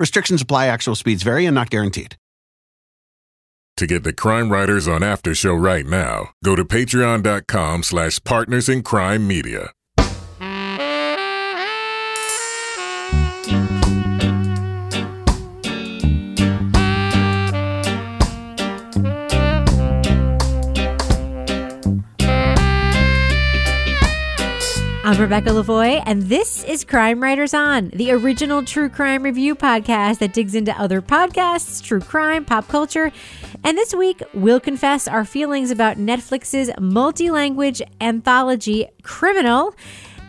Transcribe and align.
Restrictions 0.00 0.42
apply, 0.42 0.66
actual 0.66 0.94
speeds 0.94 1.22
vary 1.22 1.46
and 1.46 1.54
not 1.54 1.70
guaranteed. 1.70 2.16
To 3.78 3.86
get 3.86 4.02
the 4.02 4.12
Crime 4.12 4.50
Writers 4.50 4.88
on 4.88 5.04
After 5.04 5.34
Show 5.34 5.54
right 5.54 5.86
now, 5.86 6.30
go 6.44 6.56
to 6.56 6.64
patreon.com 6.64 7.84
slash 7.84 8.22
partners 8.24 8.68
in 8.68 8.82
crime 8.82 9.26
media. 9.28 9.70
I'm 25.08 25.18
Rebecca 25.18 25.48
Lavoie, 25.48 26.02
and 26.04 26.24
this 26.24 26.62
is 26.64 26.84
Crime 26.84 27.22
Writers 27.22 27.54
On, 27.54 27.88
the 27.94 28.12
original 28.12 28.62
true 28.62 28.90
crime 28.90 29.22
review 29.22 29.54
podcast 29.54 30.18
that 30.18 30.34
digs 30.34 30.54
into 30.54 30.78
other 30.78 31.00
podcasts, 31.00 31.82
true 31.82 32.02
crime, 32.02 32.44
pop 32.44 32.68
culture. 32.68 33.10
And 33.64 33.78
this 33.78 33.94
week, 33.94 34.22
we'll 34.34 34.60
confess 34.60 35.08
our 35.08 35.24
feelings 35.24 35.70
about 35.70 35.96
Netflix's 35.96 36.70
multi 36.78 37.30
language 37.30 37.80
anthology, 38.02 38.86
Criminal. 39.02 39.74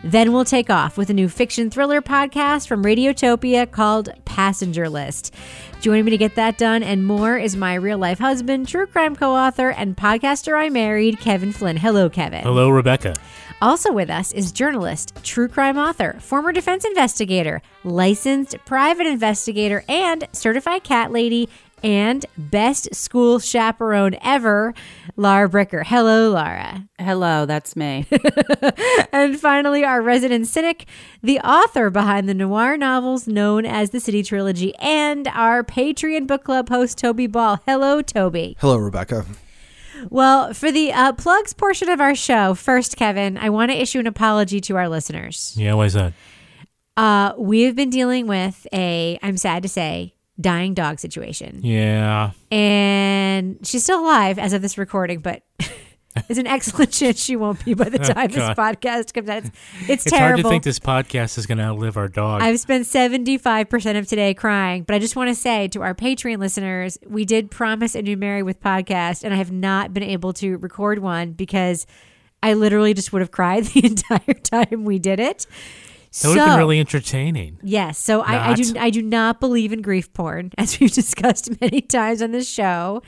Then 0.02 0.32
we'll 0.32 0.46
take 0.46 0.70
off 0.70 0.96
with 0.96 1.10
a 1.10 1.14
new 1.14 1.28
fiction 1.28 1.68
thriller 1.68 2.00
podcast 2.00 2.66
from 2.66 2.82
Radiotopia 2.82 3.70
called 3.70 4.08
Passenger 4.24 4.88
List. 4.88 5.34
Joining 5.82 6.06
me 6.06 6.10
to 6.12 6.16
get 6.16 6.36
that 6.36 6.56
done 6.56 6.82
and 6.82 7.06
more 7.06 7.36
is 7.36 7.54
my 7.54 7.74
real 7.74 7.98
life 7.98 8.18
husband, 8.18 8.66
true 8.66 8.86
crime 8.86 9.14
co 9.14 9.36
author, 9.36 9.68
and 9.72 9.94
podcaster 9.94 10.58
I 10.58 10.70
married, 10.70 11.20
Kevin 11.20 11.52
Flynn. 11.52 11.76
Hello, 11.76 12.08
Kevin. 12.08 12.40
Hello, 12.40 12.70
Rebecca. 12.70 13.14
Also 13.62 13.92
with 13.92 14.08
us 14.08 14.32
is 14.32 14.52
journalist, 14.52 15.12
true 15.22 15.48
crime 15.48 15.76
author, 15.76 16.16
former 16.20 16.50
defense 16.50 16.84
investigator, 16.84 17.60
licensed 17.84 18.56
private 18.64 19.06
investigator, 19.06 19.84
and 19.88 20.26
certified 20.32 20.82
cat 20.82 21.12
lady, 21.12 21.48
and 21.82 22.26
best 22.36 22.94
school 22.94 23.38
chaperone 23.38 24.16
ever, 24.22 24.74
Lara 25.16 25.48
Bricker. 25.48 25.84
Hello, 25.84 26.30
Lara. 26.30 26.86
Hello, 26.98 27.46
that's 27.46 27.76
me. 27.76 28.06
and 29.12 29.38
finally, 29.38 29.84
our 29.84 30.00
resident 30.02 30.46
cynic, 30.46 30.86
the 31.22 31.38
author 31.40 31.90
behind 31.90 32.28
the 32.28 32.34
noir 32.34 32.76
novels 32.76 33.26
known 33.26 33.66
as 33.66 33.90
the 33.90 34.00
City 34.00 34.22
Trilogy, 34.22 34.74
and 34.76 35.28
our 35.28 35.62
Patreon 35.62 36.26
book 36.26 36.44
club 36.44 36.68
host, 36.68 36.98
Toby 36.98 37.26
Ball. 37.26 37.60
Hello, 37.66 38.02
Toby. 38.02 38.56
Hello, 38.60 38.76
Rebecca. 38.76 39.26
Well, 40.08 40.54
for 40.54 40.72
the 40.72 40.92
uh, 40.92 41.12
plugs 41.12 41.52
portion 41.52 41.88
of 41.88 42.00
our 42.00 42.14
show, 42.14 42.54
first, 42.54 42.96
Kevin, 42.96 43.36
I 43.36 43.50
want 43.50 43.70
to 43.70 43.76
issue 43.80 43.98
an 43.98 44.06
apology 44.06 44.60
to 44.62 44.76
our 44.76 44.88
listeners. 44.88 45.54
Yeah, 45.56 45.74
why 45.74 45.86
is 45.86 45.94
that? 45.94 46.12
Uh, 46.96 47.32
we 47.38 47.62
have 47.62 47.76
been 47.76 47.90
dealing 47.90 48.26
with 48.26 48.66
a, 48.72 49.18
I'm 49.22 49.36
sad 49.36 49.62
to 49.62 49.68
say, 49.68 50.14
dying 50.40 50.74
dog 50.74 50.98
situation. 50.98 51.60
Yeah. 51.62 52.30
And 52.50 53.58
she's 53.66 53.82
still 53.82 54.00
alive 54.00 54.38
as 54.38 54.52
of 54.52 54.62
this 54.62 54.78
recording, 54.78 55.20
but 55.20 55.42
there's 56.26 56.38
an 56.38 56.46
excellent 56.46 56.90
chance 56.92 57.22
she 57.22 57.36
won't 57.36 57.64
be 57.64 57.74
by 57.74 57.88
the 57.88 58.00
Oh, 58.00 58.12
time 58.12 58.28
this 58.30 58.50
podcast 58.50 59.14
comes 59.14 59.28
out. 59.28 59.38
It's, 59.38 59.50
it's, 59.82 59.88
It's 59.90 60.04
terrible. 60.04 60.26
hard 60.26 60.36
to 60.38 60.48
think 60.48 60.62
this 60.64 60.78
podcast 60.78 61.38
is 61.38 61.46
going 61.46 61.58
to 61.58 61.64
outlive 61.64 61.96
our 61.96 62.08
dog. 62.08 62.42
I've 62.42 62.58
spent 62.60 62.84
75% 62.84 63.98
of 63.98 64.06
today 64.06 64.34
crying, 64.34 64.82
but 64.84 64.94
I 64.94 64.98
just 64.98 65.16
want 65.16 65.28
to 65.28 65.34
say 65.34 65.68
to 65.68 65.82
our 65.82 65.94
Patreon 65.94 66.38
listeners, 66.38 66.98
we 67.06 67.24
did 67.24 67.50
promise 67.50 67.94
a 67.94 68.02
new 68.02 68.16
Mary 68.16 68.42
with 68.42 68.60
podcast, 68.60 69.22
and 69.24 69.32
I 69.32 69.36
have 69.36 69.52
not 69.52 69.94
been 69.94 70.02
able 70.02 70.32
to 70.34 70.56
record 70.58 70.98
one 70.98 71.32
because 71.32 71.86
I 72.42 72.54
literally 72.54 72.94
just 72.94 73.12
would 73.12 73.20
have 73.22 73.30
cried 73.30 73.64
the 73.66 73.86
entire 73.86 74.34
time 74.34 74.84
we 74.84 74.98
did 74.98 75.20
it. 75.20 75.46
that 76.22 76.28
would 76.28 76.38
have 76.38 76.48
been 76.48 76.58
really 76.58 76.80
entertaining. 76.80 77.58
Yes. 77.62 77.98
So 77.98 78.22
I, 78.22 78.50
I 78.50 78.54
do. 78.54 78.74
I 78.80 78.90
do 78.90 79.00
not 79.02 79.38
believe 79.38 79.72
in 79.72 79.80
grief 79.80 80.12
porn, 80.12 80.50
as 80.58 80.80
we've 80.80 80.90
discussed 80.90 81.60
many 81.60 81.82
times 81.82 82.20
on 82.20 82.32
this 82.32 82.48
show. 82.50 83.02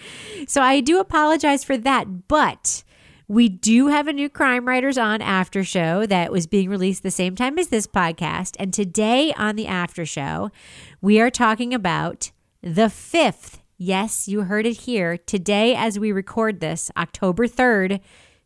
So 0.47 0.63
I 0.63 0.79
do 0.81 1.01
apologize 1.01 1.65
for 1.65 1.77
that. 1.79 2.29
But 2.29 2.85
we 3.29 3.49
do 3.49 3.89
have 3.89 4.09
a 4.09 4.13
new 4.13 4.29
Crime 4.29 4.67
Writers 4.67 4.99
on 4.99 5.23
after 5.23 5.65
show 5.65 6.07
that 6.07 6.33
was 6.33 6.47
being 6.47 6.69
released 6.69 7.03
the 7.03 7.11
same 7.11 7.35
time 7.35 7.59
as 7.59 7.69
this 7.69 7.87
podcast. 7.87 8.57
And 8.59 8.73
today 8.73 9.33
on 9.35 9.57
the 9.57 9.67
after 9.67 10.05
show, 10.05 10.51
we 11.01 11.21
are 11.21 11.31
talking 11.31 11.73
about 11.73 12.31
the 12.63 12.91
fifth. 12.91 13.61
Yes, 13.79 14.29
you 14.29 14.43
heard 14.43 14.67
it 14.67 14.79
here. 14.79 15.17
Today, 15.17 15.75
as 15.75 15.99
we 15.99 16.13
record 16.13 16.61
this, 16.61 16.91
October 16.97 17.47
3rd, 17.49 18.01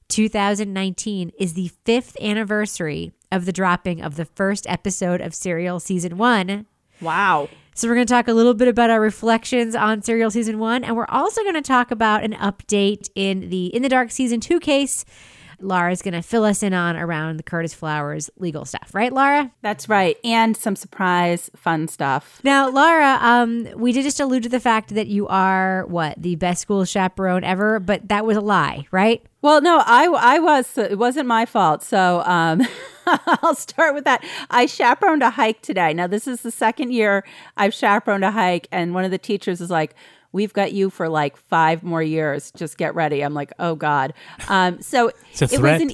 2019 0.09 1.32
is 1.38 1.54
the 1.54 1.70
fifth 1.84 2.16
anniversary 2.20 3.12
of 3.32 3.44
the 3.44 3.53
dropping 3.53 4.00
of 4.00 4.16
the 4.16 4.25
first 4.25 4.66
episode 4.69 5.20
of 5.20 5.34
Serial 5.34 5.81
Season 5.81 6.16
1. 6.16 6.66
wow. 7.00 7.48
So, 7.78 7.88
we're 7.88 7.94
going 7.97 8.06
to 8.06 8.10
talk 8.14 8.26
a 8.26 8.32
little 8.32 8.54
bit 8.54 8.69
about 8.69 8.88
our 8.88 8.98
reflections 8.98 9.75
on 9.75 10.00
Serial 10.00 10.31
Season 10.31 10.59
1, 10.59 10.82
and 10.82 10.97
we're 10.97 11.04
also 11.10 11.42
going 11.42 11.56
to 11.56 11.60
talk 11.60 11.91
about 11.91 12.25
an 12.25 12.32
update 12.32 13.10
in 13.14 13.50
the 13.50 13.66
In 13.66 13.82
the 13.82 13.91
Dark 13.91 14.10
Season 14.10 14.41
2 14.41 14.60
case. 14.60 15.04
Laura's 15.60 16.00
going 16.00 16.15
to 16.15 16.22
fill 16.22 16.44
us 16.44 16.62
in 16.62 16.72
on 16.72 16.97
around 16.97 17.36
the 17.36 17.42
Curtis 17.42 17.75
Flowers 17.75 18.31
legal 18.38 18.65
stuff, 18.65 18.94
right, 18.94 19.12
Laura? 19.12 19.53
That's 19.60 19.91
right. 19.91 20.16
And 20.25 20.56
some 20.56 20.75
surprise 20.75 21.50
fun 21.54 21.86
stuff. 21.88 22.41
Now, 22.42 22.70
Laura, 22.70 23.19
um, 23.20 23.69
we 23.76 23.92
did 23.92 24.04
just 24.04 24.20
allude 24.20 24.44
to 24.44 24.48
the 24.48 24.59
fact 24.59 24.94
that 24.94 25.09
you 25.09 25.28
are 25.28 25.84
what 25.86 26.15
the 26.16 26.36
best 26.36 26.62
school 26.62 26.86
chaperone 26.86 27.44
ever, 27.44 27.78
but 27.78 28.09
that 28.09 28.25
was 28.25 28.38
a 28.38 28.42
lie, 28.42 28.86
right? 28.91 29.22
Well, 29.42 29.60
no, 29.60 29.82
I, 29.84 30.06
I 30.06 30.38
was, 30.38 30.78
it 30.78 30.98
wasn't 30.98 31.26
my 31.26 31.44
fault. 31.44 31.82
So 31.82 32.22
um, 32.25 32.62
I'll 33.42 33.54
start 33.54 33.94
with 33.94 34.04
that. 34.04 34.24
I 34.50 34.66
chaperoned 34.66 35.22
a 35.22 35.30
hike 35.30 35.62
today. 35.62 35.94
Now, 35.94 36.06
this 36.06 36.26
is 36.26 36.42
the 36.42 36.50
second 36.50 36.92
year 36.92 37.24
I've 37.56 37.74
chaperoned 37.74 38.24
a 38.24 38.30
hike, 38.30 38.68
and 38.72 38.94
one 38.94 39.04
of 39.04 39.10
the 39.10 39.18
teachers 39.18 39.60
is 39.60 39.70
like, 39.70 39.94
We've 40.32 40.52
got 40.52 40.72
you 40.72 40.90
for 40.90 41.08
like 41.08 41.34
five 41.34 41.82
more 41.82 42.02
years. 42.02 42.50
Just 42.50 42.76
get 42.76 42.94
ready. 42.94 43.22
I'm 43.22 43.32
like, 43.32 43.52
oh 43.58 43.74
God. 43.74 44.12
Um, 44.48 44.82
so 44.82 45.10
It's 45.32 45.40
a 45.40 45.54
it 45.54 45.62
was 45.62 45.80
an, 45.80 45.90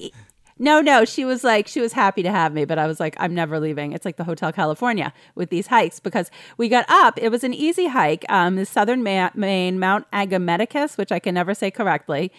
no, 0.58 0.80
no. 0.80 1.04
She 1.04 1.24
was 1.24 1.42
like, 1.42 1.66
she 1.66 1.80
was 1.80 1.92
happy 1.92 2.22
to 2.22 2.30
have 2.30 2.52
me, 2.52 2.64
but 2.64 2.78
I 2.78 2.86
was 2.86 3.00
like, 3.00 3.16
I'm 3.18 3.34
never 3.34 3.58
leaving. 3.58 3.92
It's 3.92 4.04
like 4.04 4.16
the 4.16 4.24
Hotel 4.24 4.52
California 4.52 5.12
with 5.34 5.50
these 5.50 5.66
hikes 5.68 5.98
because 5.98 6.30
we 6.56 6.68
got 6.68 6.84
up. 6.88 7.18
It 7.20 7.30
was 7.30 7.42
an 7.42 7.52
easy 7.54 7.88
hike. 7.88 8.24
Um, 8.28 8.56
the 8.56 8.66
southern 8.66 9.02
Ma- 9.02 9.30
Maine, 9.34 9.78
Mount 9.80 10.10
Agameticus, 10.12 10.96
which 10.96 11.10
I 11.10 11.18
can 11.18 11.34
never 11.34 11.54
say 11.54 11.70
correctly, 11.70 12.30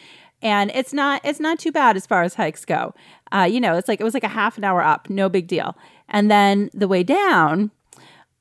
and 0.43 0.69
it's 0.75 0.93
not 0.93 1.21
it's 1.23 1.39
not 1.39 1.57
too 1.57 1.71
bad 1.71 1.95
as 1.95 2.05
far 2.05 2.21
as 2.21 2.35
hikes 2.35 2.65
go. 2.65 2.93
Uh, 3.31 3.47
you 3.49 3.59
know, 3.59 3.75
it's 3.77 3.87
like 3.87 3.99
it 3.99 4.03
was 4.03 4.13
like 4.13 4.23
a 4.23 4.29
half 4.29 4.57
an 4.57 4.63
hour 4.63 4.83
up, 4.83 5.09
no 5.09 5.29
big 5.29 5.47
deal. 5.47 5.75
And 6.09 6.29
then 6.29 6.69
the 6.73 6.87
way 6.87 7.01
down, 7.01 7.71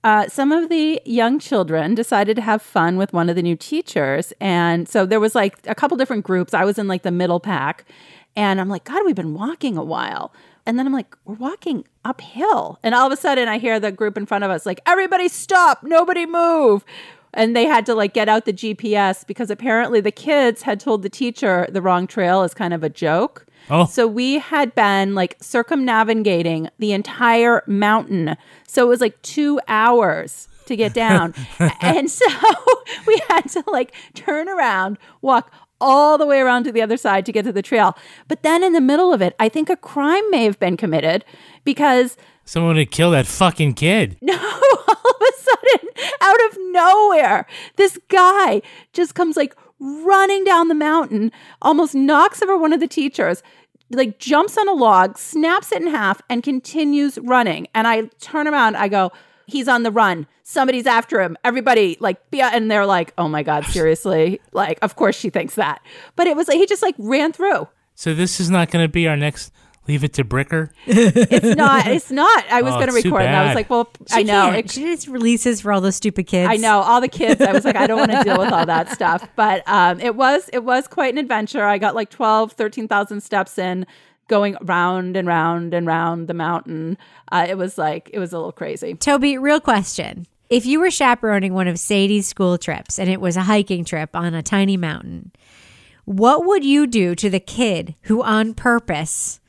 uh, 0.04 0.28
some 0.28 0.52
of 0.52 0.68
the 0.68 1.00
young 1.04 1.38
children 1.38 1.94
decided 1.94 2.34
to 2.36 2.42
have 2.42 2.60
fun 2.60 2.96
with 2.96 3.12
one 3.12 3.30
of 3.30 3.36
the 3.36 3.42
new 3.42 3.56
teachers. 3.56 4.32
And 4.40 4.88
so 4.88 5.06
there 5.06 5.20
was 5.20 5.34
like 5.34 5.58
a 5.66 5.74
couple 5.74 5.96
different 5.96 6.24
groups. 6.24 6.52
I 6.52 6.64
was 6.64 6.76
in 6.78 6.88
like 6.88 7.02
the 7.02 7.12
middle 7.12 7.40
pack. 7.40 7.86
And 8.34 8.60
I'm 8.60 8.68
like, 8.68 8.84
God, 8.84 9.02
we've 9.04 9.14
been 9.14 9.34
walking 9.34 9.76
a 9.76 9.84
while. 9.84 10.32
And 10.66 10.78
then 10.78 10.86
I'm 10.86 10.92
like, 10.92 11.16
we're 11.24 11.34
walking 11.34 11.84
uphill. 12.04 12.78
And 12.82 12.94
all 12.94 13.06
of 13.06 13.12
a 13.12 13.16
sudden 13.16 13.48
I 13.48 13.58
hear 13.58 13.78
the 13.78 13.92
group 13.92 14.16
in 14.16 14.26
front 14.26 14.44
of 14.44 14.50
us 14.50 14.64
like, 14.64 14.80
everybody 14.86 15.28
stop, 15.28 15.82
nobody 15.82 16.26
move. 16.26 16.84
And 17.34 17.56
they 17.56 17.64
had 17.64 17.86
to 17.86 17.94
like 17.94 18.12
get 18.12 18.28
out 18.28 18.44
the 18.44 18.52
GPS 18.52 19.26
because 19.26 19.50
apparently 19.50 20.00
the 20.00 20.10
kids 20.10 20.62
had 20.62 20.80
told 20.80 21.02
the 21.02 21.08
teacher 21.08 21.66
the 21.70 21.80
wrong 21.80 22.06
trail 22.06 22.42
as 22.42 22.54
kind 22.54 22.74
of 22.74 22.82
a 22.82 22.88
joke. 22.88 23.46
Oh. 23.70 23.86
So 23.86 24.06
we 24.06 24.38
had 24.38 24.74
been 24.74 25.14
like 25.14 25.36
circumnavigating 25.40 26.68
the 26.78 26.92
entire 26.92 27.62
mountain. 27.66 28.36
So 28.66 28.84
it 28.84 28.88
was 28.88 29.00
like 29.00 29.20
two 29.22 29.60
hours 29.68 30.48
to 30.66 30.76
get 30.76 30.94
down. 30.94 31.34
and 31.80 32.10
so 32.10 32.26
we 33.06 33.20
had 33.28 33.48
to 33.50 33.64
like 33.66 33.94
turn 34.14 34.48
around, 34.48 34.98
walk 35.20 35.52
all 35.80 36.16
the 36.16 36.26
way 36.26 36.40
around 36.40 36.62
to 36.64 36.72
the 36.72 36.80
other 36.80 36.96
side 36.96 37.26
to 37.26 37.32
get 37.32 37.44
to 37.44 37.52
the 37.52 37.62
trail. 37.62 37.96
But 38.28 38.42
then 38.42 38.62
in 38.62 38.72
the 38.72 38.80
middle 38.80 39.12
of 39.12 39.20
it, 39.20 39.34
I 39.40 39.48
think 39.48 39.68
a 39.68 39.76
crime 39.76 40.30
may 40.30 40.44
have 40.44 40.58
been 40.58 40.76
committed 40.76 41.24
because 41.64 42.16
Someone 42.44 42.76
would 42.76 42.90
kill 42.90 43.10
that 43.12 43.26
fucking 43.26 43.74
kid. 43.74 44.16
no, 44.22 44.34
all 44.34 44.92
of 44.92 45.22
a 45.22 45.32
sudden, 45.42 45.88
out 46.20 46.44
of 46.50 46.58
nowhere, 46.70 47.46
this 47.76 47.98
guy 48.08 48.62
just 48.92 49.14
comes 49.14 49.36
like 49.36 49.56
running 49.78 50.44
down 50.44 50.68
the 50.68 50.74
mountain, 50.74 51.32
almost 51.60 51.94
knocks 51.94 52.42
over 52.42 52.56
one 52.56 52.72
of 52.72 52.80
the 52.80 52.88
teachers, 52.88 53.42
like 53.90 54.18
jumps 54.18 54.56
on 54.56 54.68
a 54.68 54.72
log, 54.72 55.18
snaps 55.18 55.72
it 55.72 55.82
in 55.82 55.88
half, 55.88 56.20
and 56.28 56.42
continues 56.42 57.18
running. 57.18 57.66
And 57.74 57.86
I 57.86 58.02
turn 58.20 58.48
around, 58.48 58.76
I 58.76 58.88
go, 58.88 59.12
he's 59.46 59.68
on 59.68 59.82
the 59.82 59.90
run. 59.90 60.26
Somebody's 60.42 60.86
after 60.86 61.20
him. 61.20 61.36
Everybody 61.44 61.96
like 62.00 62.20
and 62.32 62.70
they're 62.70 62.86
like, 62.86 63.14
"Oh 63.16 63.28
my 63.28 63.42
god, 63.42 63.64
seriously?" 63.66 64.40
like, 64.52 64.78
of 64.82 64.96
course 64.96 65.16
she 65.16 65.30
thinks 65.30 65.54
that. 65.54 65.80
But 66.16 66.26
it 66.26 66.36
was 66.36 66.48
like 66.48 66.58
he 66.58 66.66
just 66.66 66.82
like 66.82 66.96
ran 66.98 67.32
through. 67.32 67.68
So 67.94 68.14
this 68.14 68.40
is 68.40 68.50
not 68.50 68.70
going 68.70 68.84
to 68.84 68.88
be 68.88 69.06
our 69.06 69.16
next 69.16 69.52
Leave 69.88 70.04
It 70.04 70.12
to 70.14 70.24
Bricker. 70.24 70.70
It's 70.86 71.56
not. 71.56 71.86
It's 71.88 72.10
not. 72.10 72.44
I 72.50 72.62
was 72.62 72.72
Oh, 72.72 72.76
going 72.76 72.86
to 72.88 72.92
record, 72.94 73.22
and 73.22 73.34
I 73.34 73.46
was 73.46 73.54
like, 73.56 73.68
"Well, 73.68 73.90
She 74.08 74.20
I 74.20 74.22
know." 74.22 74.50
It- 74.52 74.70
she 74.70 74.82
just 74.84 75.08
releases 75.08 75.60
for 75.60 75.72
all 75.72 75.80
those 75.80 75.96
stupid 75.96 76.28
kids. 76.28 76.48
I 76.50 76.56
know 76.56 76.80
all 76.80 77.00
the 77.00 77.08
kids. 77.08 77.40
I 77.40 77.52
was 77.52 77.64
like, 77.64 77.74
I 77.76 77.86
don't 77.88 77.98
want 77.98 78.12
to 78.12 78.22
deal 78.22 78.38
with 78.38 78.52
all 78.52 78.64
that 78.66 78.90
stuff. 78.90 79.26
But 79.34 79.66
um, 79.68 79.98
it 79.98 80.14
was 80.14 80.48
it 80.52 80.62
was 80.62 80.86
quite 80.86 81.12
an 81.14 81.18
adventure. 81.18 81.64
I 81.64 81.78
got 81.78 81.94
like 81.96 82.10
12, 82.10 82.52
13,000 82.52 83.20
steps 83.22 83.58
in, 83.58 83.84
going 84.28 84.56
round 84.62 85.16
and 85.16 85.26
round 85.26 85.74
and 85.74 85.84
round 85.86 86.28
the 86.28 86.34
mountain. 86.34 86.96
Uh, 87.32 87.46
it 87.48 87.58
was 87.58 87.76
like 87.76 88.08
it 88.12 88.20
was 88.20 88.32
a 88.32 88.36
little 88.38 88.52
crazy. 88.52 88.94
Toby, 88.94 89.36
real 89.36 89.60
question. 89.60 90.26
If 90.48 90.64
you 90.64 90.78
were 90.80 90.90
chaperoning 90.90 91.54
one 91.54 91.66
of 91.66 91.78
Sadie's 91.78 92.26
school 92.28 92.56
trips 92.56 92.98
and 93.00 93.08
it 93.10 93.20
was 93.20 93.36
a 93.36 93.42
hiking 93.42 93.84
trip 93.84 94.14
on 94.14 94.32
a 94.34 94.42
tiny 94.42 94.76
mountain, 94.76 95.32
what 96.04 96.44
would 96.44 96.64
you 96.64 96.86
do 96.86 97.14
to 97.16 97.30
the 97.30 97.40
kid 97.40 97.94
who 98.02 98.22
on 98.22 98.52
purpose 98.54 99.40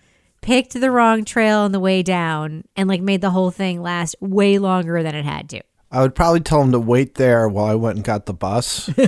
picked 0.43 0.73
the 0.79 0.91
wrong 0.91 1.25
trail 1.25 1.59
on 1.59 1.71
the 1.71 1.79
way 1.79 2.03
down 2.03 2.63
and 2.75 2.87
like 2.87 3.01
made 3.01 3.21
the 3.21 3.31
whole 3.31 3.49
thing 3.51 3.81
last 3.81 4.15
way 4.19 4.59
longer 4.59 5.01
than 5.01 5.15
it 5.15 5.25
had 5.25 5.49
to? 5.49 5.61
I 5.91 6.01
would 6.01 6.15
probably 6.15 6.39
tell 6.39 6.59
him 6.61 6.71
to 6.71 6.79
wait 6.79 7.15
there 7.15 7.47
while 7.47 7.65
I 7.65 7.75
went 7.75 7.97
and 7.97 8.03
got 8.05 8.25
the 8.25 8.33
bus. 8.33 8.87
and 8.97 9.07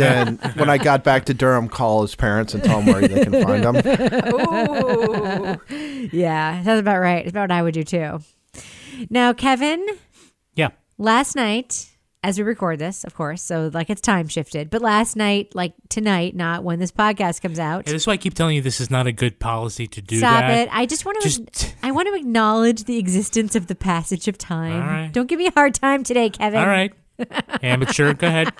then 0.00 0.36
when 0.54 0.70
I 0.70 0.78
got 0.78 1.02
back 1.02 1.24
to 1.24 1.34
Durham, 1.34 1.68
call 1.68 2.02
his 2.02 2.14
parents 2.14 2.54
and 2.54 2.62
tell 2.62 2.80
them 2.80 2.86
where 2.94 3.08
they 3.08 3.24
can 3.24 3.42
find 3.42 3.64
him. 3.64 3.76
Yeah, 6.12 6.62
that's 6.62 6.78
about 6.80 7.00
right. 7.00 7.24
It's 7.26 7.30
about 7.32 7.42
what 7.50 7.50
I 7.52 7.62
would 7.62 7.74
do 7.74 7.82
too. 7.82 8.20
Now, 9.10 9.32
Kevin, 9.32 9.84
Yeah. 10.54 10.68
last 10.98 11.34
night, 11.34 11.88
as 12.24 12.38
we 12.38 12.44
record 12.44 12.78
this, 12.78 13.04
of 13.04 13.14
course, 13.14 13.40
so 13.42 13.70
like 13.72 13.88
it's 13.88 14.00
time 14.00 14.26
shifted, 14.26 14.68
but 14.70 14.82
last 14.82 15.14
night, 15.16 15.54
like 15.54 15.74
tonight, 15.88 16.34
not 16.34 16.64
when 16.64 16.78
this 16.80 16.90
podcast 16.90 17.40
comes 17.40 17.58
out. 17.58 17.86
Yeah, 17.86 17.92
this 17.92 18.02
is 18.02 18.06
why 18.06 18.14
I 18.14 18.16
keep 18.16 18.34
telling 18.34 18.56
you 18.56 18.62
this 18.62 18.80
is 18.80 18.90
not 18.90 19.06
a 19.06 19.12
good 19.12 19.38
policy 19.38 19.86
to 19.86 20.02
do 20.02 20.18
Stop 20.18 20.40
that. 20.40 20.50
it. 20.66 20.68
I 20.72 20.86
just 20.86 21.04
want 21.04 21.20
to 21.20 21.28
Just- 21.28 21.74
I 21.82 21.92
want 21.92 22.08
to 22.08 22.14
acknowledge 22.14 22.84
the 22.84 22.98
existence 22.98 23.54
of 23.54 23.68
the 23.68 23.74
passage 23.76 24.26
of 24.28 24.36
time. 24.38 24.80
Right. 24.86 25.12
Don't 25.12 25.28
give 25.28 25.38
me 25.38 25.46
a 25.46 25.52
hard 25.52 25.74
time 25.74 26.02
today, 26.02 26.30
Kevin. 26.30 26.58
All 26.60 26.66
right. 26.66 26.92
Amateur, 27.62 28.12
go 28.14 28.26
ahead. 28.26 28.52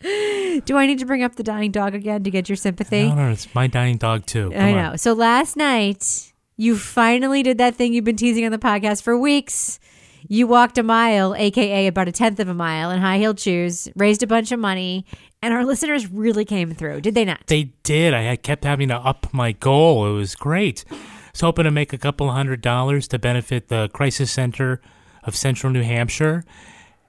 Do 0.00 0.76
I 0.76 0.86
need 0.86 0.98
to 1.00 1.06
bring 1.06 1.22
up 1.24 1.34
the 1.36 1.42
dying 1.42 1.72
dog 1.72 1.94
again 1.94 2.22
to 2.24 2.30
get 2.30 2.48
your 2.48 2.56
sympathy? 2.56 3.08
No, 3.08 3.14
no, 3.14 3.30
it's 3.32 3.52
my 3.54 3.66
dying 3.66 3.96
dog 3.96 4.26
too. 4.26 4.50
Come 4.50 4.60
I 4.60 4.72
on. 4.72 4.76
know. 4.76 4.96
So 4.96 5.14
last 5.14 5.56
night, 5.56 6.32
you 6.56 6.76
finally 6.76 7.42
did 7.42 7.58
that 7.58 7.74
thing 7.74 7.92
you've 7.92 8.04
been 8.04 8.16
teasing 8.16 8.44
on 8.44 8.52
the 8.52 8.58
podcast 8.58 9.02
for 9.02 9.18
weeks. 9.18 9.80
You 10.28 10.46
walked 10.46 10.78
a 10.78 10.82
mile, 10.82 11.34
aka 11.34 11.86
about 11.86 12.08
a 12.08 12.12
tenth 12.12 12.40
of 12.40 12.48
a 12.48 12.54
mile, 12.54 12.90
in 12.90 13.00
high 13.00 13.18
heeled 13.18 13.38
shoes, 13.40 13.88
raised 13.96 14.22
a 14.22 14.26
bunch 14.26 14.52
of 14.52 14.58
money, 14.58 15.04
and 15.42 15.52
our 15.54 15.64
listeners 15.72 16.10
really 16.10 16.44
came 16.44 16.72
through, 16.74 17.00
did 17.00 17.14
they 17.14 17.24
not? 17.24 17.46
They 17.46 17.72
did. 17.82 18.14
I 18.14 18.36
kept 18.36 18.64
having 18.64 18.88
to 18.88 18.96
up 18.96 19.32
my 19.32 19.52
goal. 19.52 20.06
It 20.06 20.12
was 20.14 20.34
great. 20.34 20.84
I 20.90 20.96
was 21.32 21.40
hoping 21.40 21.64
to 21.64 21.70
make 21.70 21.92
a 21.92 21.98
couple 21.98 22.30
hundred 22.30 22.60
dollars 22.60 23.08
to 23.08 23.18
benefit 23.18 23.68
the 23.68 23.88
Crisis 23.92 24.30
Center 24.30 24.80
of 25.22 25.36
Central 25.36 25.72
New 25.72 25.82
Hampshire. 25.82 26.44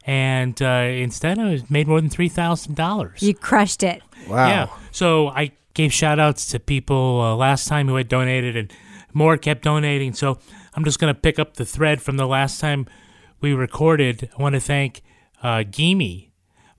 And 0.05 0.61
uh, 0.61 0.65
instead, 0.65 1.37
I 1.37 1.61
made 1.69 1.87
more 1.87 1.99
than 1.99 2.09
$3,000. 2.09 3.21
you 3.21 3.33
crushed 3.33 3.83
it. 3.83 4.01
Wow. 4.27 4.47
Yeah. 4.47 4.67
So 4.91 5.27
I 5.27 5.51
gave 5.73 5.93
shout 5.93 6.17
outs 6.17 6.47
to 6.51 6.59
people 6.59 7.21
uh, 7.21 7.35
last 7.35 7.67
time 7.67 7.87
who 7.87 7.95
had 7.95 8.07
donated, 8.07 8.55
and 8.55 8.73
more 9.13 9.37
kept 9.37 9.63
donating. 9.63 10.13
So 10.13 10.39
I'm 10.73 10.83
just 10.83 10.99
going 10.99 11.13
to 11.13 11.19
pick 11.19 11.39
up 11.39 11.55
the 11.55 11.65
thread 11.65 12.01
from 12.01 12.17
the 12.17 12.25
last 12.25 12.59
time 12.59 12.87
we 13.41 13.53
recorded. 13.53 14.29
I 14.37 14.41
want 14.41 14.53
to 14.53 14.59
thank 14.59 15.01
uh, 15.43 15.63
Gimme, 15.69 16.31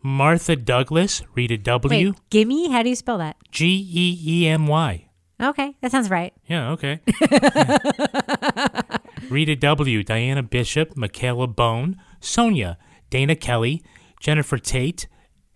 Martha 0.02 0.56
Douglas, 0.56 1.22
Rita 1.34 1.58
W, 1.58 2.08
Wait, 2.08 2.16
gimme? 2.30 2.70
How 2.70 2.82
do 2.82 2.88
you 2.88 2.96
spell 2.96 3.18
that? 3.18 3.36
G 3.50 3.66
E 3.66 4.18
E 4.24 4.48
M 4.48 4.66
Y. 4.66 5.04
Okay, 5.40 5.76
that 5.80 5.92
sounds 5.92 6.10
right. 6.10 6.32
Yeah, 6.46 6.72
okay. 6.72 7.00
Rita 9.30 9.54
W., 9.56 10.02
Diana 10.02 10.42
Bishop, 10.42 10.96
Michaela 10.96 11.46
Bone, 11.46 11.96
Sonia, 12.20 12.76
Dana 13.10 13.36
Kelly, 13.36 13.82
Jennifer 14.20 14.58
Tate, 14.58 15.06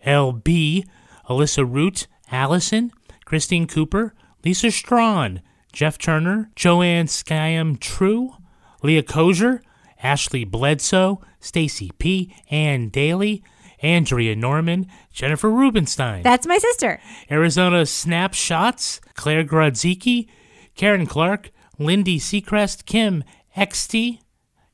L.B., 0.02 0.84
Alyssa 1.28 1.68
Root, 1.68 2.06
Allison, 2.30 2.92
Christine 3.24 3.66
Cooper, 3.66 4.14
Lisa 4.44 4.70
Strawn, 4.70 5.40
Jeff 5.72 5.98
Turner, 5.98 6.50
Joanne 6.54 7.06
Skyam 7.06 7.80
True, 7.80 8.34
Leah 8.82 9.02
Kozier, 9.02 9.60
Ashley 10.02 10.44
Bledsoe, 10.44 11.20
Stacy 11.40 11.90
P., 11.98 12.34
Ann 12.50 12.88
Daly, 12.88 13.42
Andrea 13.82 14.36
Norman, 14.36 14.86
Jennifer 15.12 15.50
Rubenstein. 15.50 16.22
That's 16.22 16.46
my 16.46 16.58
sister. 16.58 17.00
Arizona 17.30 17.84
Snapshots, 17.86 19.00
Claire 19.14 19.44
Grodzicki, 19.44 20.28
Karen 20.74 21.06
Clark, 21.06 21.50
Lindy 21.78 22.18
Seacrest, 22.18 22.86
Kim 22.86 23.24
XT, 23.56 24.18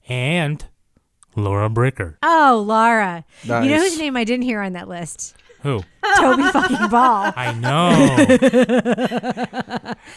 and 0.08 0.64
Laura 1.36 1.68
Bricker. 1.68 2.16
Oh, 2.22 2.62
Laura. 2.66 3.24
You 3.44 3.52
know 3.52 3.78
whose 3.78 3.98
name 3.98 4.16
I 4.16 4.24
didn't 4.24 4.44
hear 4.44 4.60
on 4.60 4.74
that 4.74 4.88
list? 4.88 5.36
Who? 5.62 5.82
Toby 6.16 6.42
fucking 6.44 6.88
Ball. 6.88 7.32
I 7.36 7.52
know. 7.52 8.16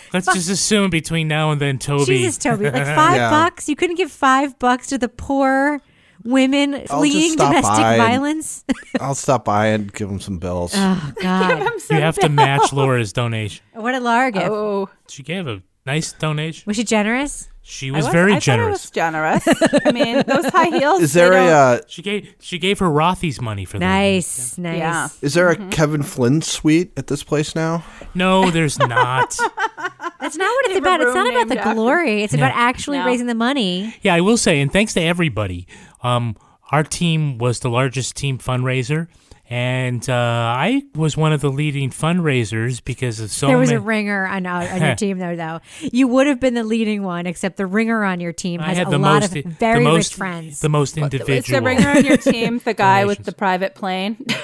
Let's 0.13 0.27
just 0.33 0.49
assume 0.49 0.89
between 0.89 1.27
now 1.27 1.51
and 1.51 1.59
then, 1.59 1.79
Toby. 1.79 2.05
Jesus, 2.05 2.37
Toby. 2.37 2.65
Like 2.65 2.85
five 2.85 3.15
Yeah. 3.17 3.29
bucks? 3.29 3.67
You 3.67 3.75
couldn't 3.75 3.97
give 3.97 4.11
five 4.11 4.57
bucks 4.59 4.87
to 4.87 4.97
the 4.97 5.09
poor 5.09 5.81
women 6.23 6.73
just 6.73 6.87
fleeing 6.93 7.33
stop 7.33 7.49
domestic 7.49 7.81
by 7.83 7.93
and- 7.95 8.01
violence? 8.01 8.63
I'll 8.99 9.15
stop 9.15 9.45
by 9.45 9.67
and 9.67 9.91
give 9.93 10.09
him 10.09 10.19
some 10.19 10.37
bills. 10.37 10.73
oh, 10.75 11.13
God. 11.21 11.71
you 11.89 11.95
have 11.97 12.15
to 12.19 12.29
match 12.29 12.71
Laura's 12.71 13.11
donation. 13.13 13.63
what 13.73 13.91
did 13.93 14.03
Laura 14.03 14.31
give? 14.31 14.43
Oh, 14.43 14.89
She 15.09 15.23
gave 15.23 15.47
a 15.47 15.61
nice 15.85 16.13
donation. 16.13 16.63
Was 16.67 16.77
she 16.77 16.83
generous? 16.83 17.49
She 17.63 17.89
I 17.89 17.95
was, 17.97 18.07
very 18.07 18.33
I 18.33 18.39
generous. 18.39 18.89
Thought 18.89 19.13
I 19.13 19.33
was 19.33 19.43
generous. 19.43 19.81
I 19.85 19.91
mean, 19.91 20.23
those 20.25 20.45
high 20.47 20.69
heels. 20.79 21.01
Is 21.03 21.13
there 21.13 21.33
a 21.33 21.45
uh, 21.47 21.79
She 21.87 22.01
gave 22.01 22.33
she 22.39 22.57
gave 22.57 22.79
her 22.79 22.87
Rothy's 22.87 23.39
money 23.39 23.65
for 23.65 23.77
that. 23.77 23.85
Nice, 23.85 24.57
nice. 24.57 24.77
Yeah. 24.79 25.09
is 25.21 25.35
there 25.35 25.49
a 25.49 25.55
Kevin 25.69 26.01
Flynn 26.01 26.41
suite 26.41 26.91
at 26.97 27.05
this 27.07 27.23
place 27.23 27.55
now? 27.55 27.83
No, 28.15 28.49
there's 28.49 28.79
not. 28.79 29.37
That's 30.19 30.37
not 30.37 30.45
what 30.49 30.65
it's 30.65 30.67
They 30.69 30.73
have 30.73 30.75
a 30.75 30.79
about. 30.79 31.01
It's 31.01 31.15
not 31.15 31.29
about 31.29 31.47
the 31.49 31.59
after- 31.59 31.73
glory. 31.75 32.23
It's 32.23 32.33
about 32.33 32.51
actually 32.55 32.97
No. 32.97 33.05
raising 33.05 33.27
the 33.27 33.35
money. 33.35 33.95
Yeah, 34.01 34.15
I 34.15 34.21
will 34.21 34.37
say, 34.37 34.59
and 34.59 34.71
thanks 34.73 34.93
to 34.95 35.01
everybody. 35.01 35.67
Um, 36.03 36.35
our 36.71 36.83
team 36.83 37.37
was 37.37 37.59
the 37.59 37.69
largest 37.69 38.15
team 38.15 38.37
fundraiser, 38.39 39.07
and 39.51 40.09
uh, 40.09 40.13
I 40.13 40.83
was 40.95 41.17
one 41.17 41.33
of 41.33 41.41
the 41.41 41.49
leading 41.51 41.89
fundraisers 41.89 42.81
because 42.83 43.19
of 43.19 43.31
so 43.31 43.47
there 43.47 43.57
was 43.57 43.69
many. 43.69 43.77
a 43.77 43.81
ringer 43.81 44.25
on, 44.25 44.45
uh, 44.45 44.69
on 44.71 44.81
your 44.81 44.95
team 45.03 45.17
there, 45.17 45.35
though. 45.35 45.59
You 45.81 46.07
would 46.07 46.27
have 46.27 46.39
been 46.39 46.53
the 46.53 46.63
leading 46.63 47.03
one, 47.03 47.27
except 47.27 47.57
the 47.57 47.65
ringer 47.65 48.03
on 48.05 48.21
your 48.21 48.31
team 48.31 48.61
I 48.61 48.67
has 48.69 48.77
had 48.77 48.87
a 48.87 48.91
the 48.91 48.97
lot 48.97 49.21
most, 49.23 49.35
of 49.35 49.43
very 49.45 49.79
the 49.83 49.89
most, 49.89 50.11
rich 50.13 50.17
friends. 50.17 50.59
The 50.61 50.69
most 50.69 50.97
Is 50.97 51.03
individual. 51.03 51.59
the 51.59 51.65
ringer 51.65 51.89
on 51.89 52.05
your 52.05 52.15
team 52.17 52.59
the 52.63 52.73
guy 52.73 53.03
with 53.03 53.25
the 53.25 53.31
private 53.33 53.75
plane? 53.75 54.25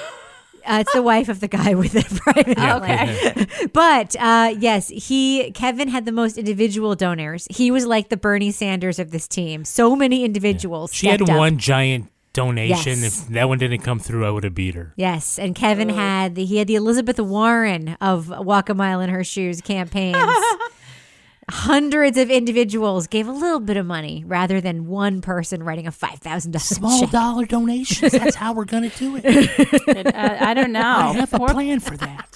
Uh, 0.66 0.80
it's 0.80 0.92
the 0.92 1.00
wife 1.00 1.30
of 1.30 1.40
the 1.40 1.48
guy 1.48 1.72
with 1.74 1.92
the 1.92 2.20
private 2.20 2.58
Yeah. 2.58 2.78
plane. 2.78 3.70
But 3.72 4.14
uh, 4.16 4.54
yes, 4.58 4.88
he 4.88 5.50
Kevin 5.52 5.88
had 5.88 6.04
the 6.04 6.12
most 6.12 6.36
individual 6.36 6.94
donors. 6.94 7.46
He 7.48 7.70
was 7.70 7.86
like 7.86 8.10
the 8.10 8.18
Bernie 8.18 8.50
Sanders 8.50 8.98
of 8.98 9.10
this 9.10 9.26
team. 9.26 9.64
So 9.64 9.96
many 9.96 10.26
individuals. 10.26 10.92
She 10.92 11.06
had 11.06 11.22
up. 11.22 11.30
one 11.38 11.56
giant 11.56 12.10
donation. 12.38 12.98
Yes. 13.00 13.20
If 13.22 13.28
that 13.34 13.48
one 13.48 13.58
didn't 13.58 13.80
come 13.82 13.98
through, 13.98 14.26
I 14.26 14.30
would 14.30 14.44
have 14.44 14.54
beat 14.54 14.74
her. 14.74 14.92
Yes, 14.96 15.38
and 15.38 15.54
Kevin 15.54 15.88
had 15.88 16.34
the 16.34 16.44
he 16.44 16.56
had 16.58 16.66
the 16.68 16.76
Elizabeth 16.76 17.18
Warren 17.18 17.96
of 18.00 18.28
Walk 18.28 18.68
a 18.68 18.74
Mile 18.74 19.00
in 19.00 19.10
Her 19.10 19.24
Shoes 19.24 19.60
campaigns. 19.60 20.16
Hundreds 21.50 22.18
of 22.18 22.30
individuals 22.30 23.06
gave 23.06 23.26
a 23.26 23.32
little 23.32 23.58
bit 23.60 23.78
of 23.78 23.86
money 23.86 24.22
rather 24.26 24.60
than 24.60 24.86
one 24.86 25.22
person 25.22 25.62
writing 25.62 25.86
a 25.86 25.90
five 25.90 26.18
thousand 26.18 26.52
dollars 26.52 26.64
Small 26.64 27.00
check. 27.00 27.10
dollar 27.10 27.46
donations. 27.46 28.12
That's 28.12 28.36
how 28.36 28.52
we're 28.52 28.66
gonna 28.66 28.90
do 28.90 29.16
it. 29.16 29.22
It- 29.24 30.14
I, 30.14 30.50
I 30.50 30.54
don't 30.54 30.72
know. 30.72 30.80
I 30.82 31.12
have 31.14 31.32
a 31.32 31.38
poor, 31.38 31.48
plan 31.48 31.80
for 31.80 31.96
that. 31.96 32.28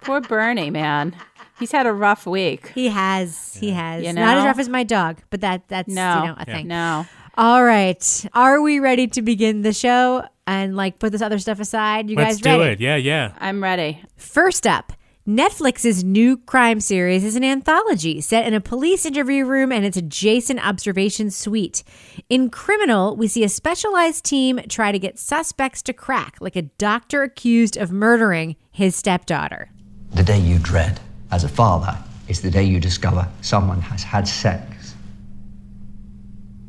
poor 0.00 0.22
Bernie, 0.22 0.70
man. 0.70 1.14
He's 1.58 1.72
had 1.72 1.86
a 1.86 1.92
rough 1.92 2.26
week. 2.26 2.68
He 2.74 2.88
has, 2.88 3.54
he 3.60 3.70
has. 3.72 4.02
You 4.02 4.14
Not 4.14 4.38
as 4.38 4.44
rough 4.46 4.58
as 4.58 4.68
my 4.70 4.82
dog, 4.82 5.18
but 5.28 5.42
that 5.42 5.68
that's 5.68 5.88
No, 5.88 6.20
you 6.22 6.26
know 6.28 6.34
a 6.38 6.44
thing. 6.46 6.66
no. 6.66 7.04
All 7.36 7.64
right, 7.64 8.26
are 8.32 8.62
we 8.62 8.78
ready 8.78 9.08
to 9.08 9.20
begin 9.20 9.62
the 9.62 9.72
show 9.72 10.24
and 10.46 10.76
like 10.76 11.00
put 11.00 11.10
this 11.10 11.20
other 11.20 11.40
stuff 11.40 11.58
aside? 11.58 12.08
You 12.08 12.16
Let's 12.16 12.40
guys 12.40 12.58
do 12.58 12.62
it. 12.62 12.80
Yeah, 12.80 12.94
yeah. 12.94 13.32
I'm 13.40 13.60
ready. 13.60 14.00
First 14.16 14.68
up, 14.68 14.92
Netflix's 15.26 16.04
new 16.04 16.36
crime 16.36 16.78
series 16.78 17.24
is 17.24 17.34
an 17.34 17.42
anthology 17.42 18.20
set 18.20 18.46
in 18.46 18.54
a 18.54 18.60
police 18.60 19.04
interview 19.04 19.44
room 19.44 19.72
and 19.72 19.84
its 19.84 19.96
adjacent 19.96 20.64
observation 20.64 21.28
suite. 21.28 21.82
In 22.28 22.50
Criminal, 22.50 23.16
we 23.16 23.26
see 23.26 23.42
a 23.42 23.48
specialized 23.48 24.24
team 24.24 24.60
try 24.68 24.92
to 24.92 24.98
get 25.00 25.18
suspects 25.18 25.82
to 25.82 25.92
crack, 25.92 26.36
like 26.40 26.54
a 26.54 26.62
doctor 26.62 27.24
accused 27.24 27.76
of 27.76 27.90
murdering 27.90 28.54
his 28.70 28.94
stepdaughter. 28.94 29.70
The 30.12 30.22
day 30.22 30.38
you 30.38 30.60
dread 30.60 31.00
as 31.32 31.42
a 31.42 31.48
father 31.48 31.98
is 32.28 32.42
the 32.42 32.50
day 32.50 32.62
you 32.62 32.78
discover 32.78 33.28
someone 33.40 33.80
has 33.80 34.04
had 34.04 34.28
sex 34.28 34.73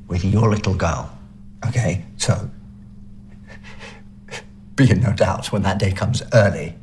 with 0.07 0.23
your 0.23 0.49
little 0.49 0.75
girl. 0.75 1.11
Okay, 1.67 2.05
so 2.17 2.49
be 4.75 4.91
in 4.91 5.01
no 5.01 5.13
doubt 5.13 5.51
when 5.51 5.63
that 5.63 5.79
day 5.79 5.91
comes 5.91 6.21
early, 6.33 6.75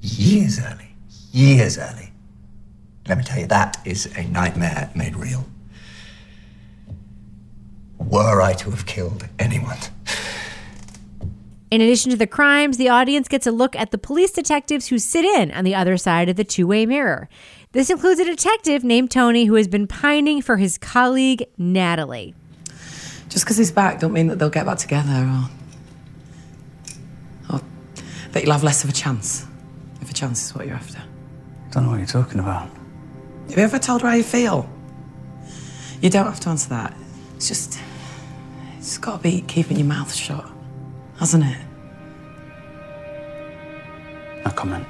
years 0.00 0.58
early, 0.60 0.94
years 1.32 1.78
early. 1.78 2.12
Let 3.08 3.18
me 3.18 3.24
tell 3.24 3.38
you, 3.38 3.46
that 3.46 3.78
is 3.84 4.06
a 4.16 4.24
nightmare 4.24 4.90
made 4.94 5.16
real. 5.16 5.46
Were 7.98 8.42
I 8.42 8.52
to 8.54 8.70
have 8.70 8.86
killed 8.86 9.26
anyone, 9.38 9.78
In 11.70 11.82
addition 11.82 12.10
to 12.10 12.16
the 12.16 12.26
crimes, 12.26 12.78
the 12.78 12.88
audience 12.88 13.28
gets 13.28 13.46
a 13.46 13.52
look 13.52 13.76
at 13.76 13.90
the 13.90 13.98
police 13.98 14.30
detectives 14.30 14.88
who 14.88 14.98
sit 14.98 15.24
in 15.24 15.50
on 15.50 15.64
the 15.64 15.74
other 15.74 15.98
side 15.98 16.28
of 16.30 16.36
the 16.36 16.44
two 16.44 16.66
way 16.66 16.86
mirror. 16.86 17.28
This 17.78 17.90
includes 17.90 18.18
a 18.18 18.24
detective 18.24 18.82
named 18.82 19.12
Tony 19.12 19.44
who 19.44 19.54
has 19.54 19.68
been 19.68 19.86
pining 19.86 20.42
for 20.42 20.56
his 20.56 20.78
colleague, 20.78 21.44
Natalie. 21.56 22.34
Just 23.28 23.44
because 23.44 23.56
he's 23.56 23.70
back 23.70 24.00
don't 24.00 24.12
mean 24.12 24.26
that 24.26 24.40
they'll 24.40 24.50
get 24.50 24.66
back 24.66 24.78
together 24.78 25.12
or, 25.12 25.48
or 27.54 27.60
that 28.32 28.42
you'll 28.42 28.50
have 28.50 28.64
less 28.64 28.82
of 28.82 28.90
a 28.90 28.92
chance. 28.92 29.46
If 30.00 30.10
a 30.10 30.12
chance 30.12 30.46
is 30.46 30.56
what 30.56 30.66
you're 30.66 30.74
after. 30.74 30.98
I 30.98 31.70
Don't 31.70 31.84
know 31.84 31.90
what 31.90 31.98
you're 31.98 32.06
talking 32.08 32.40
about. 32.40 32.68
Have 33.48 33.56
you 33.56 33.62
ever 33.62 33.78
told 33.78 34.02
her 34.02 34.08
how 34.08 34.16
you 34.16 34.24
feel? 34.24 34.68
You 36.00 36.10
don't 36.10 36.26
have 36.26 36.40
to 36.40 36.48
answer 36.48 36.70
that. 36.70 36.96
It's 37.36 37.46
just, 37.46 37.78
it's 38.76 38.98
got 38.98 39.18
to 39.18 39.22
be 39.22 39.42
keeping 39.42 39.76
your 39.76 39.86
mouth 39.86 40.12
shut, 40.12 40.50
hasn't 41.20 41.44
it? 41.44 41.58
No 44.44 44.50
comment. 44.50 44.84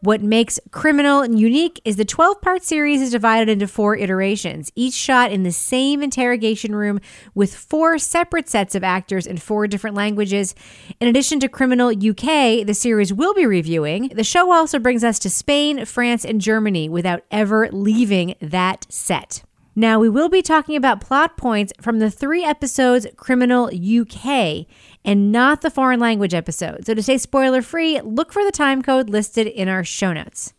What 0.00 0.22
makes 0.22 0.60
Criminal 0.70 1.26
unique 1.26 1.80
is 1.84 1.96
the 1.96 2.04
12 2.04 2.40
part 2.40 2.62
series 2.62 3.02
is 3.02 3.10
divided 3.10 3.48
into 3.48 3.66
four 3.66 3.96
iterations, 3.96 4.70
each 4.76 4.94
shot 4.94 5.32
in 5.32 5.42
the 5.42 5.50
same 5.50 6.04
interrogation 6.04 6.72
room 6.72 7.00
with 7.34 7.52
four 7.52 7.98
separate 7.98 8.48
sets 8.48 8.76
of 8.76 8.84
actors 8.84 9.26
in 9.26 9.38
four 9.38 9.66
different 9.66 9.96
languages. 9.96 10.54
In 11.00 11.08
addition 11.08 11.40
to 11.40 11.48
Criminal 11.48 11.88
UK, 11.88 12.64
the 12.64 12.74
series 12.74 13.12
will 13.12 13.34
be 13.34 13.44
reviewing, 13.44 14.12
the 14.14 14.22
show 14.22 14.52
also 14.52 14.78
brings 14.78 15.02
us 15.02 15.18
to 15.18 15.30
Spain, 15.30 15.84
France, 15.84 16.24
and 16.24 16.40
Germany 16.40 16.88
without 16.88 17.24
ever 17.32 17.68
leaving 17.72 18.36
that 18.40 18.86
set. 18.88 19.42
Now, 19.78 20.00
we 20.00 20.08
will 20.08 20.28
be 20.28 20.42
talking 20.42 20.74
about 20.74 21.00
plot 21.00 21.36
points 21.36 21.72
from 21.80 22.00
the 22.00 22.10
three 22.10 22.42
episodes 22.42 23.06
Criminal 23.16 23.66
UK 23.66 24.66
and 25.08 25.32
not 25.32 25.62
the 25.62 25.70
foreign 25.70 25.98
language 25.98 26.34
episode. 26.34 26.84
So, 26.84 26.92
to 26.92 27.02
stay 27.02 27.16
spoiler 27.16 27.62
free, 27.62 27.98
look 28.02 28.30
for 28.30 28.44
the 28.44 28.52
time 28.52 28.82
code 28.82 29.08
listed 29.08 29.46
in 29.46 29.66
our 29.66 29.82
show 29.82 30.12
notes. 30.12 30.52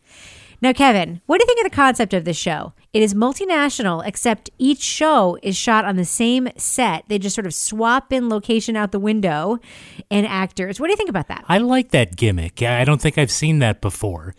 Now, 0.60 0.72
Kevin, 0.72 1.22
what 1.26 1.38
do 1.38 1.44
you 1.44 1.46
think 1.46 1.64
of 1.64 1.70
the 1.70 1.76
concept 1.76 2.12
of 2.12 2.24
this 2.24 2.36
show? 2.36 2.74
It 2.92 3.00
is 3.00 3.14
multinational, 3.14 4.04
except 4.04 4.50
each 4.58 4.80
show 4.80 5.38
is 5.40 5.56
shot 5.56 5.84
on 5.84 5.94
the 5.94 6.04
same 6.04 6.48
set. 6.56 7.04
They 7.08 7.18
just 7.18 7.36
sort 7.36 7.46
of 7.46 7.54
swap 7.54 8.12
in 8.12 8.28
location 8.28 8.76
out 8.76 8.90
the 8.90 8.98
window 8.98 9.58
and 10.10 10.26
actors. 10.26 10.80
What 10.80 10.88
do 10.88 10.92
you 10.92 10.96
think 10.96 11.08
about 11.08 11.28
that? 11.28 11.44
I 11.48 11.58
like 11.58 11.92
that 11.92 12.16
gimmick. 12.16 12.60
I 12.60 12.84
don't 12.84 13.00
think 13.00 13.18
I've 13.18 13.30
seen 13.30 13.60
that 13.60 13.80
before, 13.80 14.34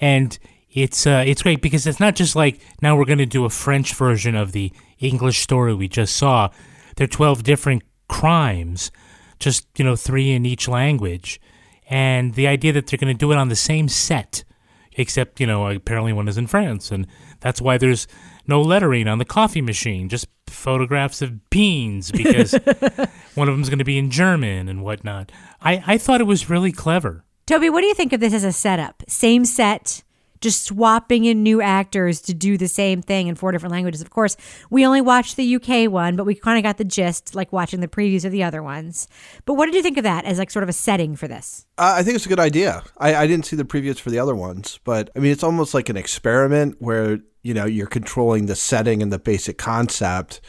and 0.00 0.36
it's 0.72 1.06
uh, 1.06 1.22
it's 1.24 1.42
great 1.42 1.62
because 1.62 1.86
it's 1.86 2.00
not 2.00 2.16
just 2.16 2.34
like 2.34 2.60
now 2.82 2.96
we're 2.96 3.04
going 3.04 3.18
to 3.18 3.26
do 3.26 3.44
a 3.44 3.50
French 3.50 3.94
version 3.94 4.34
of 4.34 4.50
the 4.50 4.72
English 4.98 5.38
story 5.38 5.72
we 5.72 5.86
just 5.86 6.16
saw. 6.16 6.50
There 6.96 7.04
are 7.04 7.08
twelve 7.08 7.44
different 7.44 7.84
crimes, 8.08 8.90
just 9.38 9.66
you 9.76 9.84
know 9.84 9.96
three 9.96 10.32
in 10.32 10.46
each 10.46 10.68
language, 10.68 11.40
and 11.88 12.34
the 12.34 12.46
idea 12.46 12.72
that 12.72 12.86
they're 12.86 12.98
going 12.98 13.14
to 13.14 13.18
do 13.18 13.32
it 13.32 13.38
on 13.38 13.48
the 13.48 13.56
same 13.56 13.88
set, 13.88 14.44
except 14.92 15.40
you 15.40 15.46
know 15.46 15.68
apparently 15.68 16.12
one 16.12 16.28
is 16.28 16.38
in 16.38 16.46
France, 16.46 16.90
and 16.90 17.06
that's 17.40 17.60
why 17.60 17.78
there's 17.78 18.06
no 18.46 18.60
lettering 18.60 19.08
on 19.08 19.18
the 19.18 19.24
coffee 19.24 19.62
machine, 19.62 20.08
just 20.08 20.28
photographs 20.46 21.22
of 21.22 21.50
beans 21.50 22.10
because 22.10 22.52
one 23.34 23.48
of 23.48 23.54
them's 23.54 23.68
going 23.68 23.78
to 23.78 23.84
be 23.84 23.98
in 23.98 24.10
German 24.10 24.68
and 24.68 24.82
whatnot. 24.82 25.30
I 25.60 25.82
I 25.86 25.98
thought 25.98 26.20
it 26.20 26.24
was 26.24 26.50
really 26.50 26.72
clever. 26.72 27.24
Toby, 27.46 27.70
what 27.70 27.80
do 27.80 27.86
you 27.86 27.94
think 27.94 28.12
of 28.12 28.18
this 28.18 28.34
as 28.34 28.42
a 28.42 28.52
setup? 28.52 29.04
Same 29.06 29.44
set, 29.44 30.02
just 30.40 30.64
swapping 30.64 31.24
in 31.24 31.42
new 31.42 31.60
actors 31.60 32.20
to 32.22 32.34
do 32.34 32.56
the 32.56 32.68
same 32.68 33.02
thing 33.02 33.28
in 33.28 33.34
four 33.34 33.52
different 33.52 33.72
languages. 33.72 34.00
Of 34.00 34.10
course, 34.10 34.36
we 34.70 34.84
only 34.86 35.00
watched 35.00 35.36
the 35.36 35.56
UK 35.56 35.90
one, 35.90 36.16
but 36.16 36.24
we 36.24 36.34
kind 36.34 36.58
of 36.58 36.62
got 36.62 36.78
the 36.78 36.84
gist, 36.84 37.34
like 37.34 37.52
watching 37.52 37.80
the 37.80 37.88
previews 37.88 38.24
of 38.24 38.32
the 38.32 38.42
other 38.42 38.62
ones. 38.62 39.08
But 39.44 39.54
what 39.54 39.66
did 39.66 39.74
you 39.74 39.82
think 39.82 39.98
of 39.98 40.04
that 40.04 40.24
as 40.24 40.38
like 40.38 40.50
sort 40.50 40.62
of 40.62 40.68
a 40.68 40.74
setting 40.74 41.16
for 41.16 41.28
this? 41.28 41.66
Uh, 41.78 41.94
I 41.96 42.02
think 42.02 42.16
it's 42.16 42.26
a 42.26 42.28
good 42.30 42.40
idea. 42.40 42.82
I, 42.98 43.14
I 43.14 43.26
didn't 43.26 43.46
see 43.46 43.56
the 43.56 43.64
previews 43.64 43.98
for 43.98 44.10
the 44.10 44.18
other 44.18 44.34
ones, 44.34 44.80
but 44.84 45.10
I 45.16 45.18
mean, 45.18 45.32
it's 45.32 45.44
almost 45.44 45.74
like 45.74 45.88
an 45.88 45.96
experiment 45.96 46.76
where 46.78 47.18
you 47.42 47.54
know 47.54 47.64
you're 47.64 47.86
controlling 47.86 48.46
the 48.46 48.56
setting 48.56 49.02
and 49.02 49.12
the 49.12 49.18
basic 49.18 49.58
concept, 49.58 50.40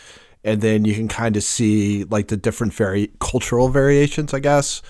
and 0.44 0.62
then 0.62 0.86
you 0.86 0.94
can 0.94 1.08
kind 1.08 1.38
of 1.38 1.44
see 1.44 2.04
like 2.06 2.28
the 2.28 2.38
different 2.38 2.74
vari- 2.74 3.12
cultural 3.20 3.70
variations, 3.70 4.34
I 4.34 4.40
guess, 4.40 4.82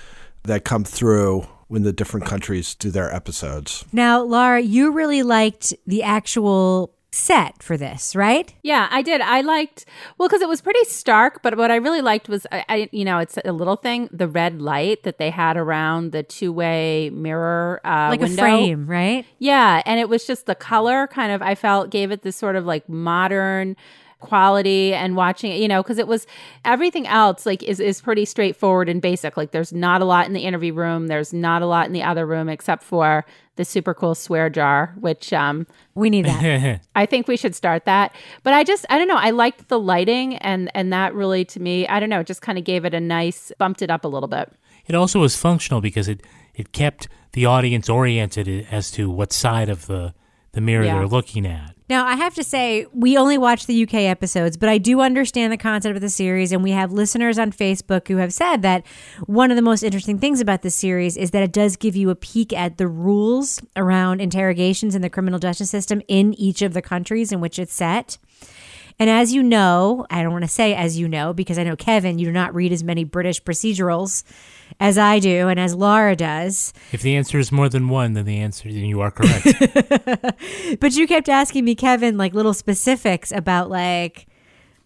that 0.43 0.63
come 0.63 0.83
through 0.83 1.47
when 1.67 1.83
the 1.83 1.93
different 1.93 2.25
countries 2.25 2.75
do 2.75 2.89
their 2.91 3.13
episodes. 3.13 3.85
Now, 3.91 4.21
Laura, 4.21 4.61
you 4.61 4.91
really 4.91 5.23
liked 5.23 5.73
the 5.85 6.03
actual 6.03 6.93
set 7.11 7.63
for 7.63 7.77
this, 7.77 8.15
right? 8.15 8.53
Yeah, 8.63 8.87
I 8.91 9.01
did. 9.01 9.21
I 9.21 9.41
liked 9.41 9.85
well 10.17 10.27
because 10.27 10.41
it 10.41 10.49
was 10.49 10.61
pretty 10.61 10.83
stark, 10.83 11.41
but 11.41 11.57
what 11.57 11.71
I 11.71 11.77
really 11.77 12.01
liked 12.01 12.29
was 12.29 12.45
I, 12.51 12.65
I, 12.69 12.89
you 12.91 13.05
know, 13.05 13.17
it's 13.19 13.37
a 13.43 13.51
little 13.51 13.75
thing, 13.75 14.09
the 14.11 14.27
red 14.27 14.61
light 14.61 15.03
that 15.03 15.17
they 15.17 15.29
had 15.29 15.57
around 15.57 16.11
the 16.11 16.21
two-way 16.23 17.09
mirror 17.09 17.81
uh 17.83 18.09
like 18.11 18.19
window. 18.19 18.35
a 18.35 18.45
frame, 18.45 18.87
right? 18.87 19.25
Yeah, 19.39 19.81
and 19.85 19.99
it 19.99 20.09
was 20.09 20.27
just 20.27 20.45
the 20.45 20.55
color 20.55 21.07
kind 21.07 21.31
of 21.31 21.41
I 21.41 21.55
felt 21.55 21.89
gave 21.89 22.11
it 22.11 22.21
this 22.21 22.35
sort 22.35 22.55
of 22.55 22.65
like 22.65 22.87
modern 22.87 23.75
quality 24.19 24.93
and 24.93 25.15
watching 25.15 25.51
it, 25.51 25.59
you 25.59 25.67
know, 25.67 25.81
because 25.83 25.97
it 25.97 26.07
was 26.07 26.25
everything 26.65 27.05
else 27.07 27.45
like 27.45 27.61
is 27.63 27.79
is 27.79 28.01
pretty 28.01 28.25
straightforward 28.25 28.89
and 28.89 29.01
basic. 29.01 29.37
Like 29.37 29.51
there's 29.51 29.71
not 29.73 30.01
a 30.01 30.05
lot 30.05 30.25
in 30.25 30.33
the 30.33 30.41
interview 30.41 30.73
room, 30.73 31.07
there's 31.07 31.33
not 31.33 31.61
a 31.61 31.65
lot 31.65 31.85
in 31.85 31.93
the 31.93 32.03
other 32.03 32.25
room 32.25 32.49
except 32.49 32.83
for 32.83 33.25
the 33.57 33.65
super 33.65 33.93
cool 33.93 34.13
swear 34.15 34.49
jar, 34.49 34.93
which 34.99 35.33
um 35.33 35.67
We 35.95 36.09
need 36.09 36.25
that. 36.25 36.81
I 36.95 37.05
think 37.05 37.27
we 37.27 37.37
should 37.37 37.55
start 37.55 37.85
that. 37.85 38.13
But 38.43 38.53
I 38.53 38.63
just 38.63 38.85
I 38.89 38.97
don't 38.97 39.07
know, 39.07 39.17
I 39.17 39.31
liked 39.31 39.67
the 39.69 39.79
lighting 39.79 40.35
and 40.37 40.71
and 40.73 40.91
that 40.93 41.13
really 41.13 41.45
to 41.45 41.59
me, 41.59 41.87
I 41.87 41.99
don't 41.99 42.09
know, 42.09 42.23
just 42.23 42.41
kind 42.41 42.57
of 42.57 42.63
gave 42.63 42.85
it 42.85 42.93
a 42.93 42.99
nice 42.99 43.51
bumped 43.59 43.81
it 43.81 43.89
up 43.91 44.03
a 44.05 44.07
little 44.07 44.29
bit. 44.29 44.51
It 44.87 44.95
also 44.95 45.19
was 45.19 45.35
functional 45.35 45.81
because 45.81 46.07
it, 46.07 46.21
it 46.55 46.71
kept 46.71 47.09
the 47.33 47.45
audience 47.45 47.89
oriented 47.89 48.65
as 48.71 48.89
to 48.91 49.09
what 49.11 49.33
side 49.33 49.67
of 49.67 49.85
the, 49.87 50.13
the 50.53 50.61
mirror 50.61 50.85
Yeah. 50.85 50.95
they're 50.95 51.07
looking 51.07 51.45
at. 51.45 51.75
Now, 51.89 52.05
I 52.05 52.15
have 52.15 52.35
to 52.35 52.43
say, 52.43 52.85
we 52.91 53.17
only 53.17 53.37
watch 53.37 53.65
the 53.65 53.83
UK 53.83 53.93
episodes, 53.93 54.57
but 54.57 54.67
I 54.67 54.77
do 54.77 54.99
understand 54.99 55.53
the 55.53 55.57
concept 55.57 55.95
of 55.95 56.01
the 56.01 56.09
series. 56.09 56.51
And 56.51 56.61
we 56.61 56.71
have 56.71 56.91
listeners 56.91 57.39
on 57.39 57.51
Facebook 57.51 58.09
who 58.09 58.17
have 58.17 58.33
said 58.33 58.61
that 58.63 58.85
one 59.25 59.51
of 59.51 59.55
the 59.55 59.61
most 59.61 59.83
interesting 59.83 60.19
things 60.19 60.41
about 60.41 60.63
this 60.63 60.75
series 60.75 61.15
is 61.15 61.31
that 61.31 61.43
it 61.43 61.53
does 61.53 61.77
give 61.77 61.95
you 61.95 62.09
a 62.09 62.15
peek 62.15 62.51
at 62.51 62.77
the 62.77 62.89
rules 62.89 63.61
around 63.77 64.19
interrogations 64.19 64.95
in 64.95 65.01
the 65.01 65.09
criminal 65.09 65.39
justice 65.39 65.69
system 65.69 66.01
in 66.09 66.33
each 66.33 66.61
of 66.61 66.73
the 66.73 66.81
countries 66.81 67.31
in 67.31 67.39
which 67.39 67.57
it's 67.57 67.73
set. 67.73 68.17
And 68.99 69.09
as 69.09 69.31
you 69.31 69.43
know, 69.43 70.05
I 70.09 70.23
don't 70.23 70.31
want 70.31 70.43
to 70.43 70.49
say 70.49 70.73
as 70.73 70.97
you 70.99 71.07
know, 71.07 71.31
because 71.31 71.57
I 71.57 71.63
know, 71.63 71.75
Kevin, 71.75 72.19
you 72.19 72.25
do 72.25 72.31
not 72.31 72.53
read 72.53 72.73
as 72.73 72.83
many 72.83 73.03
British 73.03 73.41
procedurals 73.41 74.23
as 74.79 74.97
I 74.97 75.19
do 75.19 75.47
and 75.47 75.59
as 75.59 75.75
Laura 75.75 76.15
does. 76.15 76.73
If 76.91 77.01
the 77.01 77.15
answer 77.15 77.39
is 77.39 77.51
more 77.51 77.69
than 77.69 77.89
one, 77.89 78.13
then 78.13 78.25
the 78.25 78.37
answer 78.37 78.69
then 78.69 78.85
you 78.85 79.01
are 79.01 79.11
correct. 79.11 79.47
But 80.79 80.95
you 80.95 81.07
kept 81.07 81.29
asking 81.29 81.65
me, 81.65 81.75
Kevin, 81.75 82.17
like 82.17 82.33
little 82.33 82.53
specifics 82.53 83.31
about 83.31 83.69
like 83.69 84.27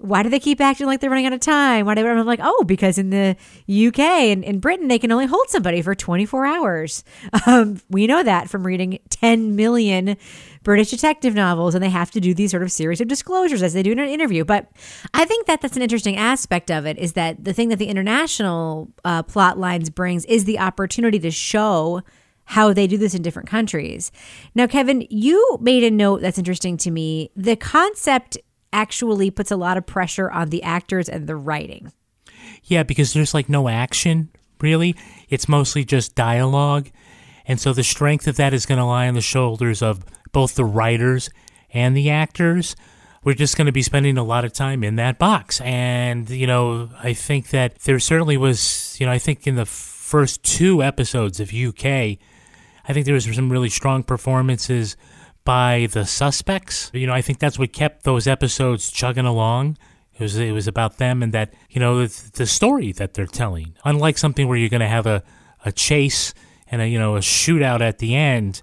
why 0.01 0.23
do 0.23 0.29
they 0.29 0.39
keep 0.39 0.59
acting 0.59 0.87
like 0.87 0.99
they're 0.99 1.11
running 1.11 1.27
out 1.27 1.33
of 1.33 1.39
time? 1.39 1.85
Why 1.85 1.93
do 1.93 2.01
they, 2.01 2.09
I'm 2.09 2.25
like, 2.25 2.39
oh, 2.41 2.63
because 2.65 2.97
in 2.97 3.11
the 3.11 3.35
UK 3.69 3.99
and 3.99 4.43
in 4.43 4.59
Britain 4.59 4.87
they 4.87 4.97
can 4.97 5.11
only 5.11 5.27
hold 5.27 5.49
somebody 5.49 5.81
for 5.81 5.95
24 5.95 6.45
hours. 6.45 7.03
Um, 7.47 7.81
we 7.89 8.07
know 8.07 8.21
that 8.21 8.49
from 8.49 8.65
reading 8.65 8.99
10 9.09 9.55
million 9.55 10.15
British 10.63 10.91
detective 10.91 11.33
novels, 11.33 11.73
and 11.73 11.83
they 11.83 11.89
have 11.89 12.11
to 12.11 12.19
do 12.19 12.33
these 12.33 12.51
sort 12.51 12.63
of 12.63 12.71
series 12.71 13.01
of 13.01 13.07
disclosures 13.07 13.63
as 13.63 13.73
they 13.73 13.81
do 13.83 13.91
in 13.91 13.99
an 13.99 14.09
interview. 14.09 14.45
But 14.45 14.69
I 15.13 15.25
think 15.25 15.47
that 15.47 15.61
that's 15.61 15.75
an 15.75 15.81
interesting 15.81 16.17
aspect 16.17 16.69
of 16.69 16.85
it 16.85 16.97
is 16.99 17.13
that 17.13 17.43
the 17.43 17.53
thing 17.53 17.69
that 17.69 17.79
the 17.79 17.87
international 17.87 18.91
uh, 19.03 19.23
plot 19.23 19.57
lines 19.57 19.89
brings 19.89 20.25
is 20.25 20.45
the 20.45 20.59
opportunity 20.59 21.19
to 21.19 21.31
show 21.31 22.01
how 22.45 22.73
they 22.73 22.85
do 22.85 22.97
this 22.97 23.13
in 23.13 23.21
different 23.21 23.49
countries. 23.49 24.11
Now, 24.53 24.67
Kevin, 24.67 25.07
you 25.09 25.57
made 25.61 25.83
a 25.83 25.91
note 25.91 26.21
that's 26.21 26.37
interesting 26.37 26.77
to 26.77 26.91
me. 26.91 27.31
The 27.35 27.55
concept 27.55 28.37
actually 28.73 29.31
puts 29.31 29.51
a 29.51 29.55
lot 29.55 29.77
of 29.77 29.85
pressure 29.85 30.29
on 30.29 30.49
the 30.49 30.61
actors 30.63 31.09
and 31.09 31.27
the 31.27 31.35
writing. 31.35 31.91
yeah, 32.63 32.83
because 32.83 33.13
there's 33.13 33.33
like 33.33 33.49
no 33.49 33.67
action, 33.67 34.29
really. 34.59 34.95
It's 35.29 35.49
mostly 35.49 35.83
just 35.83 36.15
dialogue. 36.15 36.89
And 37.45 37.59
so 37.59 37.73
the 37.73 37.83
strength 37.83 38.27
of 38.27 38.37
that 38.37 38.53
is 38.53 38.65
going 38.65 38.77
to 38.77 38.85
lie 38.85 39.07
on 39.07 39.13
the 39.13 39.21
shoulders 39.21 39.81
of 39.81 40.05
both 40.31 40.55
the 40.55 40.65
writers 40.65 41.29
and 41.73 41.95
the 41.95 42.09
actors. 42.09 42.75
We're 43.23 43.35
just 43.35 43.55
going 43.55 43.67
to 43.67 43.71
be 43.71 43.83
spending 43.83 44.17
a 44.17 44.23
lot 44.23 44.45
of 44.45 44.53
time 44.53 44.83
in 44.83 44.95
that 44.95 45.19
box. 45.19 45.61
And, 45.61 46.29
you 46.29 46.47
know, 46.47 46.89
I 47.03 47.13
think 47.13 47.49
that 47.49 47.79
there 47.81 47.99
certainly 47.99 48.35
was, 48.35 48.97
you 48.99 49.05
know, 49.05 49.11
I 49.11 49.19
think 49.19 49.45
in 49.45 49.55
the 49.55 49.65
first 49.65 50.43
two 50.43 50.81
episodes 50.81 51.39
of 51.39 51.53
UK, 51.53 51.85
I 51.85 52.93
think 52.93 53.05
there 53.05 53.13
was 53.13 53.33
some 53.33 53.51
really 53.51 53.69
strong 53.69 54.03
performances 54.03 54.97
by 55.43 55.87
the 55.91 56.05
suspects. 56.05 56.91
You 56.93 57.07
know, 57.07 57.13
I 57.13 57.21
think 57.21 57.39
that's 57.39 57.59
what 57.59 57.73
kept 57.73 58.03
those 58.03 58.27
episodes 58.27 58.91
chugging 58.91 59.25
along 59.25 59.77
It 60.15 60.21
was 60.21 60.35
it 60.37 60.51
was 60.51 60.67
about 60.67 60.97
them 60.97 61.23
and 61.23 61.33
that 61.33 61.53
you 61.69 61.79
know 61.79 62.05
the, 62.05 62.31
the 62.33 62.45
story 62.45 62.91
that 62.93 63.13
they're 63.13 63.25
telling. 63.25 63.75
Unlike 63.85 64.17
something 64.17 64.47
where 64.47 64.57
you're 64.57 64.69
going 64.69 64.81
to 64.81 64.87
have 64.87 65.07
a 65.07 65.23
a 65.63 65.71
chase 65.71 66.33
and 66.69 66.81
a 66.81 66.87
you 66.87 66.99
know 66.99 67.15
a 67.15 67.19
shootout 67.19 67.81
at 67.81 67.99
the 67.99 68.15
end, 68.15 68.61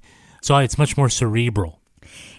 so 0.48 0.56
it's 0.56 0.78
much 0.78 0.96
more 0.96 1.10
cerebral. 1.10 1.78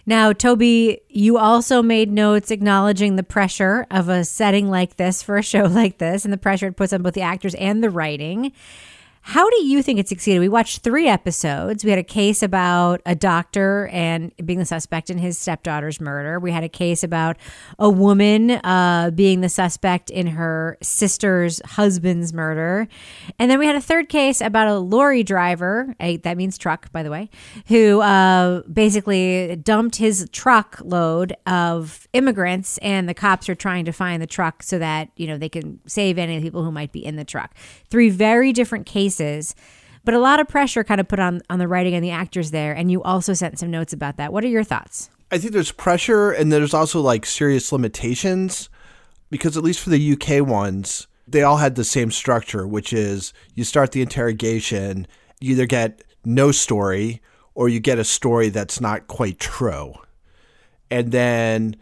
Now, 0.07 0.33
Toby, 0.33 1.01
you 1.09 1.37
also 1.37 1.83
made 1.83 2.11
notes 2.11 2.49
acknowledging 2.49 3.17
the 3.17 3.23
pressure 3.23 3.85
of 3.91 4.09
a 4.09 4.25
setting 4.25 4.67
like 4.67 4.95
this 4.95 5.21
for 5.21 5.37
a 5.37 5.43
show 5.43 5.63
like 5.65 5.99
this 5.99 6.25
and 6.25 6.33
the 6.33 6.37
pressure 6.37 6.65
it 6.67 6.75
puts 6.75 6.91
on 6.91 7.03
both 7.03 7.13
the 7.13 7.21
actors 7.21 7.53
and 7.53 7.83
the 7.83 7.91
writing. 7.91 8.51
How 9.21 9.47
do 9.49 9.63
you 9.63 9.83
think 9.83 9.99
it 9.99 10.07
succeeded? 10.07 10.39
We 10.39 10.49
watched 10.49 10.81
three 10.81 11.07
episodes. 11.07 11.83
We 11.83 11.89
had 11.89 11.99
a 11.99 12.03
case 12.03 12.41
about 12.41 13.01
a 13.05 13.13
doctor 13.13 13.87
and 13.91 14.31
being 14.43 14.59
the 14.59 14.65
suspect 14.65 15.09
in 15.09 15.17
his 15.17 15.37
stepdaughter's 15.37 16.01
murder. 16.01 16.39
We 16.39 16.51
had 16.51 16.63
a 16.63 16.69
case 16.69 17.03
about 17.03 17.37
a 17.77 17.89
woman 17.89 18.51
uh, 18.51 19.11
being 19.13 19.41
the 19.41 19.49
suspect 19.49 20.09
in 20.09 20.27
her 20.27 20.77
sister's 20.81 21.61
husband's 21.63 22.33
murder. 22.33 22.87
And 23.37 23.51
then 23.51 23.59
we 23.59 23.67
had 23.67 23.75
a 23.75 23.81
third 23.81 24.09
case 24.09 24.41
about 24.41 24.67
a 24.67 24.79
lorry 24.79 25.21
driver, 25.21 25.95
that 25.99 26.37
means 26.37 26.57
truck, 26.57 26.91
by 26.91 27.03
the 27.03 27.11
way, 27.11 27.29
who 27.67 28.01
uh, 28.01 28.61
basically 28.63 29.57
dumped 29.57 29.97
his 29.97 30.27
truckload 30.31 31.35
of 31.45 32.07
immigrants, 32.13 32.77
and 32.79 33.07
the 33.07 33.13
cops 33.13 33.49
are 33.49 33.55
trying 33.55 33.85
to 33.85 33.91
find 33.91 34.21
the 34.21 34.27
truck 34.27 34.63
so 34.63 34.79
that, 34.79 35.09
you 35.17 35.27
know, 35.27 35.37
they 35.37 35.49
can 35.49 35.79
save 35.85 36.17
any 36.17 36.37
of 36.37 36.41
the 36.41 36.47
people 36.47 36.63
who 36.63 36.71
might 36.71 36.91
be 36.91 37.05
in 37.05 37.15
the 37.15 37.25
truck. 37.25 37.53
Three 37.89 38.09
very 38.09 38.53
different 38.53 38.85
cases 38.85 39.18
but 40.05 40.13
a 40.13 40.19
lot 40.19 40.39
of 40.39 40.47
pressure 40.47 40.83
kind 40.83 41.01
of 41.01 41.07
put 41.07 41.19
on 41.19 41.41
on 41.49 41.59
the 41.59 41.67
writing 41.67 41.93
and 41.93 42.03
the 42.03 42.11
actors 42.11 42.51
there 42.51 42.73
and 42.73 42.91
you 42.91 43.01
also 43.03 43.33
sent 43.33 43.59
some 43.59 43.69
notes 43.69 43.93
about 43.93 44.17
that 44.17 44.33
what 44.33 44.43
are 44.43 44.47
your 44.47 44.63
thoughts 44.63 45.09
I 45.31 45.37
think 45.37 45.53
there's 45.53 45.71
pressure 45.71 46.31
and 46.31 46.51
there's 46.51 46.73
also 46.73 47.01
like 47.01 47.25
serious 47.25 47.71
limitations 47.71 48.69
because 49.29 49.55
at 49.55 49.63
least 49.63 49.79
for 49.79 49.91
the 49.91 50.13
UK 50.13 50.45
ones, 50.45 51.07
they 51.27 51.43
all 51.43 51.57
had 51.57 51.75
the 51.75 51.83
same 51.83 52.09
structure, 52.09 52.67
which 52.67 52.91
is 52.91 53.31
you 53.53 53.63
start 53.63 53.91
the 53.91 54.01
interrogation, 54.01 55.05
you 55.39 55.51
either 55.51 55.67
get 55.67 56.03
no 56.25 56.51
story 56.51 57.21
or 57.53 57.69
you 57.69 57.79
get 57.79 57.99
a 57.99 58.03
story 58.03 58.49
that's 58.49 58.81
not 58.81 59.07
quite 59.07 59.39
true. 59.39 59.93
And 60.89 61.11
then 61.11 61.75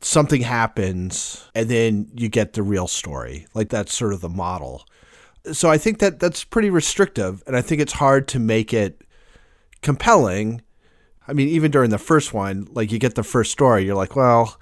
something 0.00 0.40
happens 0.40 1.50
and 1.54 1.68
then 1.68 2.08
you 2.14 2.30
get 2.30 2.54
the 2.54 2.62
real 2.62 2.86
story. 2.86 3.46
Like 3.52 3.68
that's 3.68 3.94
sort 3.94 4.14
of 4.14 4.22
the 4.22 4.30
model. 4.30 4.86
So 5.52 5.70
I 5.70 5.78
think 5.78 5.98
that 5.98 6.18
that's 6.18 6.44
pretty 6.44 6.70
restrictive 6.70 7.42
and 7.46 7.56
I 7.56 7.62
think 7.62 7.80
it's 7.80 7.94
hard 7.94 8.28
to 8.28 8.38
make 8.38 8.72
it 8.72 9.02
compelling 9.82 10.62
I 11.28 11.32
mean, 11.32 11.48
even 11.48 11.70
during 11.70 11.90
the 11.90 11.98
first 11.98 12.32
one, 12.32 12.68
like 12.72 12.92
you 12.92 12.98
get 12.98 13.14
the 13.14 13.22
first 13.22 13.50
story, 13.50 13.84
you're 13.84 13.96
like, 13.96 14.14
well, 14.14 14.58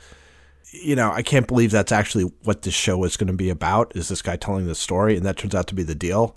you 0.73 0.97
know, 0.97 1.11
I 1.11 1.23
can't 1.23 1.47
believe 1.47 1.71
that's 1.71 1.93
actually 1.93 2.25
what 2.43 2.62
this 2.62 2.75
show 2.75 3.05
is 3.05 3.17
going 3.17 3.29
to 3.29 3.35
be 3.35 3.50
about. 3.50 3.95
Is 3.95 4.09
this 4.09 4.23
guy 4.23 4.37
telling 4.37 4.67
this 4.67 4.79
story? 4.79 5.17
And 5.17 5.25
that 5.26 5.37
turns 5.37 5.55
out 5.55 5.67
to 5.69 5.75
be 5.75 5.83
the 5.83 5.95
deal. 5.95 6.37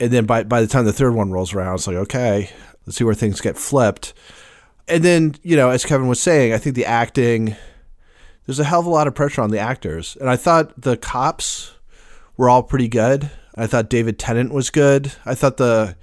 And 0.00 0.10
then 0.10 0.24
by 0.24 0.44
by 0.44 0.60
the 0.60 0.66
time 0.66 0.84
the 0.84 0.92
third 0.92 1.14
one 1.14 1.30
rolls 1.30 1.52
around, 1.52 1.74
it's 1.74 1.86
like, 1.86 1.96
okay, 1.96 2.50
let's 2.86 2.96
see 2.96 3.04
where 3.04 3.14
things 3.14 3.40
get 3.40 3.56
flipped. 3.56 4.14
And 4.86 5.04
then, 5.04 5.34
you 5.42 5.56
know, 5.56 5.68
as 5.68 5.84
Kevin 5.84 6.08
was 6.08 6.20
saying, 6.20 6.52
I 6.52 6.58
think 6.58 6.74
the 6.74 6.86
acting, 6.86 7.56
there's 8.46 8.60
a 8.60 8.64
hell 8.64 8.80
of 8.80 8.86
a 8.86 8.90
lot 8.90 9.06
of 9.06 9.14
pressure 9.14 9.42
on 9.42 9.50
the 9.50 9.58
actors. 9.58 10.16
And 10.18 10.30
I 10.30 10.36
thought 10.36 10.80
the 10.80 10.96
cops 10.96 11.74
were 12.36 12.48
all 12.48 12.62
pretty 12.62 12.88
good. 12.88 13.30
I 13.58 13.66
thought 13.66 13.90
David 13.90 14.18
Tennant 14.18 14.52
was 14.52 14.70
good. 14.70 15.12
I 15.26 15.34
thought 15.34 15.56
the 15.56 15.96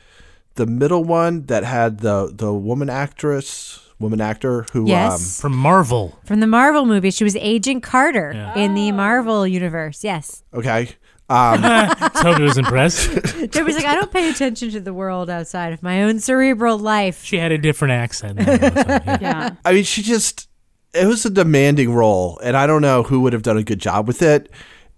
the 0.56 0.66
middle 0.66 1.04
one 1.04 1.46
that 1.48 1.64
had 1.64 2.00
the 2.00 2.32
the 2.34 2.54
woman 2.54 2.90
actress, 2.90 3.80
woman 4.00 4.22
actor 4.22 4.66
who 4.74 4.88
Yes. 4.88 5.40
From 5.42 5.56
Marvel. 5.56 6.20
from 6.26 6.40
the 6.42 6.48
marvel 6.48 6.86
movie 6.86 7.12
she 7.12 7.24
was 7.24 7.36
agent 7.38 7.82
carter 7.84 8.32
in 8.56 8.74
the 8.74 8.92
marvel 8.92 9.46
universe 9.48 10.04
yes 10.04 10.44
um 10.54 10.60
okay. 10.60 10.90
Um 11.28 11.62
Toby 12.22 12.44
was 12.44 12.58
impressed. 12.58 13.10
Toby's 13.52 13.76
like 13.76 13.86
i 13.86 13.96
don't 13.96 14.12
pay 14.12 14.30
attention 14.30 14.70
to 14.72 14.80
the 14.80 14.94
world 14.94 15.28
outside 15.30 15.74
of 15.74 15.82
my 15.82 16.04
own 16.04 16.20
cerebral 16.20 16.78
life 16.78 17.24
She 17.24 17.38
had 17.38 17.52
a 17.52 17.58
different 17.58 17.94
accent. 17.94 18.40
I 18.40 18.44
yeah. 18.44 19.18
Yeah. 19.22 19.50
I 19.66 19.74
mean 19.74 19.84
she 19.84 20.02
just 20.04 20.48
it 20.94 21.08
was 21.08 21.26
a 21.26 21.30
demanding 21.30 21.94
role 21.94 22.40
and 22.44 22.56
I 22.56 22.68
don't 22.68 22.82
know 22.82 23.04
who 23.04 23.22
would 23.22 23.34
have 23.34 23.42
done 23.44 23.58
a 23.58 23.64
good 23.64 23.80
job 23.80 24.08
with 24.08 24.22
it. 24.22 24.50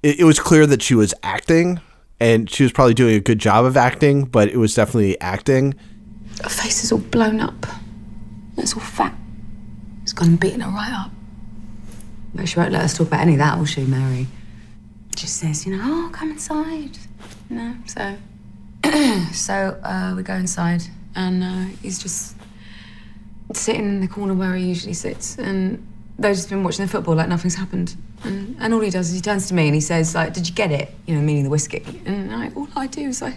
It, 0.04 0.20
it 0.20 0.24
was 0.26 0.40
clear 0.40 0.68
that 0.68 0.82
she 0.84 0.94
was 0.96 1.14
acting 1.24 1.80
and 2.20 2.50
she 2.50 2.64
was 2.64 2.72
probably 2.72 2.94
doing 2.94 3.16
a 3.16 3.20
good 3.20 3.40
job 3.40 3.66
of 3.66 3.78
acting, 3.78 4.26
but 4.26 4.50
it 4.50 4.58
was 4.58 4.74
definitely 4.74 5.20
acting. 5.22 5.76
Her 6.44 6.50
face 6.50 6.84
is 6.84 6.92
all 6.92 7.00
blown 7.00 7.40
up. 7.40 7.66
It's 8.58 8.74
all 8.74 8.80
fat. 8.80 9.16
It's 10.04 10.14
gone 10.14 10.30
and 10.30 10.40
beaten 10.40 10.62
her 10.62 10.72
right 10.72 10.94
up. 10.94 11.12
But 12.34 12.50
she 12.50 12.60
won't 12.60 12.72
let 12.72 12.84
us 12.84 12.98
talk 12.98 13.08
about 13.08 13.22
any 13.22 13.34
of 13.34 13.40
that, 13.40 13.58
will 13.58 13.66
she, 13.66 13.84
Mary? 13.86 14.28
Just 15.16 15.38
says, 15.38 15.66
you 15.66 15.76
know, 15.76 15.84
oh, 15.84 16.10
come 16.12 16.32
inside. 16.32 16.98
You 17.50 17.56
know, 17.56 17.76
so. 17.86 18.18
so 19.34 19.80
uh, 19.84 20.14
we 20.16 20.24
go 20.24 20.36
inside, 20.36 20.84
and 21.16 21.44
uh, 21.44 21.66
he's 21.82 22.00
just 22.00 22.36
sitting 23.54 23.86
in 23.86 24.02
the 24.02 24.08
corner 24.08 24.34
where 24.34 24.56
he 24.56 24.66
usually 24.66 24.94
sits, 24.94 25.38
and 25.38 25.86
they've 26.20 26.36
just 26.36 26.50
been 26.50 26.64
watching 26.64 26.86
the 26.86 26.92
football 26.92 27.16
like 27.16 27.28
nothing's 27.28 27.56
happened. 27.56 27.96
And, 28.24 28.56
and 28.60 28.74
all 28.74 28.80
he 28.80 28.90
does 28.90 29.10
is 29.10 29.16
he 29.16 29.22
turns 29.22 29.48
to 29.50 29.54
me 29.54 29.68
and 29.68 29.76
he 29.76 29.82
says, 29.82 30.16
like, 30.16 30.34
did 30.34 30.48
you 30.48 30.56
get 30.56 30.72
it? 30.72 30.94
You 31.06 31.16
know, 31.16 31.22
meaning 31.22 31.44
the 31.44 31.50
whiskey. 31.50 31.84
And 32.06 32.34
I, 32.34 32.50
all 32.56 32.68
I 32.76 32.88
do 32.88 33.02
is 33.02 33.22
like, 33.22 33.36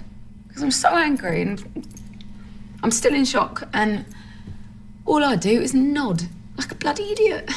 because 0.49 0.63
I'm 0.63 0.71
so 0.71 0.89
angry 0.89 1.43
and 1.43 1.87
I'm 2.83 2.91
still 2.91 3.15
in 3.15 3.25
shock, 3.25 3.69
and 3.75 4.07
all 5.05 5.23
I 5.23 5.37
do 5.37 5.61
is 5.61 5.75
nod 5.75 6.23
like 6.57 6.73
a 6.73 6.75
bloody 6.75 7.13
idiot. 7.13 7.51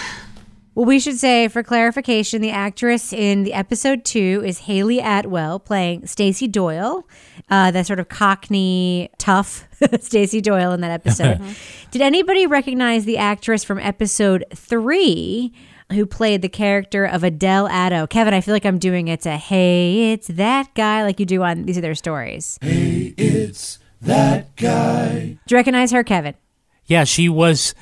Well, 0.75 0.85
we 0.85 0.99
should 0.99 1.17
say 1.17 1.47
for 1.49 1.61
clarification, 1.61 2.41
the 2.41 2.49
actress 2.49 3.13
in 3.13 3.43
the 3.43 3.53
episode 3.53 4.03
two 4.03 4.41
is 4.43 4.59
Hayley 4.59 4.99
Atwell 4.99 5.59
playing 5.59 6.07
Stacey 6.07 6.47
Doyle, 6.47 7.07
uh, 7.49 7.69
that 7.71 7.85
sort 7.85 7.99
of 7.99 8.09
Cockney 8.09 9.11
tough 9.19 9.67
Stacey 10.01 10.41
Doyle 10.41 10.71
in 10.71 10.81
that 10.81 10.91
episode. 10.91 11.39
Did 11.91 12.01
anybody 12.01 12.47
recognize 12.47 13.05
the 13.05 13.19
actress 13.19 13.63
from 13.63 13.77
episode 13.77 14.45
three 14.55 15.53
who 15.93 16.05
played 16.05 16.41
the 16.41 16.49
character 16.49 17.05
of 17.05 17.23
Adele 17.23 17.69
Addo? 17.69 18.09
Kevin, 18.09 18.33
I 18.33 18.41
feel 18.41 18.53
like 18.53 18.65
I'm 18.65 18.79
doing 18.79 19.07
it 19.07 19.21
to 19.21 19.37
Hey, 19.37 20.11
it's 20.11 20.27
that 20.27 20.73
guy, 20.75 21.03
like 21.03 21.19
you 21.19 21.25
do 21.25 21.43
on 21.43 21.63
These 21.65 21.77
Are 21.77 21.81
Their 21.81 21.95
Stories. 21.95 22.57
Hey, 22.61 23.13
it's 23.17 23.79
that 24.01 24.55
guy. 24.55 25.37
Do 25.45 25.53
you 25.55 25.57
recognize 25.57 25.91
her, 25.91 26.03
Kevin? 26.03 26.35
Yeah, 26.85 27.05
she 27.05 27.29
was 27.29 27.73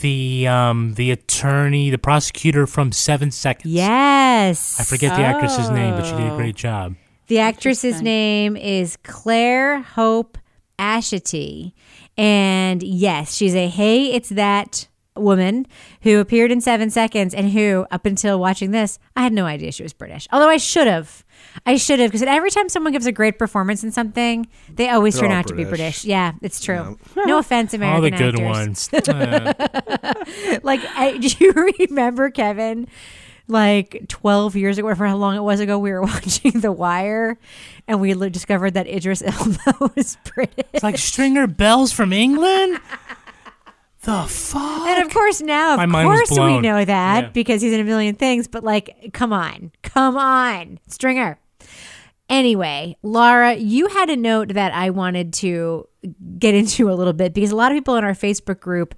the 0.00 0.46
um 0.46 0.94
the 0.94 1.10
attorney, 1.10 1.90
the 1.90 1.98
prosecutor 1.98 2.66
from 2.66 2.92
Seven 2.92 3.30
Seconds. 3.30 3.72
Yes. 3.72 4.78
I 4.80 4.84
forget 4.84 5.16
the 5.16 5.22
actress's 5.22 5.70
name, 5.70 5.94
but 5.94 6.04
she 6.04 6.12
did 6.12 6.32
a 6.32 6.36
great 6.36 6.56
job. 6.56 6.96
The 7.26 7.38
actress's 7.38 8.02
name 8.02 8.56
is 8.56 8.96
Clare 9.02 9.80
Hope 9.80 10.38
Ashitey. 10.78 11.72
And 12.16 12.82
yes, 12.82 13.34
she's 13.34 13.54
a 13.54 13.68
hey, 13.68 14.12
it's 14.12 14.28
that 14.30 14.88
woman 15.16 15.66
who 16.02 16.18
appeared 16.20 16.50
in 16.50 16.60
Seven 16.60 16.90
Seconds 16.90 17.34
and 17.34 17.50
who, 17.50 17.86
up 17.90 18.04
until 18.06 18.38
watching 18.40 18.70
this, 18.72 18.98
I 19.16 19.22
had 19.22 19.32
no 19.32 19.46
idea 19.46 19.70
she 19.72 19.82
was 19.82 19.92
British. 19.92 20.26
Although 20.32 20.48
I 20.48 20.56
should 20.56 20.86
have. 20.86 21.24
I 21.66 21.76
should 21.76 22.00
have, 22.00 22.10
because 22.10 22.22
every 22.22 22.50
time 22.50 22.68
someone 22.68 22.92
gives 22.92 23.06
a 23.06 23.12
great 23.12 23.38
performance 23.38 23.84
in 23.84 23.92
something, 23.92 24.48
they 24.72 24.88
always 24.88 25.14
They're 25.14 25.22
turn 25.24 25.32
all 25.32 25.38
out 25.38 25.46
to 25.48 25.54
be 25.54 25.62
British. 25.64 25.78
British. 25.78 26.04
Yeah, 26.04 26.32
it's 26.42 26.60
true. 26.60 26.98
No 27.16 27.38
offense, 27.38 27.74
American 27.74 27.96
All 27.96 28.02
the 28.02 28.10
good 28.10 28.40
actors. 28.40 28.90
ones. 28.90 28.90
Like, 30.62 30.80
I, 30.96 31.16
do 31.18 31.28
you 31.44 31.52
remember 31.88 32.30
Kevin? 32.30 32.88
Like 33.46 34.06
twelve 34.08 34.56
years 34.56 34.78
ago, 34.78 34.86
whatever 34.86 35.06
how 35.06 35.16
long 35.16 35.36
it 35.36 35.42
was 35.42 35.60
ago, 35.60 35.78
we 35.78 35.92
were 35.92 36.00
watching 36.02 36.52
The 36.60 36.72
Wire, 36.72 37.36
and 37.86 38.00
we 38.00 38.14
discovered 38.30 38.72
that 38.72 38.86
Idris 38.88 39.22
Elba 39.22 39.92
was 39.94 40.16
British. 40.34 40.64
it's 40.72 40.82
like 40.82 40.96
Stringer 40.96 41.46
Bells 41.46 41.92
from 41.92 42.14
England. 42.14 42.80
The 44.04 44.24
fuck? 44.28 44.86
And 44.86 45.02
of 45.02 45.12
course, 45.12 45.40
now, 45.40 45.82
of 45.82 45.88
My 45.88 46.04
course, 46.04 46.30
we 46.30 46.60
know 46.60 46.84
that 46.84 47.24
Yeah. 47.24 47.30
because 47.30 47.62
he's 47.62 47.72
in 47.72 47.80
a 47.80 47.84
million 47.84 48.14
things. 48.14 48.46
But 48.48 48.62
like, 48.64 49.10
come 49.12 49.32
on, 49.32 49.72
come 49.82 50.16
on, 50.16 50.78
Stringer. 50.88 51.38
Anyway, 52.28 52.96
Laura, 53.02 53.54
you 53.54 53.88
had 53.88 54.08
a 54.10 54.16
note 54.16 54.54
that 54.54 54.72
I 54.74 54.90
wanted 54.90 55.32
to 55.34 55.86
get 56.38 56.54
into 56.54 56.90
a 56.90 56.94
little 56.94 57.12
bit 57.12 57.34
because 57.34 57.50
a 57.50 57.56
lot 57.56 57.70
of 57.72 57.76
people 57.76 57.96
in 57.96 58.04
our 58.04 58.12
Facebook 58.14 58.60
group 58.60 58.94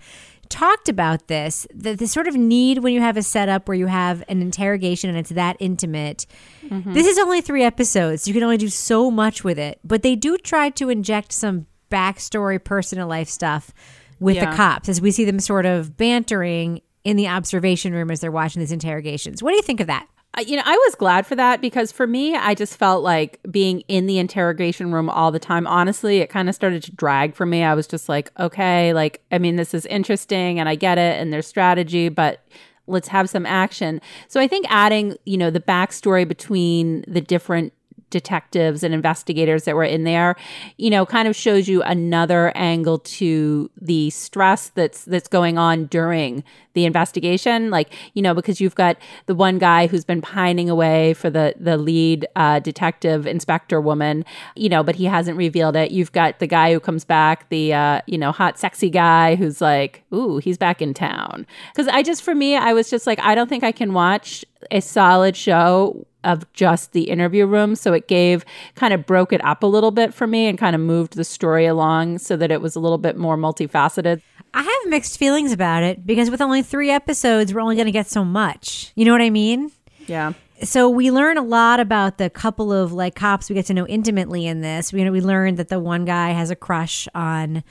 talked 0.48 0.88
about 0.88 1.26
this 1.26 1.66
the, 1.74 1.94
the 1.94 2.06
sort 2.06 2.28
of 2.28 2.36
need 2.36 2.78
when 2.78 2.92
you 2.92 3.00
have 3.00 3.16
a 3.16 3.22
setup 3.22 3.66
where 3.66 3.76
you 3.76 3.86
have 3.86 4.22
an 4.28 4.40
interrogation 4.40 5.10
and 5.10 5.18
it's 5.18 5.30
that 5.30 5.56
intimate. 5.58 6.24
Mm-hmm. 6.64 6.92
This 6.92 7.06
is 7.06 7.18
only 7.18 7.40
three 7.40 7.64
episodes. 7.64 8.28
You 8.28 8.34
can 8.34 8.44
only 8.44 8.56
do 8.56 8.68
so 8.68 9.10
much 9.10 9.42
with 9.42 9.58
it, 9.58 9.80
but 9.82 10.02
they 10.02 10.14
do 10.14 10.36
try 10.38 10.70
to 10.70 10.88
inject 10.88 11.32
some 11.32 11.66
backstory, 11.90 12.62
personal 12.62 13.08
life 13.08 13.28
stuff 13.28 13.72
with 14.20 14.36
Yeah. 14.36 14.50
the 14.50 14.56
cops 14.56 14.88
as 14.88 15.00
we 15.00 15.10
see 15.10 15.24
them 15.24 15.40
sort 15.40 15.66
of 15.66 15.96
bantering 15.96 16.80
in 17.04 17.16
the 17.16 17.28
observation 17.28 17.92
room 17.92 18.10
as 18.10 18.20
they're 18.20 18.32
watching 18.32 18.60
these 18.60 18.72
interrogations. 18.72 19.42
What 19.42 19.50
do 19.50 19.56
you 19.56 19.62
think 19.62 19.80
of 19.80 19.86
that? 19.86 20.06
You 20.46 20.56
know, 20.56 20.62
I 20.66 20.76
was 20.76 20.94
glad 20.96 21.26
for 21.26 21.34
that 21.36 21.62
because 21.62 21.90
for 21.92 22.06
me, 22.06 22.36
I 22.36 22.54
just 22.54 22.76
felt 22.76 23.02
like 23.02 23.38
being 23.50 23.80
in 23.88 24.04
the 24.06 24.18
interrogation 24.18 24.92
room 24.92 25.08
all 25.08 25.32
the 25.32 25.38
time. 25.38 25.66
Honestly, 25.66 26.18
it 26.18 26.28
kind 26.28 26.48
of 26.50 26.54
started 26.54 26.82
to 26.82 26.92
drag 26.92 27.34
for 27.34 27.46
me. 27.46 27.62
I 27.62 27.72
was 27.72 27.86
just 27.86 28.06
like, 28.06 28.30
okay, 28.38 28.92
like, 28.92 29.22
I 29.32 29.38
mean, 29.38 29.56
this 29.56 29.72
is 29.72 29.86
interesting 29.86 30.60
and 30.60 30.68
I 30.68 30.74
get 30.74 30.98
it 30.98 31.18
and 31.20 31.32
there's 31.32 31.46
strategy, 31.46 32.10
but 32.10 32.44
let's 32.86 33.08
have 33.08 33.30
some 33.30 33.46
action. 33.46 34.00
So 34.28 34.38
I 34.38 34.46
think 34.46 34.66
adding, 34.68 35.16
you 35.24 35.38
know, 35.38 35.48
the 35.50 35.60
backstory 35.60 36.28
between 36.28 37.02
the 37.08 37.22
different 37.22 37.72
detectives 38.10 38.82
and 38.82 38.94
investigators 38.94 39.64
that 39.64 39.74
were 39.74 39.84
in 39.84 40.04
there, 40.04 40.36
you 40.76 40.90
know, 40.90 41.04
kind 41.04 41.28
of 41.28 41.34
shows 41.34 41.68
you 41.68 41.82
another 41.82 42.52
angle 42.54 42.98
to 42.98 43.70
the 43.80 44.10
stress 44.10 44.68
that's 44.70 45.04
that's 45.04 45.28
going 45.28 45.58
on 45.58 45.86
during 45.86 46.44
the 46.74 46.84
investigation. 46.84 47.70
Like, 47.70 47.92
you 48.14 48.22
know, 48.22 48.34
because 48.34 48.60
you've 48.60 48.74
got 48.74 48.96
the 49.26 49.34
one 49.34 49.58
guy 49.58 49.86
who's 49.86 50.04
been 50.04 50.20
pining 50.20 50.70
away 50.70 51.14
for 51.14 51.30
the 51.30 51.54
the 51.58 51.76
lead 51.76 52.26
uh, 52.36 52.60
detective 52.60 53.26
inspector 53.26 53.80
woman, 53.80 54.24
you 54.54 54.68
know, 54.68 54.82
but 54.82 54.94
he 54.94 55.04
hasn't 55.04 55.36
revealed 55.36 55.76
it. 55.76 55.90
You've 55.90 56.12
got 56.12 56.38
the 56.38 56.46
guy 56.46 56.72
who 56.72 56.80
comes 56.80 57.04
back, 57.04 57.48
the 57.48 57.74
uh, 57.74 58.00
you 58.06 58.18
know, 58.18 58.32
hot 58.32 58.58
sexy 58.58 58.90
guy 58.90 59.34
who's 59.34 59.60
like, 59.60 60.04
ooh, 60.12 60.38
he's 60.38 60.58
back 60.58 60.80
in 60.80 60.94
town. 60.94 61.46
Because 61.72 61.88
I 61.88 62.02
just, 62.02 62.22
for 62.22 62.34
me, 62.34 62.56
I 62.56 62.72
was 62.72 62.90
just 62.90 63.06
like, 63.06 63.18
I 63.20 63.34
don't 63.34 63.48
think 63.48 63.64
I 63.64 63.72
can 63.72 63.92
watch 63.92 64.44
a 64.70 64.80
solid 64.80 65.36
show 65.36 66.06
of 66.26 66.50
just 66.52 66.92
the 66.92 67.04
interview 67.04 67.46
room. 67.46 67.74
So 67.74 67.92
it 67.92 68.08
gave 68.08 68.44
kind 68.74 68.92
of 68.92 69.06
broke 69.06 69.32
it 69.32 69.42
up 69.44 69.62
a 69.62 69.66
little 69.66 69.90
bit 69.90 70.12
for 70.12 70.26
me 70.26 70.46
and 70.46 70.58
kind 70.58 70.74
of 70.74 70.82
moved 70.82 71.16
the 71.16 71.24
story 71.24 71.64
along 71.64 72.18
so 72.18 72.36
that 72.36 72.50
it 72.50 72.60
was 72.60 72.76
a 72.76 72.80
little 72.80 72.98
bit 72.98 73.16
more 73.16 73.36
multifaceted. 73.38 74.20
I 74.52 74.62
have 74.62 74.90
mixed 74.90 75.18
feelings 75.18 75.52
about 75.52 75.82
it 75.82 76.06
because 76.06 76.30
with 76.30 76.40
only 76.40 76.62
three 76.62 76.90
episodes, 76.90 77.54
we're 77.54 77.60
only 77.60 77.76
going 77.76 77.86
to 77.86 77.92
get 77.92 78.08
so 78.08 78.24
much. 78.24 78.92
You 78.94 79.04
know 79.04 79.12
what 79.12 79.22
I 79.22 79.30
mean? 79.30 79.70
Yeah. 80.06 80.32
So 80.62 80.88
we 80.88 81.10
learn 81.10 81.36
a 81.36 81.42
lot 81.42 81.80
about 81.80 82.16
the 82.16 82.30
couple 82.30 82.72
of 82.72 82.92
like 82.92 83.14
cops 83.14 83.50
we 83.50 83.54
get 83.54 83.66
to 83.66 83.74
know 83.74 83.86
intimately 83.86 84.46
in 84.46 84.62
this. 84.62 84.92
We 84.92 85.08
we 85.10 85.20
learned 85.20 85.58
that 85.58 85.68
the 85.68 85.78
one 85.78 86.04
guy 86.06 86.30
has 86.30 86.50
a 86.50 86.56
crush 86.56 87.06
on, 87.14 87.62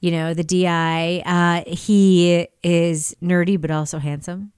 you 0.00 0.10
know, 0.10 0.34
the 0.34 0.44
DI. 0.44 1.22
Uh, 1.24 1.62
he 1.66 2.48
is 2.62 3.16
nerdy 3.22 3.60
but 3.60 3.70
also 3.70 3.98
handsome. 3.98 4.52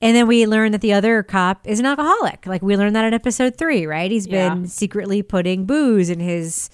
And 0.00 0.16
then 0.16 0.26
we 0.26 0.46
learn 0.46 0.72
that 0.72 0.80
the 0.80 0.92
other 0.92 1.22
cop 1.22 1.66
is 1.66 1.80
an 1.80 1.86
alcoholic. 1.86 2.46
Like 2.46 2.62
we 2.62 2.76
learned 2.76 2.96
that 2.96 3.04
in 3.04 3.14
episode 3.14 3.56
three, 3.56 3.86
right? 3.86 4.10
He's 4.10 4.26
been 4.26 4.66
secretly 4.66 5.22
putting 5.22 5.66
booze 5.66 6.10
in 6.10 6.20
his 6.20 6.70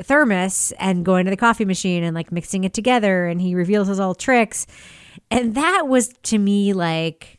thermos 0.00 0.72
and 0.78 1.04
going 1.04 1.24
to 1.24 1.30
the 1.30 1.36
coffee 1.36 1.64
machine 1.64 2.04
and 2.04 2.14
like 2.14 2.30
mixing 2.30 2.64
it 2.64 2.72
together. 2.72 3.26
And 3.26 3.40
he 3.40 3.54
reveals 3.54 3.88
his 3.88 4.00
old 4.00 4.18
tricks. 4.18 4.66
And 5.30 5.54
that 5.54 5.88
was 5.88 6.08
to 6.24 6.38
me 6.38 6.72
like 6.72 7.37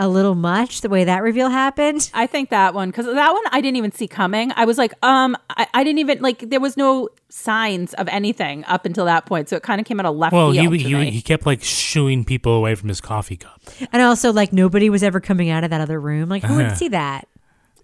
a 0.00 0.08
little 0.08 0.34
much 0.36 0.80
the 0.82 0.88
way 0.88 1.04
that 1.04 1.22
reveal 1.22 1.48
happened. 1.48 2.08
I 2.14 2.26
think 2.26 2.50
that 2.50 2.72
one 2.74 2.88
because 2.90 3.06
that 3.06 3.32
one 3.32 3.42
I 3.50 3.60
didn't 3.60 3.76
even 3.76 3.92
see 3.92 4.06
coming. 4.06 4.52
I 4.54 4.64
was 4.64 4.78
like, 4.78 4.92
um, 5.02 5.36
I, 5.50 5.66
I 5.74 5.82
didn't 5.84 5.98
even 5.98 6.20
like. 6.20 6.48
There 6.50 6.60
was 6.60 6.76
no 6.76 7.08
signs 7.28 7.94
of 7.94 8.06
anything 8.08 8.64
up 8.66 8.84
until 8.84 9.04
that 9.06 9.26
point, 9.26 9.48
so 9.48 9.56
it 9.56 9.62
kind 9.62 9.80
of 9.80 9.86
came 9.86 9.98
out 10.00 10.06
of 10.06 10.16
left 10.16 10.32
Well, 10.32 10.52
he, 10.52 10.60
field. 10.60 10.72
to 10.72 10.78
he 10.78 10.94
me. 10.94 11.10
he 11.10 11.20
kept 11.20 11.46
like 11.46 11.62
shooing 11.62 12.24
people 12.24 12.52
away 12.52 12.74
from 12.74 12.88
his 12.88 13.00
coffee 13.00 13.36
cup. 13.36 13.60
And 13.92 14.00
also, 14.02 14.32
like, 14.32 14.52
nobody 14.52 14.88
was 14.88 15.02
ever 15.02 15.20
coming 15.20 15.50
out 15.50 15.64
of 15.64 15.70
that 15.70 15.80
other 15.80 16.00
room. 16.00 16.28
Like, 16.28 16.42
who 16.44 16.56
would 16.56 16.76
see 16.76 16.88
that? 16.88 17.26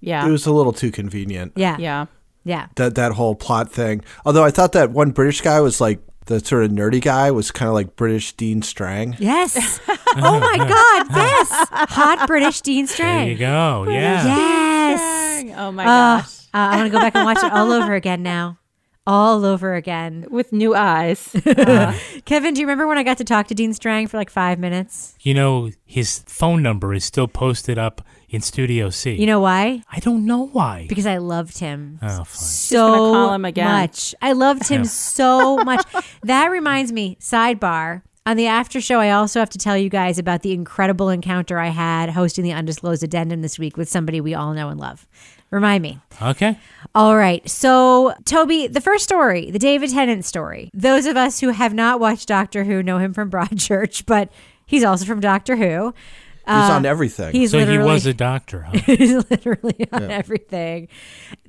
yeah, 0.00 0.26
It 0.26 0.30
was 0.30 0.46
a 0.46 0.52
little 0.52 0.72
too 0.72 0.90
convenient. 0.90 1.52
Yeah. 1.56 1.76
yeah. 1.78 2.06
Yeah. 2.46 2.66
That 2.76 2.94
that 2.96 3.12
whole 3.12 3.34
plot 3.34 3.72
thing. 3.72 4.02
Although 4.26 4.44
I 4.44 4.50
thought 4.50 4.72
that 4.72 4.90
one 4.90 5.12
British 5.12 5.40
guy 5.40 5.60
was 5.62 5.80
like 5.80 5.98
the 6.26 6.40
sort 6.40 6.64
of 6.64 6.70
nerdy 6.70 7.00
guy 7.02 7.30
was 7.30 7.50
kind 7.50 7.68
of 7.68 7.74
like 7.74 7.96
British 7.96 8.32
Dean 8.32 8.62
Strang. 8.62 9.16
Yes. 9.18 9.80
oh 9.88 10.40
my 10.40 10.56
God. 10.56 11.06
Yes. 11.16 11.48
Hot 11.90 12.26
British 12.26 12.60
Dean 12.62 12.86
Strang. 12.86 13.24
There 13.24 13.32
you 13.32 13.38
go. 13.38 13.86
Yeah. 13.88 14.24
Yes. 14.26 15.54
Oh 15.56 15.70
my 15.72 15.84
Uh, 15.84 15.86
gosh, 16.20 16.38
uh, 16.38 16.46
I 16.54 16.76
want 16.76 16.86
to 16.86 16.90
go 16.92 16.98
back 17.00 17.14
and 17.14 17.24
watch 17.24 17.42
it 17.44 17.52
all 17.52 17.72
over 17.72 17.94
again 17.94 18.22
now. 18.22 18.58
All 19.06 19.44
over 19.44 19.74
again. 19.74 20.26
with 20.30 20.52
new 20.52 20.74
eyes. 20.74 21.34
Uh-huh. 21.46 21.92
Kevin, 22.24 22.54
do 22.54 22.60
you 22.60 22.66
remember 22.66 22.86
when 22.86 22.98
I 22.98 23.02
got 23.02 23.18
to 23.18 23.24
talk 23.24 23.46
to 23.48 23.54
Dean 23.54 23.72
Strang 23.74 24.06
for 24.06 24.16
like 24.16 24.30
five 24.30 24.58
minutes? 24.58 25.14
You 25.20 25.34
know, 25.34 25.70
his 25.84 26.20
phone 26.26 26.62
number 26.62 26.92
is 26.94 27.04
still 27.04 27.28
posted 27.28 27.78
up 27.78 28.02
in 28.28 28.40
Studio 28.40 28.90
C. 28.90 29.12
You 29.14 29.26
know 29.26 29.40
why? 29.40 29.82
I 29.92 30.00
don't 30.00 30.24
know 30.26 30.46
why. 30.46 30.86
Because 30.88 31.06
I 31.06 31.18
loved 31.18 31.58
him 31.58 31.98
Oh, 32.02 32.08
fine. 32.08 32.24
so 32.26 32.86
call 33.12 33.34
him 33.34 33.44
again. 33.44 33.66
much. 33.70 34.14
I 34.22 34.32
loved 34.32 34.68
him 34.68 34.84
so 34.84 35.56
much. 35.58 35.84
That 36.22 36.46
reminds 36.50 36.92
me, 36.92 37.16
sidebar. 37.20 38.02
On 38.26 38.38
the 38.38 38.46
after 38.46 38.80
show, 38.80 39.00
I 39.00 39.10
also 39.10 39.38
have 39.38 39.50
to 39.50 39.58
tell 39.58 39.76
you 39.76 39.90
guys 39.90 40.18
about 40.18 40.40
the 40.40 40.52
incredible 40.52 41.10
encounter 41.10 41.58
I 41.58 41.68
had 41.68 42.08
hosting 42.10 42.42
the 42.42 42.54
Undisclosed 42.54 43.02
Addendum 43.02 43.42
this 43.42 43.58
week 43.58 43.76
with 43.76 43.88
somebody 43.88 44.20
we 44.22 44.32
all 44.34 44.54
know 44.54 44.70
and 44.70 44.80
love. 44.80 45.06
Remind 45.54 45.82
me. 45.82 46.00
Okay. 46.20 46.58
All 46.96 47.16
right. 47.16 47.48
So, 47.48 48.12
Toby, 48.24 48.66
the 48.66 48.80
first 48.80 49.04
story, 49.04 49.52
the 49.52 49.58
David 49.60 49.90
Tennant 49.90 50.24
story. 50.24 50.68
Those 50.74 51.06
of 51.06 51.16
us 51.16 51.38
who 51.38 51.50
have 51.50 51.72
not 51.72 52.00
watched 52.00 52.26
Doctor 52.26 52.64
Who 52.64 52.82
know 52.82 52.98
him 52.98 53.14
from 53.14 53.30
Broadchurch, 53.30 54.04
but 54.04 54.32
he's 54.66 54.82
also 54.82 55.04
from 55.04 55.20
Doctor 55.20 55.54
Who. 55.54 55.94
He's 56.46 56.48
uh, 56.48 56.72
on 56.72 56.84
everything. 56.84 57.32
He's 57.32 57.52
So 57.52 57.64
he 57.64 57.78
was 57.78 58.04
a 58.04 58.12
doctor, 58.30 58.62
huh? 58.62 58.78
He's 58.84 59.14
literally 59.30 59.86
on 59.92 60.10
everything. 60.10 60.88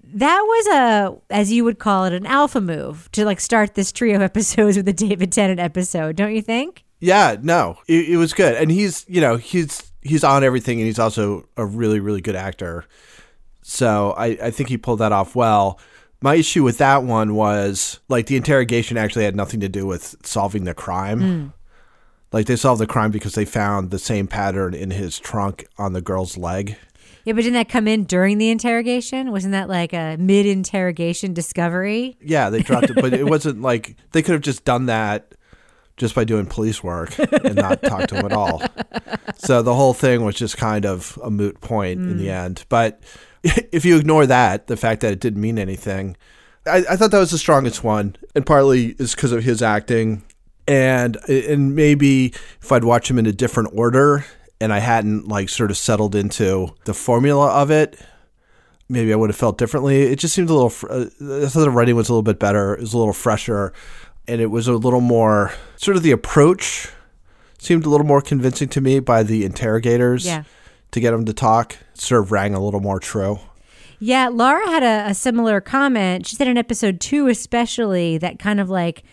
That 0.03 0.39
was 0.39 0.67
a, 0.67 1.17
as 1.33 1.51
you 1.51 1.63
would 1.63 1.79
call 1.79 2.05
it, 2.05 2.13
an 2.13 2.27
alpha 2.27 2.61
move 2.61 3.11
to 3.13 3.25
like 3.25 3.39
start 3.39 3.73
this 3.73 3.91
trio 3.91 4.17
of 4.17 4.21
episodes 4.21 4.77
with 4.77 4.85
the 4.85 4.93
David 4.93 5.31
Tennant 5.31 5.59
episode, 5.59 6.15
don't 6.15 6.33
you 6.35 6.43
think? 6.43 6.85
Yeah, 6.99 7.37
no, 7.41 7.79
it, 7.87 8.09
it 8.09 8.17
was 8.17 8.33
good, 8.33 8.53
and 8.55 8.71
he's 8.71 9.03
you 9.07 9.19
know 9.19 9.35
he's 9.37 9.91
he's 10.01 10.23
on 10.23 10.43
everything, 10.43 10.79
and 10.79 10.85
he's 10.85 10.99
also 10.99 11.49
a 11.57 11.65
really 11.65 11.99
really 11.99 12.21
good 12.21 12.35
actor. 12.35 12.85
So 13.67 14.13
I 14.15 14.37
I 14.41 14.51
think 14.51 14.69
he 14.69 14.77
pulled 14.77 14.99
that 14.99 15.11
off 15.11 15.35
well. 15.35 15.79
My 16.21 16.35
issue 16.35 16.63
with 16.63 16.77
that 16.77 17.03
one 17.03 17.33
was 17.33 17.99
like 18.07 18.27
the 18.27 18.35
interrogation 18.35 18.95
actually 18.95 19.25
had 19.25 19.35
nothing 19.35 19.59
to 19.61 19.69
do 19.69 19.87
with 19.87 20.15
solving 20.23 20.65
the 20.65 20.75
crime. 20.75 21.21
Hmm. 21.21 21.47
Like 22.31 22.45
they 22.45 22.57
solved 22.57 22.79
the 22.79 22.87
crime 22.87 23.09
because 23.09 23.33
they 23.33 23.43
found 23.43 23.89
the 23.89 23.97
same 23.97 24.27
pattern 24.27 24.75
in 24.75 24.91
his 24.91 25.17
trunk 25.17 25.67
on 25.79 25.93
the 25.93 26.01
girl's 26.01 26.37
leg. 26.37 26.77
Yeah, 27.23 27.33
but 27.33 27.41
didn't 27.41 27.53
that 27.53 27.69
come 27.69 27.87
in 27.87 28.03
during 28.03 28.37
the 28.37 28.51
interrogation? 28.51 29.31
Wasn't 29.31 29.51
that 29.53 29.67
like 29.67 29.93
a 29.93 30.15
mid 30.19 30.45
interrogation 30.45 31.33
discovery? 31.33 32.17
Yeah, 32.21 32.51
they 32.51 32.61
dropped 32.61 32.91
it, 32.91 32.95
but 32.95 33.13
it 33.13 33.25
wasn't 33.25 33.63
like 33.63 33.95
they 34.11 34.21
could 34.21 34.33
have 34.33 34.41
just 34.41 34.63
done 34.63 34.85
that 34.85 35.33
just 35.97 36.13
by 36.13 36.23
doing 36.23 36.45
police 36.45 36.83
work 36.83 37.17
and 37.17 37.55
not 37.55 37.81
talk 37.81 38.07
to 38.09 38.15
him 38.15 38.25
at 38.25 38.33
all. 38.33 38.61
So 39.37 39.63
the 39.63 39.73
whole 39.73 39.93
thing 39.93 40.23
was 40.23 40.35
just 40.35 40.57
kind 40.57 40.85
of 40.85 41.17
a 41.23 41.31
moot 41.31 41.61
point 41.61 41.99
in 41.99 42.17
the 42.17 42.25
hmm. 42.25 42.29
end. 42.29 42.65
But 42.69 43.01
if 43.71 43.85
you 43.85 43.97
ignore 43.97 44.25
that, 44.25 44.67
the 44.67 44.77
fact 44.77 45.01
that 45.01 45.13
it 45.13 45.19
didn't 45.19 45.41
mean 45.41 45.57
anything, 45.59 46.17
I, 46.65 46.83
I 46.89 46.95
thought 46.95 47.11
that 47.11 47.19
was 47.19 47.31
the 47.31 47.37
strongest 47.37 47.83
one, 47.83 48.15
and 48.33 48.45
partly 48.45 48.95
is 48.97 49.13
because 49.15 49.31
of 49.31 49.43
his 49.43 49.61
acting, 49.61 50.23
and 50.67 51.15
and 51.29 51.75
maybe 51.75 52.33
if 52.61 52.71
I'd 52.71 52.83
watch 52.83 53.09
him 53.09 53.19
in 53.19 53.25
a 53.27 53.31
different 53.31 53.69
order 53.73 54.25
and 54.59 54.73
I 54.73 54.79
hadn't 54.79 55.27
like 55.27 55.49
sort 55.49 55.69
of 55.69 55.77
settled 55.77 56.15
into 56.15 56.73
the 56.85 56.93
formula 56.93 57.49
of 57.49 57.69
it, 57.69 57.99
maybe 58.89 59.13
I 59.13 59.15
would 59.15 59.29
have 59.29 59.37
felt 59.37 59.57
differently. 59.59 60.03
It 60.03 60.17
just 60.17 60.33
seemed 60.33 60.49
a 60.49 60.53
little. 60.53 60.69
fr- 60.69 60.87
Uh, 60.89 61.05
I 61.43 61.45
thought 61.47 61.59
the 61.61 61.69
writing 61.69 61.95
was 61.95 62.09
a 62.09 62.13
little 62.13 62.23
bit 62.23 62.39
better. 62.39 62.73
It 62.73 62.81
was 62.81 62.93
a 62.93 62.97
little 62.97 63.13
fresher, 63.13 63.73
and 64.27 64.41
it 64.41 64.47
was 64.47 64.67
a 64.67 64.73
little 64.73 65.01
more 65.01 65.51
sort 65.75 65.97
of 65.97 66.03
the 66.03 66.11
approach 66.11 66.89
seemed 67.59 67.85
a 67.85 67.89
little 67.89 68.05
more 68.07 68.21
convincing 68.21 68.69
to 68.69 68.81
me 68.81 68.99
by 68.99 69.21
the 69.23 69.45
interrogators. 69.45 70.25
Yeah. 70.25 70.43
To 70.91 70.99
get 71.01 71.11
them 71.11 71.25
to 71.25 71.33
talk, 71.33 71.75
sort 71.97 72.21
of 72.21 72.31
rang 72.31 72.53
a 72.53 72.63
little 72.63 72.79
more 72.79 72.99
true. 72.99 73.39
Yeah, 73.99 74.27
Laura 74.27 74.67
had 74.67 74.83
a, 74.83 75.09
a 75.11 75.13
similar 75.13 75.61
comment. 75.61 76.27
She 76.27 76.35
said 76.35 76.47
in 76.47 76.57
episode 76.57 76.99
two, 76.99 77.27
especially, 77.27 78.17
that 78.17 78.39
kind 78.39 78.59
of 78.59 78.69
like 78.69 79.03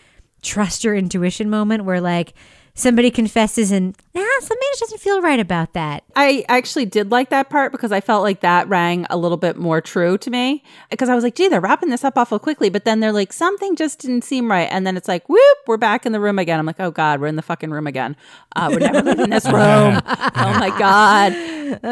trust 0.41 0.83
your 0.83 0.93
intuition 0.93 1.49
moment 1.49 1.85
where 1.85 2.01
like 2.01 2.33
somebody 2.75 3.11
confesses 3.11 3.71
and 3.71 3.95
nah, 4.15 4.23
something 4.39 4.67
just 4.71 4.81
doesn't 4.81 5.01
feel 5.01 5.21
right 5.21 5.39
about 5.39 5.73
that. 5.73 6.03
I 6.15 6.43
actually 6.49 6.85
did 6.85 7.11
like 7.11 7.29
that 7.29 7.49
part 7.49 7.71
because 7.71 7.91
I 7.91 8.01
felt 8.01 8.23
like 8.23 8.41
that 8.41 8.67
rang 8.67 9.05
a 9.09 9.17
little 9.17 9.37
bit 9.37 9.57
more 9.57 9.79
true 9.79 10.17
to 10.17 10.31
me. 10.31 10.63
Because 10.89 11.09
I 11.09 11.15
was 11.15 11.23
like, 11.23 11.35
gee, 11.35 11.47
they're 11.47 11.61
wrapping 11.61 11.89
this 11.89 12.03
up 12.03 12.17
awful 12.17 12.39
quickly. 12.39 12.69
But 12.69 12.85
then 12.85 12.99
they're 12.99 13.11
like, 13.11 13.31
something 13.31 13.75
just 13.75 13.99
didn't 13.99 14.23
seem 14.23 14.49
right. 14.49 14.67
And 14.71 14.87
then 14.87 14.97
it's 14.97 15.07
like, 15.07 15.29
whoop, 15.29 15.57
we're 15.67 15.77
back 15.77 16.05
in 16.05 16.11
the 16.11 16.19
room 16.19 16.39
again. 16.39 16.59
I'm 16.59 16.65
like, 16.65 16.79
oh 16.79 16.91
God, 16.91 17.21
we're 17.21 17.27
in 17.27 17.35
the 17.35 17.41
fucking 17.43 17.69
room 17.69 17.85
again. 17.85 18.15
Uh, 18.55 18.69
we're 18.71 18.79
never 18.79 19.01
leaving 19.01 19.29
this 19.29 19.45
room. 19.45 20.01
oh 20.05 20.59
my 20.59 20.69
God. 20.79 21.33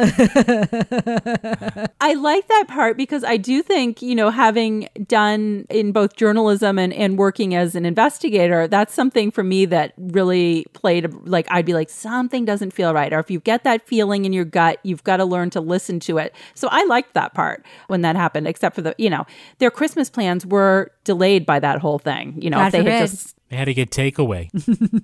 I 2.02 2.13
like 2.13 2.48
that 2.48 2.65
part 2.67 2.98
because 2.98 3.24
I 3.24 3.38
do 3.38 3.63
think, 3.63 4.02
you 4.02 4.15
know, 4.15 4.30
having 4.30 4.88
done 5.08 5.65
in 5.70 5.91
both 5.91 6.15
journalism 6.15 6.78
and, 6.78 6.94
and 6.94 7.17
working 7.17 7.56
as 7.56 7.76
an 7.76 7.86
investigator, 7.86 8.67
that's 8.67 8.94
something 8.94 9.32
for 9.32 9.44
me 9.44 9.65
that 9.65 9.94
really 9.98 10.65
played 10.73 11.13
like 11.25 11.47
I'd 11.49 11.65
be 11.65 11.73
like, 11.73 11.89
something 11.89 12.45
doesn't 12.45 12.71
feel 12.71 12.93
right. 12.93 13.12
Or 13.12 13.19
if 13.19 13.31
you 13.31 13.39
get 13.39 13.63
that 13.63 13.86
feeling 13.88 14.25
in 14.25 14.34
your 14.34 14.45
gut, 14.45 14.79
you've 14.84 15.03
got 15.03 15.17
to 15.17 15.25
learn 15.25 15.49
to 15.51 15.62
listen 15.62 15.99
to 16.01 16.17
it. 16.17 16.34
So 16.53 16.67
I 16.71 16.84
liked 16.86 17.13
that 17.13 17.34
part 17.34 17.65
when 17.88 18.01
that 18.01 18.15
happened, 18.15 18.47
except 18.47 18.75
for 18.75 18.81
the, 18.81 18.95
you 18.97 19.10
know, 19.10 19.25
their 19.60 19.71
Christmas 19.71 20.10
plans 20.10 20.45
were 20.45 20.91
delayed 21.03 21.45
by 21.45 21.60
that 21.60 21.79
whole 21.79 21.99
thing. 21.99 22.41
You 22.41 22.49
know, 22.49 22.57
God 22.57 22.67
if 22.67 22.71
they 22.71 22.91
had 22.91 23.10
just 23.10 23.36
They 23.52 23.58
had 23.58 23.66
to 23.66 23.74
get 23.74 23.92
takeaway. 23.92 24.50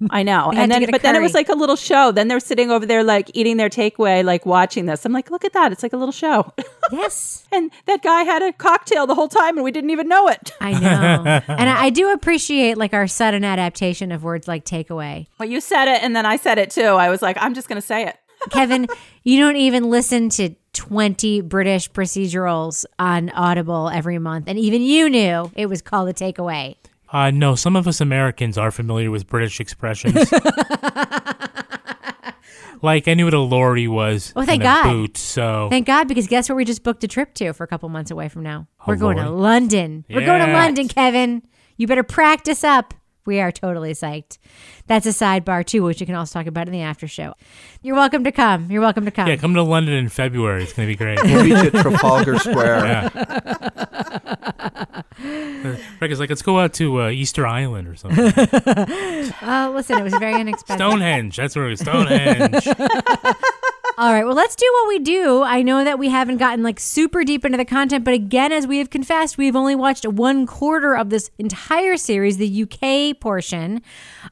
I 0.10 0.24
know. 0.24 0.54
And 0.56 0.72
then, 0.72 0.80
get 0.80 0.88
a 0.88 0.92
but 0.94 1.02
then 1.02 1.18
it 1.18 1.22
was 1.22 1.34
like 1.34 1.50
a 1.50 1.54
little 1.54 1.76
show. 1.76 2.14
Then 2.14 2.30
they're 2.30 2.40
sitting 2.40 2.72
over 2.72 2.86
there, 2.86 3.04
like 3.04 3.30
eating 3.34 3.58
their 3.58 3.68
takeaway, 3.68 4.24
like 4.24 4.46
watching 4.46 4.86
this. 4.86 5.04
I'm 5.04 5.12
like, 5.12 5.30
look 5.30 5.44
at 5.44 5.52
that. 5.52 5.74
It's 5.74 5.84
like 5.84 5.92
a 5.92 5.98
little 5.98 6.14
show. 6.14 6.54
Yes. 6.90 7.46
and 7.52 7.70
that 7.86 8.02
guy 8.02 8.24
had 8.24 8.42
a 8.42 8.54
cocktail 8.54 9.06
the 9.08 9.14
whole 9.14 9.28
time 9.28 9.58
and 9.58 9.66
we 9.66 9.72
didn't 9.72 9.90
even 9.90 10.08
know 10.08 10.30
it. 10.30 10.54
I 10.62 10.72
know. 10.72 11.42
and 11.50 11.70
I, 11.70 11.88
I 11.88 11.90
do 11.90 12.14
appreciate 12.14 12.78
like 12.78 12.94
our 12.94 13.08
sudden 13.08 13.44
adaptation 13.44 14.14
of 14.14 14.24
words 14.24 14.48
like 14.48 14.64
takeaway. 14.64 15.28
Well, 15.38 15.50
you 15.50 15.60
said 15.60 15.94
it 15.94 16.02
and 16.02 16.16
then 16.16 16.26
I 16.26 16.38
said 16.38 16.58
it 16.58 16.70
too. 16.72 16.82
I 16.82 17.10
was 17.10 17.22
like, 17.22 17.36
I'm 17.42 17.54
just 17.54 17.68
going 17.68 17.82
to 17.82 17.86
say 17.86 18.08
it. 18.08 18.16
Kevin, 18.52 18.88
you 19.24 19.42
don't 19.42 19.58
even 19.58 19.90
listen 19.90 20.30
to 20.30 20.56
20 20.72 21.42
British 21.42 21.92
procedurals 21.92 22.86
on 22.98 23.30
Audible 23.32 23.90
every 23.90 24.20
month. 24.20 24.46
And 24.48 24.58
even 24.58 24.82
you 24.82 25.10
knew 25.10 25.52
it 25.56 25.66
was 25.66 25.82
called 25.82 26.08
a 26.08 26.14
takeaway. 26.14 26.78
Uh, 27.12 27.32
no, 27.32 27.56
some 27.56 27.76
of 27.76 27.88
us 27.88 28.02
Americans 28.02 28.58
are 28.58 28.72
familiar 28.72 29.12
with 29.12 29.28
British 29.28 29.60
expressions. 29.60 30.16
like 32.82 33.08
I 33.08 33.14
knew 33.14 33.26
what 33.26 33.34
a 33.34 33.40
lorry 33.40 33.88
was. 33.88 34.34
Oh, 34.36 34.44
thank 34.44 34.64
God. 34.64 34.84
Boot, 34.84 35.18
so 35.18 35.68
Thank 35.70 35.88
God, 35.88 36.08
because 36.08 36.28
guess 36.28 36.50
what? 36.50 36.56
we 36.56 36.66
just 36.66 36.84
booked 36.84 37.04
a 37.04 37.08
trip 37.08 37.34
to 37.36 37.54
for 37.54 37.64
a 37.64 37.68
couple 37.68 37.90
months 37.90 38.12
away 38.12 38.30
from 38.30 38.44
now? 38.44 38.68
Oh, 38.82 38.84
We're 38.88 38.96
going 38.98 39.18
to. 39.18 39.30
London. 39.30 40.06
We're 40.10 40.26
going 40.26 40.46
to 40.46 40.54
London, 40.54 40.88
Kevin. 40.88 41.44
You 41.78 41.88
better 41.88 42.04
practice 42.04 42.64
up. 42.64 42.94
We 43.28 43.40
are 43.42 43.52
totally 43.52 43.92
psyched. 43.92 44.40
That's 44.88 45.06
a 45.06 45.10
sidebar 45.10 45.64
too, 45.66 45.84
which 45.84 46.00
you 46.00 46.08
can 46.08 46.16
also 46.16 46.40
talk 46.40 46.48
about 46.48 46.66
in 46.68 46.74
the 46.74 46.82
after 46.82 47.08
show. 47.08 47.34
You're 47.84 47.96
welcome 47.96 48.24
to 48.24 48.32
come. 48.32 48.72
You're 48.72 48.82
welcome 48.82 49.06
to 49.06 49.12
come. 49.12 49.28
yeah, 49.28 49.36
come 49.36 49.54
to 49.54 49.62
London 49.62 49.94
in 49.94 50.08
February. 50.10 50.64
It's 50.64 50.74
gonna 50.74 50.88
be 50.88 50.96
great. 50.96 51.22
We'll 51.22 51.44
meet 51.44 51.50
you 51.50 51.58
at 51.58 51.74
Trafalgar 51.74 52.40
Square. 52.40 52.86
Yeah. 52.86 54.24
Rick 56.00 56.12
is 56.12 56.20
like, 56.20 56.30
let's 56.30 56.42
go 56.42 56.60
out 56.60 56.74
to 56.76 57.02
uh, 57.02 57.10
Easter 57.10 57.46
Island 57.46 57.88
or 57.88 57.96
something. 57.96 58.32
Oh, 59.42 59.72
listen, 59.76 59.98
it 59.98 60.04
was 60.04 60.14
very 60.16 60.34
unexpected. 60.40 60.82
Stonehenge. 60.84 61.36
That's 61.36 61.56
where 61.56 61.70
it's 61.70 61.82
Stonehenge. 61.82 62.66
All 64.00 64.14
right, 64.14 64.24
well, 64.24 64.36
let's 64.36 64.56
do 64.56 64.70
what 64.74 64.90
we 64.90 65.00
do. 65.00 65.42
I 65.42 65.64
know 65.64 65.84
that 65.84 65.98
we 65.98 66.10
haven't 66.10 66.38
gotten 66.38 66.62
like 66.62 66.80
super 66.80 67.24
deep 67.24 67.44
into 67.44 67.58
the 67.58 67.66
content, 67.66 68.06
but 68.06 68.14
again, 68.14 68.52
as 68.52 68.68
we 68.68 68.78
have 68.78 68.92
confessed, 68.92 69.40
we've 69.40 69.56
only 69.56 69.74
watched 69.74 70.06
one 70.06 70.46
quarter 70.46 70.96
of 70.96 71.10
this 71.10 71.32
entire 71.40 71.98
series, 71.98 72.38
the 72.38 72.62
UK 72.62 73.20
portion 73.20 73.82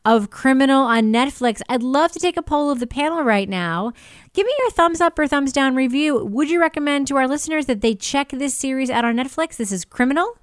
of 0.06 0.30
Criminal 0.30 0.84
on 0.84 1.12
Netflix. 1.12 1.64
I'd 1.68 1.82
love 1.82 2.12
to 2.12 2.20
take 2.20 2.38
a 2.38 2.44
poll 2.44 2.70
of 2.70 2.80
the 2.80 2.86
panel 2.86 3.24
right 3.24 3.50
now. 3.50 3.92
Give 4.34 4.46
me 4.46 4.54
your 4.60 4.70
thumbs 4.70 5.02
up 5.02 5.18
or 5.18 5.26
thumbs 5.26 5.52
down 5.52 5.74
review. 5.74 6.24
Would 6.24 6.52
you 6.52 6.62
recommend 6.62 7.08
to 7.08 7.16
our 7.16 7.28
listeners 7.28 7.66
that 7.66 7.82
they 7.82 7.96
check 7.96 8.30
this 8.30 8.54
series 8.54 8.92
out 8.92 9.04
on 9.04 9.16
Netflix? 9.16 9.58
This 9.58 9.72
is 9.72 9.84
Criminal. 9.84 10.38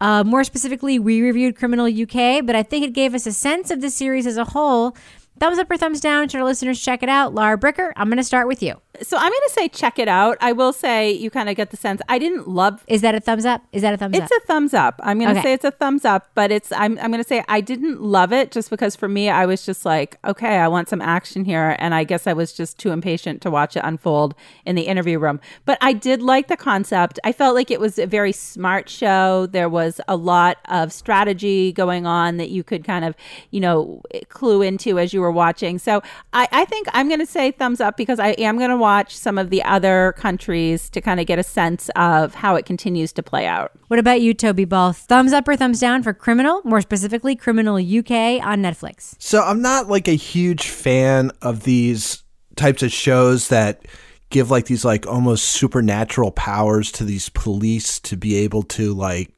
Uh, 0.00 0.24
more 0.24 0.42
specifically, 0.42 0.98
we 0.98 1.22
reviewed 1.22 1.54
Criminal 1.54 1.86
UK, 1.86 2.44
but 2.44 2.56
I 2.56 2.64
think 2.64 2.84
it 2.84 2.92
gave 2.92 3.14
us 3.14 3.24
a 3.24 3.32
sense 3.32 3.70
of 3.70 3.80
the 3.80 3.90
series 3.90 4.26
as 4.26 4.36
a 4.36 4.46
whole. 4.46 4.96
Thumbs 5.40 5.58
up 5.58 5.68
or 5.70 5.76
thumbs 5.76 6.00
down 6.00 6.28
to 6.28 6.38
our 6.38 6.44
listeners. 6.44 6.80
Check 6.80 7.02
it 7.02 7.08
out. 7.08 7.34
Laura 7.34 7.58
Bricker, 7.58 7.92
I'm 7.96 8.08
going 8.08 8.18
to 8.18 8.24
start 8.24 8.46
with 8.46 8.62
you. 8.62 8.80
So 9.02 9.16
I'm 9.16 9.28
going 9.30 9.40
to 9.48 9.50
say 9.52 9.68
check 9.68 9.98
it 9.98 10.06
out. 10.06 10.38
I 10.40 10.52
will 10.52 10.72
say 10.72 11.10
you 11.10 11.28
kind 11.28 11.48
of 11.48 11.56
get 11.56 11.70
the 11.72 11.76
sense 11.76 12.00
I 12.08 12.20
didn't 12.20 12.48
love. 12.48 12.84
Is 12.86 13.00
that 13.00 13.16
a 13.16 13.20
thumbs 13.20 13.44
up? 13.44 13.60
Is 13.72 13.82
that 13.82 13.92
a 13.92 13.96
thumbs 13.96 14.16
It's 14.16 14.22
up? 14.26 14.30
It's 14.32 14.44
a 14.44 14.46
thumbs 14.46 14.72
up. 14.72 15.00
I'm 15.02 15.18
going 15.18 15.34
to 15.34 15.40
Okay. 15.40 15.48
say 15.48 15.52
it's 15.52 15.64
a 15.64 15.72
thumbs 15.72 16.04
up, 16.04 16.30
but 16.36 16.52
it's 16.52 16.70
I'm 16.70 16.96
I'm 17.00 17.10
going 17.10 17.22
to 17.22 17.26
say 17.28 17.42
I 17.48 17.60
didn't 17.60 18.00
love 18.00 18.32
it 18.32 18.52
just 18.52 18.70
because 18.70 18.94
for 18.94 19.08
me 19.08 19.28
I 19.28 19.44
was 19.46 19.66
just 19.66 19.84
like, 19.84 20.16
okay, 20.24 20.58
I 20.58 20.68
want 20.68 20.88
some 20.88 21.00
action 21.02 21.44
here 21.44 21.74
and 21.80 21.92
I 21.92 22.04
guess 22.04 22.28
I 22.28 22.32
was 22.32 22.52
just 22.52 22.78
too 22.78 22.92
impatient 22.92 23.42
to 23.42 23.50
watch 23.50 23.76
it 23.76 23.80
unfold 23.84 24.36
in 24.64 24.76
the 24.76 24.82
interview 24.82 25.18
room. 25.18 25.40
But 25.64 25.78
I 25.80 25.92
did 25.92 26.22
like 26.22 26.46
the 26.46 26.56
concept. 26.56 27.18
I 27.24 27.32
felt 27.32 27.56
like 27.56 27.72
it 27.72 27.80
was 27.80 27.98
a 27.98 28.06
very 28.06 28.30
smart 28.30 28.88
show. 28.88 29.46
There 29.46 29.68
was 29.68 30.00
a 30.06 30.14
lot 30.14 30.58
of 30.66 30.92
strategy 30.92 31.72
going 31.72 32.06
on 32.06 32.36
that 32.36 32.50
you 32.50 32.62
could 32.62 32.84
kind 32.84 33.04
of, 33.04 33.16
you 33.50 33.58
know, 33.58 34.02
clue 34.28 34.62
into 34.62 35.00
as 35.00 35.12
you 35.12 35.23
were 35.24 35.32
watching. 35.32 35.78
So 35.78 36.02
I, 36.32 36.46
I 36.52 36.64
think 36.66 36.86
I'm 36.92 37.08
going 37.08 37.20
to 37.20 37.26
say 37.26 37.50
thumbs 37.50 37.80
up 37.80 37.96
because 37.96 38.20
I 38.20 38.28
am 38.32 38.58
going 38.58 38.70
to 38.70 38.76
watch 38.76 39.16
some 39.16 39.38
of 39.38 39.50
the 39.50 39.62
other 39.64 40.14
countries 40.16 40.88
to 40.90 41.00
kind 41.00 41.18
of 41.18 41.26
get 41.26 41.38
a 41.38 41.42
sense 41.42 41.90
of 41.96 42.34
how 42.34 42.54
it 42.54 42.66
continues 42.66 43.12
to 43.14 43.22
play 43.22 43.46
out. 43.46 43.72
What 43.88 43.98
about 43.98 44.20
you, 44.20 44.34
Toby 44.34 44.64
Ball? 44.64 44.92
Thumbs 44.92 45.32
up 45.32 45.48
or 45.48 45.56
thumbs 45.56 45.80
down 45.80 46.02
for 46.02 46.12
Criminal? 46.12 46.60
More 46.64 46.80
specifically, 46.80 47.34
Criminal 47.34 47.76
UK 47.76 48.44
on 48.44 48.62
Netflix. 48.62 49.16
So 49.18 49.42
I'm 49.42 49.62
not 49.62 49.88
like 49.88 50.06
a 50.06 50.16
huge 50.16 50.68
fan 50.68 51.32
of 51.42 51.64
these 51.64 52.22
types 52.56 52.82
of 52.82 52.92
shows 52.92 53.48
that 53.48 53.86
give 54.30 54.50
like 54.50 54.66
these 54.66 54.84
like 54.84 55.06
almost 55.06 55.44
supernatural 55.44 56.32
powers 56.32 56.92
to 56.92 57.04
these 57.04 57.28
police 57.30 57.98
to 58.00 58.16
be 58.16 58.36
able 58.36 58.62
to 58.62 58.92
like 58.92 59.32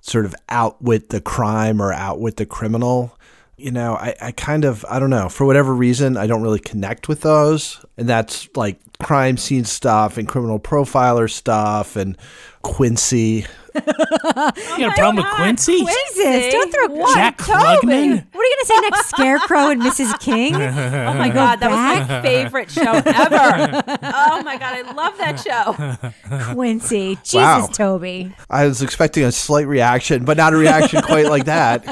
sort 0.00 0.24
of 0.24 0.34
outwit 0.48 1.08
the 1.08 1.20
crime 1.20 1.80
or 1.80 1.92
outwit 1.92 2.36
the 2.36 2.46
criminal. 2.46 3.16
You 3.62 3.70
know, 3.70 3.94
I, 3.94 4.14
I 4.20 4.32
kind 4.32 4.64
of 4.64 4.84
I 4.90 4.98
don't 4.98 5.10
know, 5.10 5.28
for 5.28 5.44
whatever 5.46 5.72
reason 5.72 6.16
I 6.16 6.26
don't 6.26 6.42
really 6.42 6.58
connect 6.58 7.06
with 7.08 7.20
those. 7.20 7.84
And 7.96 8.08
that's 8.08 8.48
like 8.56 8.78
crime 8.98 9.36
scene 9.36 9.64
stuff 9.64 10.18
and 10.18 10.26
criminal 10.26 10.58
profiler 10.58 11.30
stuff 11.30 11.94
and 11.94 12.16
Quincy. 12.62 13.46
you 13.74 13.80
got 13.80 14.58
a 14.58 14.92
problem 14.92 15.16
with 15.16 15.26
oh 15.26 15.34
Quincy? 15.36 15.78
Jesus, 15.78 16.52
don't 16.52 16.72
throw 16.72 16.88
what? 16.88 17.14
Jack 17.14 17.38
Klugman? 17.38 18.26
What 18.32 18.40
are 18.40 18.44
you 18.44 18.56
going 18.56 18.60
to 18.60 18.66
say 18.66 18.80
next? 18.80 19.08
Scarecrow 19.08 19.68
and 19.70 19.80
Mrs. 19.80 20.18
King? 20.20 20.54
Oh 21.02 21.14
my 21.14 21.28
god, 21.34 21.60
that 21.60 21.70
was 21.70 22.08
my 22.08 22.22
favorite 22.22 22.70
show 22.70 22.82
ever. 22.92 23.82
oh 24.02 24.42
my 24.42 24.56
god, 24.58 24.84
I 24.86 24.92
love 24.92 25.16
that 25.18 25.40
show. 25.40 26.52
Quincy. 26.54 27.14
Jesus, 27.16 27.34
Wow. 27.34 27.66
Toby. 27.72 28.34
I 28.50 28.66
was 28.66 28.82
expecting 28.82 29.24
a 29.24 29.32
slight 29.32 29.66
reaction, 29.66 30.24
but 30.24 30.36
not 30.36 30.52
a 30.52 30.56
reaction 30.56 31.00
quite 31.02 31.26
like 31.26 31.44
that. 31.46 31.84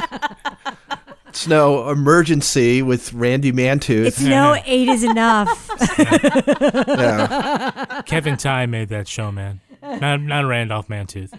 It's 1.31 1.47
no 1.47 1.89
emergency 1.91 2.83
with 2.83 3.13
Randy 3.13 3.53
Mantooth. 3.53 4.07
It's 4.07 4.21
no 4.21 4.57
eight 4.67 4.89
is 4.89 5.05
enough. 5.05 5.69
Yeah. 5.99 8.03
Kevin 8.05 8.35
Tighe 8.35 8.69
made 8.69 8.89
that 8.89 9.07
show, 9.09 9.31
man. 9.31 9.61
Not, 9.83 10.21
not 10.21 10.45
Randolph 10.47 10.89
Mantooth. 10.89 11.31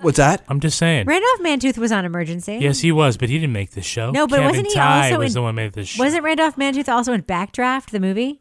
What's 0.00 0.16
that? 0.18 0.44
I'm 0.48 0.60
just 0.60 0.78
saying. 0.78 1.06
Randolph 1.06 1.40
Mantooth 1.40 1.76
was 1.76 1.90
on 1.92 2.04
Emergency. 2.04 2.58
Yes, 2.60 2.80
he 2.80 2.92
was, 2.92 3.16
but 3.16 3.28
he 3.28 3.38
didn't 3.38 3.52
make 3.52 3.72
the 3.72 3.82
show. 3.82 4.10
No, 4.12 4.26
but 4.26 4.36
Kevin 4.36 4.50
wasn't 4.50 4.66
he 4.68 4.74
Tighe 4.74 5.04
also 5.12 5.18
was 5.18 5.30
in- 5.30 5.34
the 5.34 5.42
one 5.42 5.54
made 5.56 5.72
the 5.72 5.84
show. 5.84 6.02
Wasn't 6.02 6.22
Randolph 6.22 6.56
Mantooth 6.56 6.88
also 6.88 7.12
in 7.12 7.22
Backdraft, 7.22 7.90
the 7.90 8.00
movie? 8.00 8.40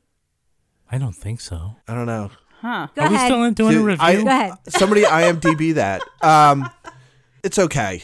I 0.91 0.97
don't 0.99 1.15
think 1.15 1.41
so. 1.41 1.77
I 1.87 1.95
don't 1.95 2.05
know. 2.05 2.29
Huh. 2.61 2.87
Go 2.95 3.01
Are 3.01 3.09
we 3.09 3.17
still 3.17 3.51
doing 3.51 3.77
a 3.77 3.81
review? 3.81 4.05
I- 4.05 4.15
Go 4.21 4.27
ahead. 4.27 4.53
Somebody 4.69 5.01
IMDb 5.03 5.73
that. 5.75 6.01
Um, 6.21 6.69
it's 7.43 7.57
okay. 7.59 8.03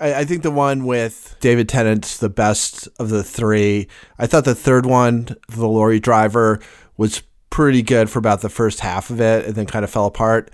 I, 0.00 0.20
I 0.20 0.24
think 0.24 0.42
the 0.42 0.50
one 0.50 0.84
with 0.84 1.36
David 1.40 1.68
Tennant's 1.68 2.18
the 2.18 2.30
best 2.30 2.88
of 2.98 3.10
the 3.10 3.22
three. 3.22 3.86
I 4.18 4.26
thought 4.26 4.44
the 4.44 4.54
third 4.54 4.86
one, 4.86 5.36
the 5.48 5.68
lorry 5.68 6.00
driver, 6.00 6.60
was 6.96 7.22
pretty 7.50 7.82
good 7.82 8.08
for 8.08 8.18
about 8.18 8.40
the 8.40 8.48
first 8.48 8.80
half 8.80 9.10
of 9.10 9.20
it, 9.20 9.46
and 9.46 9.54
then 9.54 9.66
kind 9.66 9.84
of 9.84 9.90
fell 9.90 10.06
apart. 10.06 10.50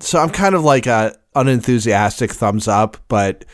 So 0.00 0.18
I'm 0.20 0.30
kind 0.30 0.54
of 0.54 0.62
like 0.62 0.86
a 0.86 1.16
unenthusiastic 1.34 2.32
thumbs 2.32 2.68
up, 2.68 2.96
but 3.08 3.44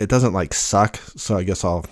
it 0.00 0.08
doesn't 0.08 0.32
like 0.32 0.54
suck. 0.54 0.96
So 1.16 1.36
I 1.36 1.44
guess 1.44 1.64
I'll. 1.64 1.84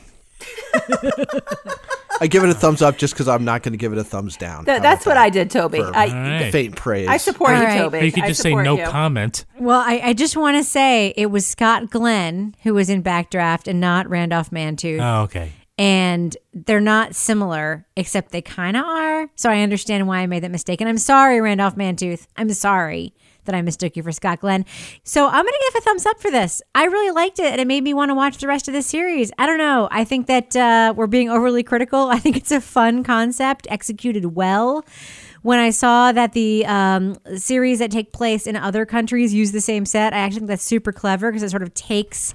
I 2.23 2.29
give 2.29 2.45
it 2.45 2.51
a 2.51 2.55
thumbs 2.55 2.83
up 2.83 2.99
just 2.99 3.15
because 3.15 3.27
I'm 3.27 3.45
not 3.45 3.65
going 3.65 3.73
to 3.73 3.77
give 3.77 3.93
it 3.93 3.99
a 3.99 4.05
thumbs 4.05 4.37
down. 4.37 4.65
Th- 4.65 4.81
that's 4.81 5.05
what 5.05 5.17
I 5.17 5.29
did, 5.29 5.51
Toby. 5.51 5.81
I, 5.81 6.07
Alright. 6.07 6.53
faint 6.53 6.77
praise. 6.77 7.09
I 7.09 7.17
support 7.17 7.57
All 7.57 7.63
you. 7.63 7.79
Toby. 7.79 7.99
Or 7.99 8.03
you 8.05 8.13
could 8.13 8.27
just 8.27 8.41
say 8.41 8.55
no 8.55 8.79
you. 8.79 8.87
comment. 8.87 9.45
Well, 9.59 9.81
I, 9.81 10.01
I 10.05 10.13
just 10.13 10.37
want 10.37 10.57
to 10.57 10.63
say 10.63 11.13
it 11.17 11.33
was 11.33 11.45
Scott 11.45 11.91
Glenn 11.91 12.55
who 12.63 12.75
was 12.75 12.89
in 12.89 13.03
Backdraft 13.03 13.67
and 13.67 13.81
not 13.81 14.09
Randolph 14.09 14.51
Mantooth. 14.51 15.01
Oh, 15.03 15.23
okay. 15.25 15.51
and 15.77 16.37
they're 16.55 16.81
not 16.81 17.17
similar, 17.17 17.87
except 17.97 18.31
they 18.31 18.41
kind 18.41 18.77
of 18.77 18.85
are. 18.85 19.29
So 19.35 19.51
I 19.51 19.63
understand 19.63 20.07
why 20.07 20.19
I 20.19 20.29
made 20.29 20.45
that 20.45 20.53
mistake. 20.53 20.81
And 20.81 20.89
I'm 20.89 20.99
sorry, 20.99 21.41
Randolph 21.41 21.75
Mantooth. 21.75 22.29
I'm 22.37 22.53
sorry 22.53 23.15
that 23.45 23.55
I 23.55 23.63
mistook 23.63 23.97
you 23.97 24.03
for 24.03 24.13
Scott 24.13 24.41
Glenn. 24.41 24.65
So 25.05 25.27
I'm 25.27 25.33
going 25.33 25.47
to 25.47 25.71
give 25.73 25.83
a 25.83 25.85
thumbs 25.85 26.07
up 26.07 26.21
for 26.21 26.31
this. 26.31 26.63
I 26.75 26.85
really 26.85 27.11
liked 27.11 27.39
it, 27.39 27.47
and 27.47 27.61
it 27.61 27.67
made 27.67 27.83
me 27.83 27.95
want 27.95 28.11
to 28.11 28.15
watch 28.15 28.39
the 28.39 28.47
rest 28.47 28.69
of 28.69 28.75
the 28.75 28.83
series. 28.83 29.33
I 29.39 29.47
don't 29.47 29.59
know. 29.59 29.89
I 29.91 30.05
think 30.05 30.27
that 30.27 30.55
uh, 30.57 30.95
we're 30.97 31.07
being 31.07 31.31
overly 31.31 31.63
critical. 31.63 32.09
I 32.11 32.19
think 32.19 32.37
it's 32.37 32.53
a 32.53 32.61
fun 32.61 33.05
concept, 33.05 33.67
executed 33.71 34.35
well. 34.35 34.85
When 35.43 35.59
I 35.59 35.71
saw 35.71 36.13
that 36.13 36.35
the 36.35 36.65
um, 36.67 37.17
series 37.37 37.81
that 37.81 37.91
take 37.91 38.13
place 38.13 38.47
in 38.47 38.55
other 38.55 38.87
countries 38.87 39.35
use 39.35 39.51
the 39.51 39.61
same 39.61 39.85
set, 39.85 40.13
I 40.13 40.19
actually 40.19 40.41
think 40.41 40.49
that's 40.49 40.63
super 40.63 40.93
clever 40.93 41.31
because 41.31 41.43
it 41.43 41.51
sort 41.51 41.65
of 41.65 41.75
takes 41.75 42.35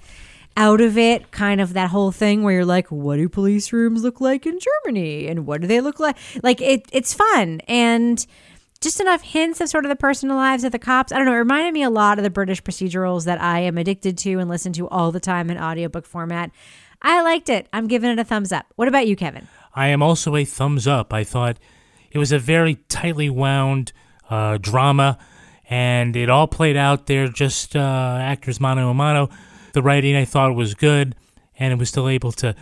out 0.58 0.82
of 0.82 0.98
it 0.98 1.32
kind 1.32 1.62
of 1.62 1.74
that 1.74 1.92
whole 1.92 2.12
thing 2.12 2.42
where 2.42 2.56
you're 2.56 2.66
like 2.66 2.92
what 2.92 3.18
do 3.18 3.30
police 3.30 3.72
rooms 3.72 4.04
look 4.04 4.20
like 4.20 4.48
in 4.48 4.58
germany 4.60 5.28
and 5.28 5.46
what 5.46 5.62
do 5.62 5.68
they 5.68 5.80
look 5.80 6.00
like 6.00 6.18
like 6.42 6.60
it 6.62 6.84
it's 6.92 7.14
fun 7.14 7.62
and 7.68 8.26
just 8.80 9.00
enough 9.00 9.22
hints 9.22 9.62
of 9.62 9.70
sort 9.70 9.86
of 9.86 9.90
the 9.90 9.96
personal 9.96 10.36
lives 10.36 10.64
of 10.64 10.72
the 10.72 10.80
cops 10.80 11.12
i 11.12 11.18
don't 11.18 11.26
know 11.26 11.34
it 11.34 11.38
reminded 11.38 11.74
me 11.74 11.84
a 11.84 11.90
lot 11.90 12.18
of 12.18 12.24
the 12.24 12.30
british 12.30 12.62
procedurals 12.62 13.26
that 13.26 13.42
i 13.42 13.60
am 13.60 13.78
addicted 13.78 14.18
to 14.18 14.40
and 14.40 14.50
listen 14.50 14.74
to 14.74 14.88
all 14.90 15.12
the 15.12 15.20
time 15.20 15.50
in 15.50 15.58
audiobook 15.58 16.06
format 16.06 16.52
i 17.02 17.22
liked 17.22 17.50
it 17.50 17.68
i'm 17.74 17.88
giving 17.88 18.10
it 18.10 18.20
a 18.20 18.24
thumbs 18.24 18.52
up 18.52 18.66
what 18.76 18.88
about 18.88 19.08
you 19.08 19.16
kevin 19.16 19.48
I 19.78 19.90
am 19.90 20.02
also 20.02 20.36
a 20.36 20.44
thumbs 20.44 20.88
up. 20.88 21.14
I 21.14 21.24
thought 21.24 21.60
it 22.10 22.18
was 22.18 22.32
a 22.32 22.40
very 22.40 22.76
tightly 22.90 23.30
wound 23.30 23.94
uh, 24.28 24.58
drama, 24.58 25.20
and 25.70 26.16
it 26.16 26.32
all 26.32 26.48
played 26.48 26.76
out 26.76 27.06
there, 27.06 27.28
just 27.28 27.76
uh, 27.76 28.18
actors 28.20 28.60
mano 28.60 28.90
a 28.90 28.96
mano. 28.96 29.30
The 29.74 29.84
writing 29.84 30.16
I 30.16 30.26
thought 30.26 30.56
was 30.56 30.74
good, 30.74 31.16
and 31.60 31.72
it 31.72 31.78
was 31.78 31.90
still 31.90 32.10
able 32.10 32.32
to, 32.34 32.56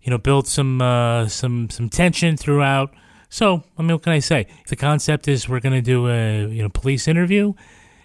you 0.00 0.10
know, 0.10 0.18
build 0.18 0.46
some 0.46 0.80
uh, 0.80 1.26
some 1.26 1.70
some 1.70 1.88
tension 1.88 2.36
throughout. 2.36 2.94
So, 3.30 3.62
I 3.78 3.82
mean, 3.82 3.92
what 3.92 4.02
can 4.02 4.12
I 4.12 4.18
say? 4.18 4.48
The 4.66 4.76
concept 4.76 5.28
is 5.28 5.48
we're 5.48 5.60
going 5.60 5.72
to 5.72 5.80
do 5.80 6.08
a 6.08 6.48
you 6.48 6.62
know 6.62 6.68
police 6.68 7.06
interview. 7.06 7.54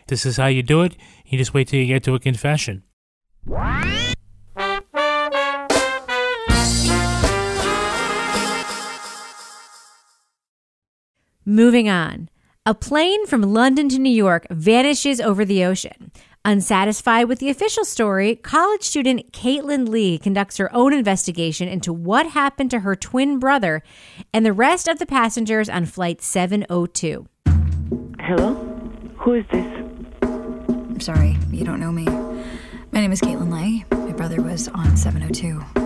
This 0.07 0.25
is 0.25 0.37
how 0.37 0.45
you 0.45 0.61
do 0.61 0.83
it. 0.83 0.95
You 1.25 1.37
just 1.37 1.53
wait 1.53 1.67
till 1.67 1.79
you 1.79 1.87
get 1.87 2.03
to 2.03 2.13
a 2.13 2.19
confession. 2.19 2.83
Moving 11.43 11.89
on. 11.89 12.29
A 12.67 12.73
plane 12.73 13.25
from 13.25 13.41
London 13.41 13.89
to 13.89 13.99
New 13.99 14.09
York 14.11 14.45
vanishes 14.51 15.19
over 15.19 15.43
the 15.43 15.63
ocean. 15.63 16.11
Unsatisfied 16.47 17.27
with 17.27 17.39
the 17.39 17.49
official 17.49 17.83
story, 17.83 18.35
college 18.35 18.83
student 18.83 19.33
Kaitlin 19.33 19.89
Le 19.89 20.19
conducts 20.19 20.57
her 20.57 20.71
own 20.75 20.93
investigation 20.93 21.67
into 21.67 21.91
what 21.91 22.27
happened 22.27 22.69
to 22.69 22.81
her 22.81 22.95
twin 22.95 23.39
brother 23.39 23.81
and 24.31 24.45
the 24.45 24.53
rest 24.53 24.87
of 24.87 24.99
the 24.99 25.07
passengers 25.07 25.69
on 25.69 25.87
Flight 25.87 26.21
702. 26.21 27.25
Hello? 28.19 28.53
Who 29.17 29.33
is 29.33 29.45
this? 29.51 29.65
I'm 30.21 30.99
sorry, 30.99 31.35
you 31.49 31.65
don't 31.65 31.79
know 31.79 31.91
me. 31.91 32.05
My 32.05 33.01
name 33.01 33.11
is 33.11 33.21
Kaitlin 33.21 33.49
Le. 33.49 34.05
My 34.05 34.11
brother 34.11 34.39
was 34.39 34.67
on 34.67 34.95
702. 34.95 35.84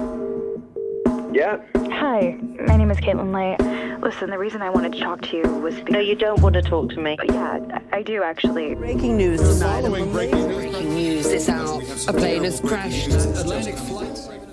Yeah. 1.31 1.57
Hi, 1.91 2.37
my 2.65 2.75
name 2.75 2.89
is 2.89 2.97
Kaitlin 2.97 3.31
Le. 3.31 3.99
Listen, 3.99 4.29
the 4.29 4.37
reason 4.39 4.61
I 4.61 4.69
wanted 4.69 4.93
to 4.93 4.99
talk 4.99 5.21
to 5.23 5.37
you 5.37 5.43
was 5.43 5.75
because. 5.75 5.91
No, 5.91 5.99
you 5.99 6.15
don't 6.15 6.41
want 6.41 6.55
to 6.55 6.61
talk 6.61 6.89
to 6.91 6.99
me. 6.99 7.17
Yeah, 7.25 7.59
I 7.91 7.97
I 7.97 8.01
do 8.01 8.23
actually. 8.23 8.73
Breaking 8.75 9.17
news 9.17 9.39
tonight. 9.41 9.81
Breaking 10.11 10.95
news 10.95 11.27
is 11.27 11.49
out. 11.49 11.81
A 12.07 12.13
plane 12.13 12.45
has 12.45 12.59
crashed. 12.59 13.09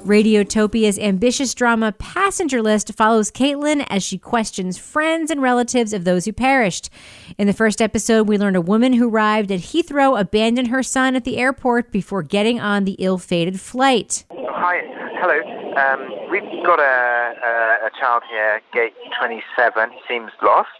Radiotopia's 0.04 0.98
ambitious 0.98 1.54
drama 1.54 1.92
Passenger 1.92 2.62
List 2.62 2.94
follows 2.94 3.30
Kaitlin 3.30 3.84
as 3.88 4.04
she 4.04 4.18
questions 4.18 4.78
friends 4.78 5.30
and 5.30 5.42
relatives 5.42 5.92
of 5.92 6.04
those 6.04 6.26
who 6.26 6.32
perished. 6.32 6.90
In 7.38 7.46
the 7.46 7.52
first 7.52 7.80
episode, 7.82 8.28
we 8.28 8.38
learn 8.38 8.54
a 8.54 8.60
woman 8.60 8.92
who 8.92 9.08
arrived 9.08 9.50
at 9.50 9.60
Heathrow 9.60 10.18
abandoned 10.20 10.68
her 10.68 10.82
son 10.82 11.16
at 11.16 11.24
the 11.24 11.38
airport 11.38 11.90
before 11.90 12.22
getting 12.22 12.60
on 12.60 12.84
the 12.84 12.96
ill 12.98 13.18
fated 13.18 13.60
flight. 13.60 14.24
Hi, 14.30 14.82
hello. 15.20 15.55
Um, 15.76 16.30
we've 16.30 16.64
got 16.64 16.80
a, 16.80 17.34
a, 17.44 17.86
a 17.86 17.90
child 18.00 18.22
here, 18.30 18.62
gate 18.72 18.94
27. 19.18 19.90
He 19.90 19.98
seems 20.08 20.30
lost. 20.42 20.70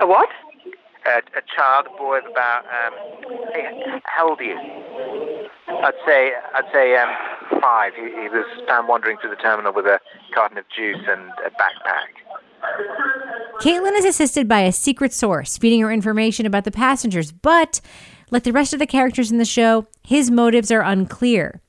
A 0.00 0.06
what? 0.06 0.30
A, 1.06 1.18
a 1.18 1.42
child, 1.54 1.88
a 1.92 1.96
boy 1.98 2.18
of 2.18 2.24
about, 2.24 2.64
um, 2.64 2.94
hey, 3.52 4.00
how 4.04 4.30
old 4.30 4.40
are 4.40 4.44
you? 4.44 4.58
I'd 5.68 5.92
say, 6.06 6.32
I'd 6.54 6.72
say 6.72 6.96
um, 6.96 7.10
five. 7.60 7.92
He, 7.94 8.02
he 8.02 8.28
was 8.28 8.46
found 8.66 8.88
wandering 8.88 9.18
through 9.18 9.30
the 9.30 9.36
terminal 9.36 9.74
with 9.74 9.84
a 9.84 10.00
carton 10.34 10.56
of 10.56 10.64
juice 10.74 11.04
and 11.06 11.30
a 11.44 11.50
backpack. 11.50 12.08
Kaitlin 13.60 13.98
is 13.98 14.06
assisted 14.06 14.48
by 14.48 14.60
a 14.60 14.72
secret 14.72 15.12
source 15.12 15.58
feeding 15.58 15.82
her 15.82 15.92
information 15.92 16.46
about 16.46 16.64
the 16.64 16.70
passengers, 16.70 17.30
but 17.30 17.82
like 18.30 18.44
the 18.44 18.52
rest 18.52 18.72
of 18.72 18.78
the 18.78 18.86
characters 18.86 19.30
in 19.30 19.38
the 19.38 19.44
show, 19.44 19.86
his 20.02 20.30
motives 20.30 20.70
are 20.70 20.82
unclear. 20.82 21.60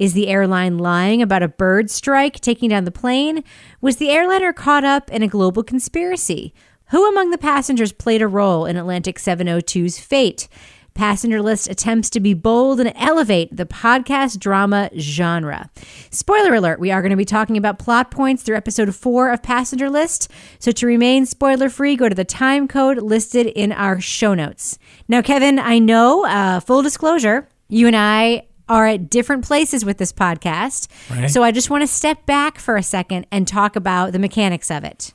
Is 0.00 0.14
the 0.14 0.28
airline 0.28 0.78
lying 0.78 1.20
about 1.20 1.42
a 1.42 1.48
bird 1.48 1.90
strike 1.90 2.40
taking 2.40 2.70
down 2.70 2.86
the 2.86 2.90
plane? 2.90 3.44
Was 3.82 3.98
the 3.98 4.08
airliner 4.08 4.50
caught 4.50 4.82
up 4.82 5.10
in 5.10 5.22
a 5.22 5.28
global 5.28 5.62
conspiracy? 5.62 6.54
Who 6.86 7.06
among 7.06 7.32
the 7.32 7.36
passengers 7.36 7.92
played 7.92 8.22
a 8.22 8.26
role 8.26 8.64
in 8.64 8.78
Atlantic 8.78 9.18
702's 9.18 9.98
fate? 9.98 10.48
Passenger 10.94 11.42
List 11.42 11.68
attempts 11.68 12.08
to 12.10 12.20
be 12.20 12.32
bold 12.32 12.80
and 12.80 12.94
elevate 12.96 13.54
the 13.54 13.66
podcast 13.66 14.38
drama 14.38 14.88
genre. 14.98 15.70
Spoiler 16.10 16.54
alert, 16.54 16.80
we 16.80 16.90
are 16.90 17.02
going 17.02 17.10
to 17.10 17.16
be 17.16 17.26
talking 17.26 17.58
about 17.58 17.78
plot 17.78 18.10
points 18.10 18.42
through 18.42 18.56
episode 18.56 18.94
four 18.94 19.30
of 19.30 19.42
Passenger 19.42 19.90
List. 19.90 20.30
So 20.60 20.72
to 20.72 20.86
remain 20.86 21.26
spoiler 21.26 21.68
free, 21.68 21.94
go 21.94 22.08
to 22.08 22.14
the 22.14 22.24
time 22.24 22.68
code 22.68 23.02
listed 23.02 23.48
in 23.48 23.70
our 23.70 24.00
show 24.00 24.32
notes. 24.32 24.78
Now, 25.08 25.20
Kevin, 25.20 25.58
I 25.58 25.78
know, 25.78 26.24
uh, 26.24 26.60
full 26.60 26.80
disclosure, 26.80 27.46
you 27.68 27.86
and 27.86 27.94
I 27.94 28.46
are 28.70 28.86
at 28.86 29.10
different 29.10 29.44
places 29.44 29.84
with 29.84 29.98
this 29.98 30.12
podcast. 30.12 30.88
Right. 31.10 31.28
So 31.28 31.42
I 31.42 31.50
just 31.50 31.68
want 31.68 31.82
to 31.82 31.86
step 31.88 32.24
back 32.24 32.58
for 32.58 32.76
a 32.76 32.82
second 32.82 33.26
and 33.32 33.46
talk 33.46 33.74
about 33.76 34.12
the 34.12 34.18
mechanics 34.18 34.70
of 34.70 34.84
it 34.84 35.12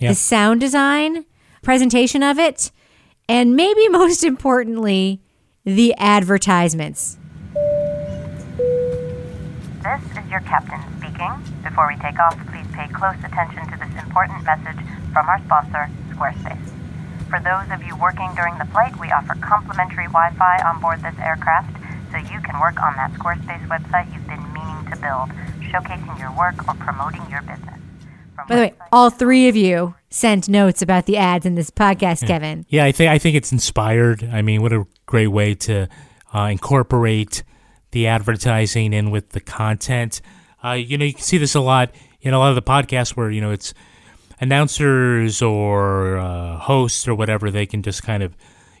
Yep. 0.00 0.10
the 0.10 0.14
sound 0.14 0.60
design, 0.60 1.24
presentation 1.62 2.22
of 2.22 2.38
it, 2.38 2.70
and 3.28 3.54
maybe 3.54 3.88
most 3.90 4.24
importantly, 4.24 5.20
the 5.64 5.94
advertisements. 5.98 7.18
This 9.82 10.02
is 10.18 10.30
your 10.30 10.40
captain 10.40 10.80
speaking. 10.98 11.32
Before 11.62 11.86
we 11.88 11.96
take 12.02 12.18
off, 12.18 12.34
please 12.50 12.66
pay 12.72 12.88
close 12.88 13.16
attention 13.24 13.64
to 13.70 13.78
this 13.78 14.02
important 14.02 14.42
message 14.44 14.76
from 15.12 15.28
our 15.28 15.38
sponsor, 15.44 15.88
Squarespace. 16.10 16.72
For 17.30 17.40
those 17.40 17.70
of 17.72 17.86
you 17.86 17.94
working 17.96 18.30
during 18.36 18.56
the 18.58 18.64
flight, 18.66 18.98
we 19.00 19.10
offer 19.10 19.34
complimentary 19.40 20.06
Wi 20.06 20.30
Fi 20.38 20.62
on 20.62 20.80
board 20.80 21.02
this 21.02 21.14
aircraft 21.20 21.76
so 22.16 22.32
you 22.32 22.40
can 22.40 22.58
work 22.60 22.80
on 22.82 22.94
that 22.96 23.12
Squarespace 23.12 23.66
website 23.68 24.12
you've 24.14 24.26
been 24.26 24.42
meaning 24.52 24.90
to 24.90 24.96
build, 24.96 25.30
showcasing 25.70 26.18
your 26.18 26.32
work 26.36 26.66
or 26.68 26.74
promoting 26.74 27.28
your 27.30 27.42
business. 27.42 27.80
By 28.36 28.44
the 28.48 28.54
way, 28.54 28.74
all 28.92 29.10
three 29.10 29.48
of 29.48 29.56
you 29.56 29.94
sent 30.10 30.48
notes 30.48 30.82
about 30.82 31.06
the 31.06 31.16
ads 31.16 31.46
in 31.46 31.54
this 31.54 31.70
podcast, 31.70 32.26
Kevin. 32.26 32.66
Yeah, 32.68 32.84
I 32.84 32.92
think 32.92 33.10
I 33.10 33.18
think 33.18 33.34
it's 33.34 33.50
inspired. 33.50 34.28
I 34.30 34.42
mean, 34.42 34.62
what 34.62 34.72
a 34.72 34.86
great 35.06 35.28
way 35.28 35.54
to 35.54 35.88
uh, 36.34 36.40
incorporate 36.42 37.42
the 37.92 38.06
advertising 38.06 38.92
in 38.92 39.10
with 39.10 39.30
the 39.30 39.40
content. 39.40 40.20
Uh, 40.62 40.72
you 40.72 40.98
know, 40.98 41.04
you 41.04 41.14
can 41.14 41.22
see 41.22 41.38
this 41.38 41.54
a 41.54 41.60
lot 41.60 41.90
in 42.20 42.34
a 42.34 42.38
lot 42.38 42.50
of 42.50 42.56
the 42.56 42.62
podcasts 42.62 43.16
where 43.16 43.30
you 43.30 43.40
know 43.40 43.50
it's 43.50 43.72
announcers 44.38 45.40
or 45.40 46.18
uh, 46.18 46.58
hosts 46.58 47.08
or 47.08 47.14
whatever. 47.14 47.50
They 47.50 47.66
can 47.66 47.82
just 47.82 48.02
kind 48.02 48.22
of 48.22 48.36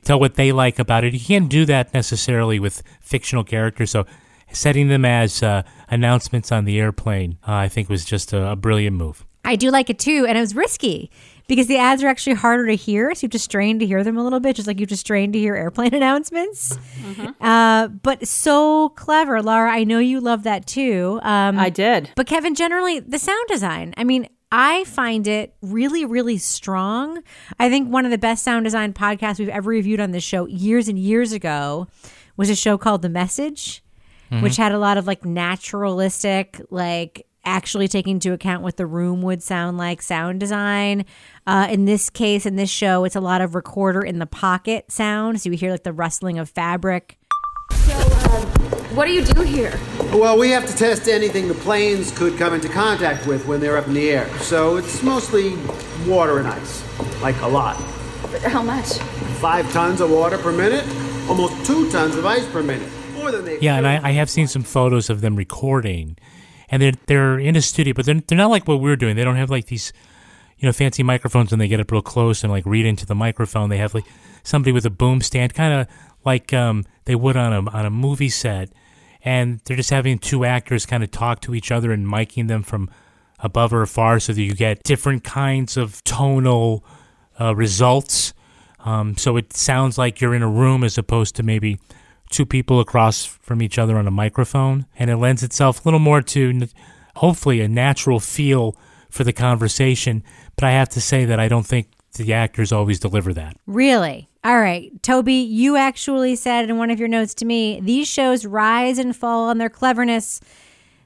tell 0.06 0.20
what 0.20 0.34
they 0.34 0.52
like 0.52 0.78
about 0.78 1.04
it. 1.04 1.12
You 1.12 1.20
can't 1.20 1.48
do 1.48 1.64
that 1.66 1.92
necessarily 1.92 2.58
with 2.58 2.82
fictional 3.00 3.44
characters. 3.44 3.90
So 3.90 4.06
setting 4.52 4.88
them 4.88 5.04
as 5.04 5.42
uh, 5.42 5.62
announcements 5.88 6.52
on 6.52 6.64
the 6.64 6.78
airplane, 6.78 7.38
uh, 7.46 7.52
I 7.52 7.68
think, 7.68 7.88
was 7.88 8.04
just 8.04 8.32
a, 8.32 8.52
a 8.52 8.56
brilliant 8.56 8.96
move. 8.96 9.24
I 9.44 9.56
do 9.56 9.70
like 9.70 9.90
it 9.90 9.98
too, 9.98 10.26
and 10.28 10.36
it 10.36 10.40
was 10.40 10.56
risky 10.56 11.10
because 11.46 11.68
the 11.68 11.76
ads 11.78 12.02
are 12.02 12.08
actually 12.08 12.34
harder 12.34 12.66
to 12.66 12.74
hear, 12.74 13.14
so 13.14 13.22
you 13.22 13.26
have 13.26 13.30
to 13.32 13.38
strain 13.38 13.78
to 13.78 13.86
hear 13.86 14.02
them 14.02 14.16
a 14.16 14.24
little 14.24 14.40
bit, 14.40 14.56
just 14.56 14.66
like 14.66 14.78
you 14.80 14.82
have 14.82 14.88
to 14.88 14.96
strain 14.96 15.30
to 15.32 15.38
hear 15.38 15.54
airplane 15.54 15.94
announcements. 16.00 16.76
Uh, 17.40 17.86
but 17.86 18.26
so 18.26 18.88
clever, 18.90 19.40
Laura. 19.42 19.70
I 19.70 19.84
know 19.84 20.00
you 20.00 20.20
love 20.20 20.42
that 20.42 20.66
too. 20.66 21.20
Um, 21.22 21.58
I 21.58 21.70
did. 21.70 22.10
But 22.16 22.26
Kevin, 22.26 22.56
generally 22.56 22.98
the 22.98 23.20
sound 23.20 23.46
design. 23.48 23.94
I 23.96 24.02
mean, 24.02 24.28
I 24.52 24.84
find 24.84 25.26
it 25.26 25.54
really, 25.60 26.04
really 26.04 26.38
strong. 26.38 27.22
I 27.58 27.68
think 27.68 27.90
one 27.90 28.04
of 28.04 28.10
the 28.10 28.18
best 28.18 28.44
sound 28.44 28.64
design 28.64 28.92
podcasts 28.92 29.38
we've 29.38 29.48
ever 29.48 29.68
reviewed 29.70 30.00
on 30.00 30.12
this 30.12 30.22
show 30.24 30.46
years 30.46 30.88
and 30.88 30.98
years 30.98 31.32
ago 31.32 31.88
was 32.36 32.48
a 32.48 32.54
show 32.54 32.78
called 32.78 33.02
The 33.02 33.08
Message, 33.08 33.82
Mhm. 34.30 34.42
which 34.42 34.56
had 34.56 34.72
a 34.72 34.78
lot 34.78 34.98
of 34.98 35.06
like 35.06 35.24
naturalistic, 35.24 36.60
like 36.70 37.26
actually 37.44 37.86
taking 37.88 38.14
into 38.16 38.32
account 38.32 38.62
what 38.62 38.76
the 38.76 38.86
room 38.86 39.22
would 39.22 39.42
sound 39.42 39.78
like 39.78 40.02
sound 40.02 40.40
design. 40.40 41.04
Uh, 41.46 41.66
in 41.70 41.84
this 41.84 42.10
case, 42.10 42.44
in 42.44 42.56
this 42.56 42.70
show, 42.70 43.04
it's 43.04 43.14
a 43.16 43.20
lot 43.20 43.40
of 43.40 43.54
recorder 43.54 44.00
in 44.00 44.18
the 44.18 44.26
pocket 44.26 44.90
sound. 44.90 45.40
So 45.40 45.50
you 45.50 45.56
hear 45.56 45.70
like 45.70 45.84
the 45.84 45.92
rustling 45.92 46.38
of 46.38 46.48
fabric. 46.50 47.18
What 48.96 49.04
do 49.04 49.12
you 49.12 49.22
do 49.22 49.42
here? 49.42 49.78
Well, 50.10 50.38
we 50.38 50.48
have 50.52 50.64
to 50.64 50.74
test 50.74 51.06
anything 51.06 51.48
the 51.48 51.54
planes 51.54 52.10
could 52.16 52.38
come 52.38 52.54
into 52.54 52.70
contact 52.70 53.26
with 53.26 53.46
when 53.46 53.60
they're 53.60 53.76
up 53.76 53.86
in 53.88 53.92
the 53.92 54.08
air. 54.08 54.26
So 54.38 54.78
it's 54.78 55.02
mostly 55.02 55.54
water 56.06 56.38
and 56.38 56.48
ice. 56.48 56.82
Like 57.20 57.38
a 57.42 57.46
lot. 57.46 57.76
But 58.22 58.40
How 58.40 58.62
much? 58.62 58.94
Five 59.38 59.70
tons 59.70 60.00
of 60.00 60.10
water 60.10 60.38
per 60.38 60.50
minute, 60.50 60.82
almost 61.28 61.66
two 61.66 61.90
tons 61.90 62.16
of 62.16 62.24
ice 62.24 62.46
per 62.46 62.62
minute. 62.62 62.90
More 63.12 63.30
than 63.30 63.44
they 63.44 63.58
Yeah, 63.58 63.76
and 63.76 63.86
I, 63.86 64.00
I 64.02 64.12
have 64.12 64.30
seen 64.30 64.46
some 64.46 64.62
photos 64.62 65.10
of 65.10 65.20
them 65.20 65.36
recording, 65.36 66.16
and 66.70 66.80
they're 66.80 66.94
they're 67.04 67.38
in 67.38 67.54
a 67.54 67.60
studio, 67.60 67.92
but 67.92 68.06
they're 68.06 68.22
they're 68.26 68.38
not 68.38 68.48
like 68.48 68.66
what 68.66 68.80
we're 68.80 68.96
doing. 68.96 69.14
They 69.14 69.24
don't 69.24 69.36
have 69.36 69.50
like 69.50 69.66
these, 69.66 69.92
you 70.56 70.66
know, 70.66 70.72
fancy 70.72 71.02
microphones 71.02 71.50
when 71.50 71.58
they 71.58 71.68
get 71.68 71.80
up 71.80 71.92
real 71.92 72.00
close 72.00 72.42
and 72.42 72.50
like 72.50 72.64
read 72.64 72.86
into 72.86 73.04
the 73.04 73.14
microphone. 73.14 73.68
They 73.68 73.76
have 73.76 73.92
like 73.92 74.06
somebody 74.42 74.72
with 74.72 74.86
a 74.86 74.90
boom 74.90 75.20
stand, 75.20 75.52
kind 75.52 75.74
of 75.74 75.86
like 76.24 76.54
um 76.54 76.86
they 77.04 77.14
would 77.14 77.36
on 77.36 77.52
a 77.52 77.70
on 77.70 77.84
a 77.84 77.90
movie 77.90 78.30
set, 78.30 78.70
and 79.24 79.60
they're 79.64 79.76
just 79.76 79.90
having 79.90 80.18
two 80.18 80.44
actors 80.44 80.86
kind 80.86 81.02
of 81.02 81.10
talk 81.10 81.40
to 81.40 81.54
each 81.54 81.70
other 81.70 81.92
and 81.92 82.06
miking 82.06 82.48
them 82.48 82.62
from 82.62 82.90
above 83.40 83.72
or 83.72 83.84
far 83.86 84.18
so 84.20 84.32
that 84.32 84.42
you 84.42 84.54
get 84.54 84.82
different 84.82 85.24
kinds 85.24 85.76
of 85.76 86.02
tonal 86.04 86.84
uh, 87.40 87.54
results. 87.54 88.32
Um, 88.80 89.16
so 89.16 89.36
it 89.36 89.52
sounds 89.52 89.98
like 89.98 90.20
you're 90.20 90.34
in 90.34 90.42
a 90.42 90.48
room 90.48 90.84
as 90.84 90.96
opposed 90.96 91.36
to 91.36 91.42
maybe 91.42 91.78
two 92.30 92.46
people 92.46 92.80
across 92.80 93.24
from 93.24 93.62
each 93.62 93.78
other 93.78 93.96
on 93.98 94.06
a 94.06 94.10
microphone, 94.10 94.86
and 94.98 95.10
it 95.10 95.16
lends 95.16 95.42
itself 95.42 95.84
a 95.84 95.88
little 95.88 96.00
more 96.00 96.22
to 96.22 96.68
hopefully 97.16 97.60
a 97.60 97.68
natural 97.68 98.20
feel 98.20 98.76
for 99.10 99.24
the 99.24 99.32
conversation. 99.32 100.22
But 100.56 100.64
I 100.64 100.72
have 100.72 100.88
to 100.90 101.00
say 101.00 101.24
that 101.24 101.40
I 101.40 101.48
don't 101.48 101.66
think 101.66 101.88
the 102.14 102.32
actors 102.32 102.72
always 102.72 102.98
deliver 102.98 103.32
that. 103.34 103.56
Really? 103.66 104.28
All 104.46 104.60
right. 104.60 104.92
Toby, 105.02 105.34
you 105.34 105.74
actually 105.74 106.36
said 106.36 106.70
in 106.70 106.78
one 106.78 106.92
of 106.92 107.00
your 107.00 107.08
notes 107.08 107.34
to 107.34 107.44
me 107.44 107.80
these 107.80 108.06
shows 108.06 108.46
rise 108.46 108.96
and 108.96 109.14
fall 109.14 109.48
on 109.48 109.58
their 109.58 109.68
cleverness. 109.68 110.40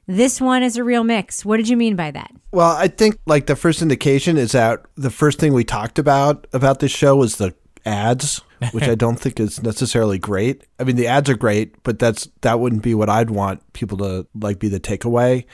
This 0.06 0.42
one 0.42 0.62
is 0.62 0.76
a 0.76 0.84
real 0.84 1.04
mix. 1.04 1.42
What 1.42 1.56
did 1.56 1.66
you 1.66 1.78
mean 1.78 1.96
by 1.96 2.10
that? 2.10 2.32
Well, 2.52 2.76
I 2.76 2.88
think 2.88 3.18
like 3.24 3.46
the 3.46 3.56
first 3.56 3.80
indication 3.80 4.36
is 4.36 4.52
that 4.52 4.82
the 4.94 5.08
first 5.08 5.38
thing 5.38 5.54
we 5.54 5.64
talked 5.64 5.98
about 5.98 6.48
about 6.52 6.80
this 6.80 6.92
show 6.92 7.16
was 7.16 7.36
the 7.36 7.54
ads, 7.86 8.42
which 8.72 8.84
I 8.84 8.94
don't 9.04 9.18
think 9.18 9.40
is 9.40 9.62
necessarily 9.62 10.18
great. 10.18 10.66
I 10.78 10.84
mean, 10.84 10.96
the 10.96 11.06
ads 11.06 11.30
are 11.30 11.34
great, 11.34 11.82
but 11.82 11.98
that's 11.98 12.28
that 12.42 12.60
wouldn't 12.60 12.82
be 12.82 12.94
what 12.94 13.08
I'd 13.08 13.30
want 13.30 13.72
people 13.72 13.96
to 13.98 14.26
like 14.34 14.58
be 14.58 14.68
the 14.68 14.80
takeaway. 14.80 15.46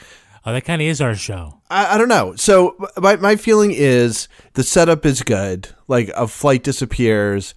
Oh, 0.45 0.51
that 0.51 0.65
kind 0.65 0.81
of 0.81 0.87
is 0.89 0.99
our 0.99 1.15
show. 1.15 1.61
I, 1.69 1.95
I 1.95 1.97
don't 1.97 2.09
know. 2.09 2.35
So 2.35 2.75
my 2.97 3.15
my 3.15 3.37
feeling 3.37 3.71
is 3.71 4.27
the 4.55 4.63
setup 4.63 5.05
is 5.05 5.23
good. 5.23 5.69
Like 5.87 6.09
a 6.15 6.27
flight 6.27 6.63
disappears, 6.63 7.53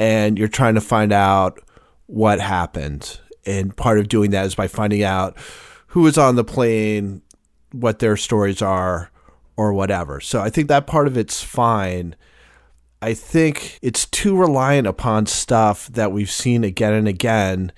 and 0.00 0.38
you're 0.38 0.48
trying 0.48 0.74
to 0.74 0.80
find 0.80 1.12
out 1.12 1.60
what 2.06 2.40
happened. 2.40 3.20
And 3.46 3.76
part 3.76 3.98
of 3.98 4.08
doing 4.08 4.30
that 4.30 4.46
is 4.46 4.54
by 4.54 4.66
finding 4.66 5.04
out 5.04 5.36
who 5.88 6.00
was 6.00 6.16
on 6.18 6.36
the 6.36 6.44
plane, 6.44 7.22
what 7.72 7.98
their 7.98 8.16
stories 8.16 8.62
are, 8.62 9.10
or 9.56 9.74
whatever. 9.74 10.20
So 10.20 10.40
I 10.40 10.48
think 10.48 10.68
that 10.68 10.86
part 10.86 11.06
of 11.06 11.18
it's 11.18 11.42
fine. 11.42 12.16
I 13.02 13.12
think 13.12 13.78
it's 13.82 14.06
too 14.06 14.36
reliant 14.36 14.86
upon 14.86 15.26
stuff 15.26 15.88
that 15.88 16.12
we've 16.12 16.30
seen 16.30 16.64
again 16.64 16.94
and 16.94 17.06
again. 17.06 17.70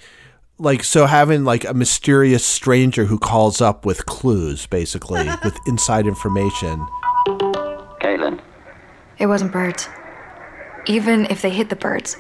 Like, 0.58 0.84
so 0.84 1.06
having 1.06 1.44
like 1.44 1.64
a 1.64 1.74
mysterious 1.74 2.46
stranger 2.46 3.06
who 3.06 3.18
calls 3.18 3.60
up 3.60 3.84
with 3.84 4.06
clues, 4.06 4.66
basically, 4.66 5.28
with 5.44 5.58
inside 5.66 6.06
information. 6.06 6.86
Kaitlin. 8.00 8.40
It 9.18 9.26
wasn't 9.26 9.50
birds. 9.50 9.88
Even 10.86 11.26
if 11.26 11.42
they 11.42 11.50
hit 11.50 11.68
the 11.68 11.76
birds, 11.76 12.16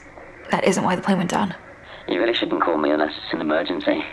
that 0.50 0.64
isn't 0.64 0.84
why 0.84 0.94
the 0.94 1.02
plane 1.02 1.18
went 1.18 1.30
down. 1.30 1.54
You 2.06 2.20
really 2.20 2.34
shouldn't 2.34 2.62
call 2.62 2.78
me 2.78 2.90
unless 2.90 3.10
it's 3.10 3.32
an 3.32 3.40
emergency. 3.40 4.04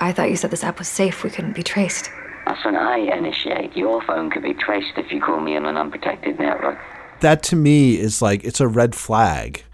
I 0.00 0.12
thought 0.12 0.30
you 0.30 0.36
said 0.36 0.50
this 0.50 0.62
app 0.62 0.78
was 0.78 0.88
safe, 0.88 1.24
we 1.24 1.30
couldn't 1.30 1.54
be 1.56 1.62
traced. 1.62 2.10
That's 2.46 2.64
when 2.64 2.76
I 2.76 2.98
initiate. 2.98 3.76
Your 3.76 4.00
phone 4.02 4.30
could 4.30 4.42
be 4.42 4.54
traced 4.54 4.92
if 4.96 5.10
you 5.10 5.20
call 5.20 5.40
me 5.40 5.56
on 5.56 5.66
an 5.66 5.76
unprotected 5.76 6.38
network. 6.38 6.78
That 7.20 7.42
to 7.44 7.56
me 7.56 7.98
is 7.98 8.22
like, 8.22 8.44
it's 8.44 8.60
a 8.60 8.68
red 8.68 8.94
flag. 8.94 9.64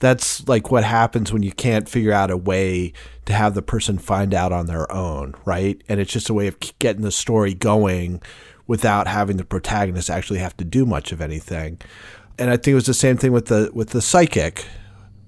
That's 0.00 0.46
like 0.48 0.70
what 0.70 0.84
happens 0.84 1.32
when 1.32 1.42
you 1.42 1.52
can't 1.52 1.88
figure 1.88 2.12
out 2.12 2.30
a 2.30 2.36
way 2.36 2.92
to 3.26 3.32
have 3.32 3.54
the 3.54 3.62
person 3.62 3.98
find 3.98 4.34
out 4.34 4.52
on 4.52 4.66
their 4.66 4.90
own, 4.92 5.34
right? 5.44 5.80
And 5.88 6.00
it's 6.00 6.12
just 6.12 6.28
a 6.28 6.34
way 6.34 6.48
of 6.48 6.56
getting 6.78 7.02
the 7.02 7.12
story 7.12 7.54
going 7.54 8.20
without 8.66 9.08
having 9.08 9.38
the 9.38 9.44
protagonist 9.44 10.10
actually 10.10 10.38
have 10.38 10.56
to 10.58 10.64
do 10.64 10.84
much 10.84 11.10
of 11.10 11.20
anything. 11.20 11.80
And 12.38 12.50
I 12.50 12.56
think 12.56 12.68
it 12.68 12.74
was 12.74 12.86
the 12.86 12.94
same 12.94 13.16
thing 13.16 13.32
with 13.32 13.46
the 13.46 13.70
with 13.72 13.90
the 13.90 14.02
psychic 14.02 14.64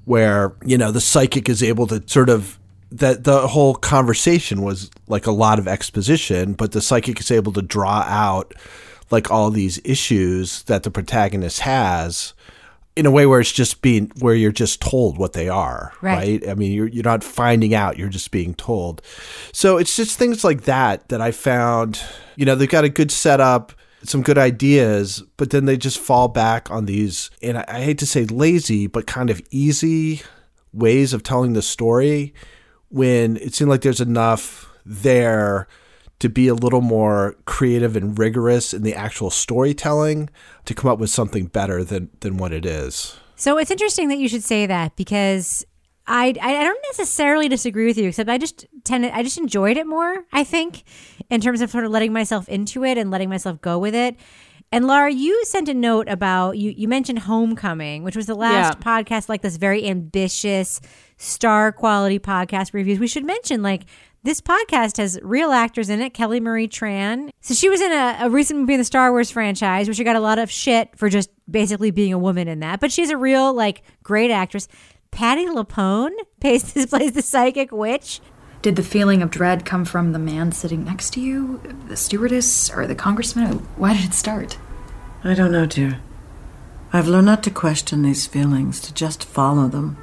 where, 0.04 0.52
you 0.64 0.78
know, 0.78 0.90
the 0.90 1.00
psychic 1.00 1.48
is 1.48 1.62
able 1.62 1.86
to 1.88 2.02
sort 2.06 2.28
of 2.30 2.58
that 2.92 3.24
the 3.24 3.46
whole 3.48 3.74
conversation 3.74 4.62
was 4.62 4.90
like 5.06 5.26
a 5.26 5.30
lot 5.32 5.58
of 5.58 5.68
exposition, 5.68 6.54
but 6.54 6.72
the 6.72 6.80
psychic 6.80 7.20
is 7.20 7.30
able 7.30 7.52
to 7.52 7.62
draw 7.62 8.02
out 8.06 8.52
like 9.10 9.30
all 9.30 9.50
these 9.50 9.80
issues 9.84 10.62
that 10.64 10.82
the 10.84 10.90
protagonist 10.90 11.60
has 11.60 12.32
in 12.96 13.06
a 13.06 13.10
way 13.10 13.24
where 13.26 13.40
it's 13.40 13.52
just 13.52 13.82
being 13.82 14.10
where 14.18 14.34
you're 14.34 14.50
just 14.52 14.80
told 14.80 15.16
what 15.16 15.32
they 15.32 15.48
are 15.48 15.92
Right. 16.00 16.42
right, 16.42 16.48
i 16.48 16.54
mean 16.54 16.72
you're, 16.72 16.88
you're 16.88 17.04
not 17.04 17.22
finding 17.22 17.72
out 17.74 17.96
you're 17.96 18.08
just 18.08 18.30
being 18.32 18.54
told. 18.54 19.00
So 19.52 19.78
it's 19.78 19.94
just 19.96 20.18
things 20.18 20.42
like 20.42 20.62
that 20.62 21.08
that 21.08 21.20
i 21.20 21.30
found 21.30 22.02
you 22.36 22.44
know 22.44 22.54
they've 22.56 22.68
got 22.68 22.84
a 22.84 22.88
good 22.88 23.10
setup 23.12 23.72
some 24.02 24.22
good 24.22 24.38
ideas 24.38 25.22
but 25.36 25.50
then 25.50 25.66
they 25.66 25.76
just 25.76 25.98
fall 25.98 26.28
back 26.28 26.70
on 26.70 26.86
these 26.86 27.30
and 27.42 27.58
I, 27.58 27.64
I 27.68 27.80
hate 27.80 27.98
to 27.98 28.06
say 28.06 28.24
lazy 28.24 28.86
but 28.86 29.06
kind 29.06 29.30
of 29.30 29.42
easy 29.50 30.22
ways 30.72 31.12
of 31.12 31.22
telling 31.22 31.52
the 31.52 31.62
story 31.62 32.32
when 32.88 33.36
it 33.38 33.54
seemed 33.54 33.70
like 33.70 33.82
there's 33.82 34.00
enough 34.00 34.68
there 34.84 35.66
to 36.20 36.28
be 36.28 36.48
a 36.48 36.54
little 36.54 36.82
more 36.82 37.36
creative 37.46 37.96
and 37.96 38.18
rigorous 38.18 38.72
in 38.72 38.82
the 38.82 38.94
actual 38.94 39.30
storytelling 39.30 40.28
to 40.66 40.74
come 40.74 40.90
up 40.90 40.98
with 40.98 41.10
something 41.10 41.46
better 41.46 41.82
than 41.82 42.10
than 42.20 42.36
what 42.36 42.52
it 42.52 42.64
is. 42.64 43.18
So 43.36 43.56
it's 43.56 43.70
interesting 43.70 44.08
that 44.08 44.18
you 44.18 44.28
should 44.28 44.44
say 44.44 44.66
that 44.66 44.96
because 44.96 45.64
I, 46.12 46.34
I 46.40 46.64
don't 46.64 46.78
necessarily 46.90 47.48
disagree 47.48 47.86
with 47.86 47.96
you, 47.96 48.08
except 48.08 48.28
I 48.28 48.36
just 48.36 48.66
tend 48.84 49.06
I 49.06 49.22
just 49.22 49.38
enjoyed 49.38 49.76
it 49.76 49.86
more. 49.86 50.24
I 50.32 50.42
think 50.44 50.82
in 51.30 51.40
terms 51.40 51.60
of 51.60 51.70
sort 51.70 51.84
of 51.84 51.92
letting 51.92 52.12
myself 52.12 52.48
into 52.48 52.84
it 52.84 52.98
and 52.98 53.10
letting 53.10 53.28
myself 53.28 53.60
go 53.60 53.78
with 53.78 53.94
it. 53.94 54.16
And 54.72 54.86
Laura, 54.86 55.10
you 55.10 55.44
sent 55.46 55.68
a 55.68 55.74
note 55.74 56.08
about 56.08 56.56
you. 56.58 56.70
You 56.76 56.86
mentioned 56.88 57.20
Homecoming, 57.20 58.02
which 58.04 58.14
was 58.16 58.26
the 58.26 58.34
last 58.36 58.78
Yeah. 58.78 59.02
podcast, 59.02 59.28
like 59.28 59.42
this 59.42 59.56
very 59.56 59.86
ambitious, 59.88 60.80
star 61.16 61.72
quality 61.72 62.18
podcast 62.18 62.72
reviews. 62.72 62.98
We 62.98 63.06
should 63.08 63.24
mention 63.24 63.62
like 63.62 63.82
this 64.22 64.40
podcast 64.40 64.98
has 64.98 65.18
real 65.22 65.50
actors 65.50 65.88
in 65.90 66.00
it. 66.00 66.12
Kelly 66.14 66.40
Marie 66.40 66.68
Tran. 66.68 67.30
So 67.40 67.54
she 67.54 67.68
was 67.68 67.80
in 67.80 67.90
a, 67.90 68.18
a 68.20 68.30
recent 68.30 68.60
movie 68.60 68.74
in 68.74 68.78
the 68.80 68.84
Star 68.84 69.10
Wars 69.10 69.30
franchise, 69.30 69.86
where 69.88 69.94
she 69.94 70.04
got 70.04 70.16
a 70.16 70.20
lot 70.20 70.38
of 70.38 70.50
shit 70.50 70.96
for 70.96 71.08
just 71.08 71.30
basically 71.50 71.90
being 71.90 72.12
a 72.12 72.18
woman 72.18 72.46
in 72.46 72.60
that. 72.60 72.80
But 72.80 72.92
she's 72.92 73.10
a 73.10 73.16
real 73.16 73.52
like 73.54 73.82
great 74.02 74.30
actress. 74.30 74.68
Patti 75.10 75.46
LuPone 75.46 76.10
plays 76.40 76.72
plays 76.86 77.12
the 77.12 77.22
psychic 77.22 77.72
witch. 77.72 78.20
Did 78.62 78.76
the 78.76 78.82
feeling 78.82 79.22
of 79.22 79.30
dread 79.30 79.64
come 79.64 79.84
from 79.86 80.12
the 80.12 80.18
man 80.18 80.52
sitting 80.52 80.84
next 80.84 81.14
to 81.14 81.20
you, 81.20 81.60
the 81.88 81.96
stewardess, 81.96 82.70
or 82.70 82.86
the 82.86 82.94
congressman? 82.94 83.58
Why 83.76 83.94
did 83.96 84.04
it 84.04 84.14
start? 84.14 84.58
I 85.24 85.32
don't 85.34 85.52
know, 85.52 85.64
dear. 85.66 86.00
I've 86.92 87.08
learned 87.08 87.26
not 87.26 87.42
to 87.44 87.50
question 87.50 88.02
these 88.02 88.26
feelings, 88.26 88.80
to 88.82 88.92
just 88.92 89.24
follow 89.24 89.66
them. 89.68 89.96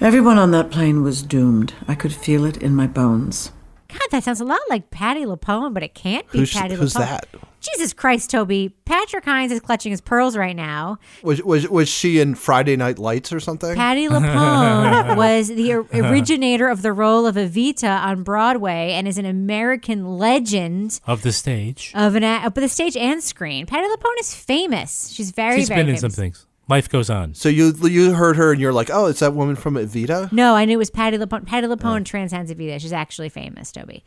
Everyone 0.00 0.38
on 0.38 0.50
that 0.52 0.70
plane 0.70 1.02
was 1.02 1.22
doomed. 1.22 1.72
I 1.88 1.94
could 1.96 2.12
feel 2.14 2.44
it 2.44 2.58
in 2.58 2.76
my 2.76 2.86
bones. 2.86 3.50
God, 3.88 4.00
that 4.12 4.22
sounds 4.22 4.40
a 4.40 4.44
lot 4.44 4.60
like 4.68 4.90
Patti 4.90 5.24
LuPone, 5.24 5.72
but 5.74 5.82
it 5.82 5.94
can't 5.94 6.30
be 6.30 6.40
Who's- 6.40 6.52
Patti 6.52 6.74
who's 6.74 6.94
LuPone. 6.94 6.98
that? 6.98 7.26
Jesus 7.74 7.92
Christ, 7.92 8.30
Toby. 8.30 8.74
Patrick 8.84 9.24
Hinds 9.24 9.52
is 9.52 9.60
clutching 9.60 9.90
his 9.90 10.00
pearls 10.00 10.36
right 10.36 10.54
now. 10.56 10.98
Was 11.22 11.42
was 11.42 11.68
was 11.68 11.88
she 11.88 12.20
in 12.20 12.34
Friday 12.34 12.76
Night 12.76 12.98
Lights 12.98 13.32
or 13.32 13.40
something? 13.40 13.74
Patti 13.74 14.08
LuPone 14.08 15.16
was 15.16 15.48
the 15.48 15.72
originator 15.72 16.68
of 16.68 16.82
the 16.82 16.92
role 16.92 17.26
of 17.26 17.34
Evita 17.36 18.02
on 18.04 18.22
Broadway 18.22 18.92
and 18.92 19.08
is 19.08 19.18
an 19.18 19.26
American 19.26 20.18
legend 20.18 21.00
Of 21.06 21.22
the 21.22 21.32
stage. 21.32 21.92
of 21.94 22.14
an 22.14 22.22
a- 22.24 22.42
of 22.46 22.54
the 22.54 22.68
stage 22.68 22.96
and 22.96 23.22
screen. 23.22 23.66
Patti 23.66 23.86
LuPone 23.88 24.18
is 24.20 24.34
famous. 24.34 25.10
She's 25.12 25.30
very, 25.32 25.56
She's 25.58 25.68
very 25.68 25.80
been 25.82 25.88
in 25.88 25.96
famous. 25.96 26.00
some 26.02 26.10
things. 26.10 26.46
Life 26.68 26.88
goes 26.88 27.08
on. 27.10 27.34
So 27.34 27.48
you 27.48 27.72
you 27.82 28.12
heard 28.12 28.36
her 28.36 28.50
and 28.52 28.60
you're 28.60 28.72
like, 28.72 28.90
oh, 28.92 29.06
it's 29.06 29.20
that 29.20 29.34
woman 29.34 29.54
from 29.54 29.74
Evita. 29.74 30.32
No, 30.32 30.54
I 30.56 30.64
knew 30.64 30.74
it 30.74 30.78
was 30.78 30.90
Patti 30.90 31.16
LuPone. 31.16 31.46
Patti 31.46 31.66
LuPone 31.68 32.04
transcends 32.04 32.52
Evita. 32.52 32.80
She's 32.80 32.92
actually 32.92 33.28
famous, 33.28 33.70
Toby. 33.70 34.02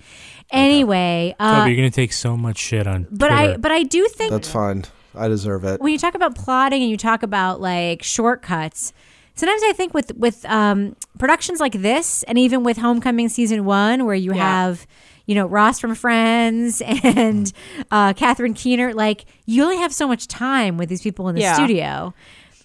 Anyway, 0.51 1.35
uh, 1.39 1.59
Toby, 1.59 1.71
you're 1.71 1.77
gonna 1.77 1.89
take 1.89 2.11
so 2.13 2.35
much 2.35 2.57
shit 2.57 2.87
on. 2.87 3.07
but 3.11 3.31
I 3.31 3.57
but 3.57 3.71
I 3.71 3.83
do 3.83 4.07
think 4.07 4.31
That's 4.31 4.49
fine. 4.51 4.85
I 5.15 5.27
deserve 5.27 5.63
it. 5.63 5.81
when 5.81 5.91
you 5.91 5.97
talk 5.99 6.15
about 6.15 6.35
plotting 6.35 6.81
and 6.81 6.89
you 6.91 6.97
talk 6.97 7.23
about 7.23 7.59
like 7.59 8.03
shortcuts 8.03 8.93
sometimes 9.33 9.61
i 9.65 9.73
think 9.73 9.91
with 9.93 10.13
with 10.15 10.45
um, 10.45 10.95
productions 11.17 11.59
like 11.59 11.73
this 11.81 12.21
and 12.23 12.37
even 12.37 12.63
with 12.63 12.77
homecoming 12.77 13.27
season 13.27 13.65
one 13.65 14.05
where 14.05 14.13
you 14.15 14.33
Yeah. 14.35 14.43
have 14.65 14.85
you 15.25 15.33
know 15.33 15.47
ross 15.47 15.79
from 15.79 15.95
friends 15.95 16.81
and 16.85 17.51
uh, 17.89 18.13
catherine 18.13 18.53
keener 18.53 18.93
like 18.93 19.25
you 19.47 19.63
only 19.63 19.77
have 19.77 19.91
so 19.93 20.07
much 20.07 20.27
time 20.27 20.77
with 20.77 20.89
these 20.89 21.01
people 21.01 21.27
in 21.27 21.35
the 21.35 21.41
Yeah. 21.41 21.53
studio 21.55 22.13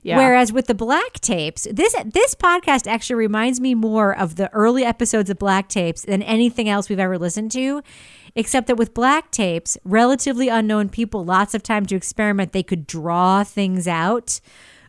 Yeah. 0.05 0.19
Whereas 0.19 0.53
with 0.53 0.67
the 0.67 0.75
black 0.75 1.15
tapes, 1.15 1.67
this 1.73 1.95
this 2.05 2.35
podcast 2.35 2.87
actually 2.87 3.17
reminds 3.17 3.59
me 3.59 3.75
more 3.75 4.15
of 4.17 4.37
the 4.37 4.53
early 4.53 4.85
episodes 4.85 5.31
of 5.31 5.39
black 5.39 5.67
tapes 5.69 6.03
than 6.03 6.23
anything 6.23 6.69
else 6.69 6.89
we've 6.89 6.99
ever 7.01 7.19
listened 7.19 7.51
to. 7.53 7.83
Except 8.37 8.67
that 8.67 8.77
with 8.77 8.95
black 8.95 9.31
tapes, 9.31 9.79
relatively 9.85 10.49
unknown 10.49 10.89
people, 10.91 11.25
lots 11.25 11.55
of 11.55 11.63
time 11.63 11.87
to 11.87 11.95
experiment. 11.97 12.53
They 12.53 12.65
could 12.65 12.87
draw 12.87 13.45
things 13.45 13.87
out 13.89 14.41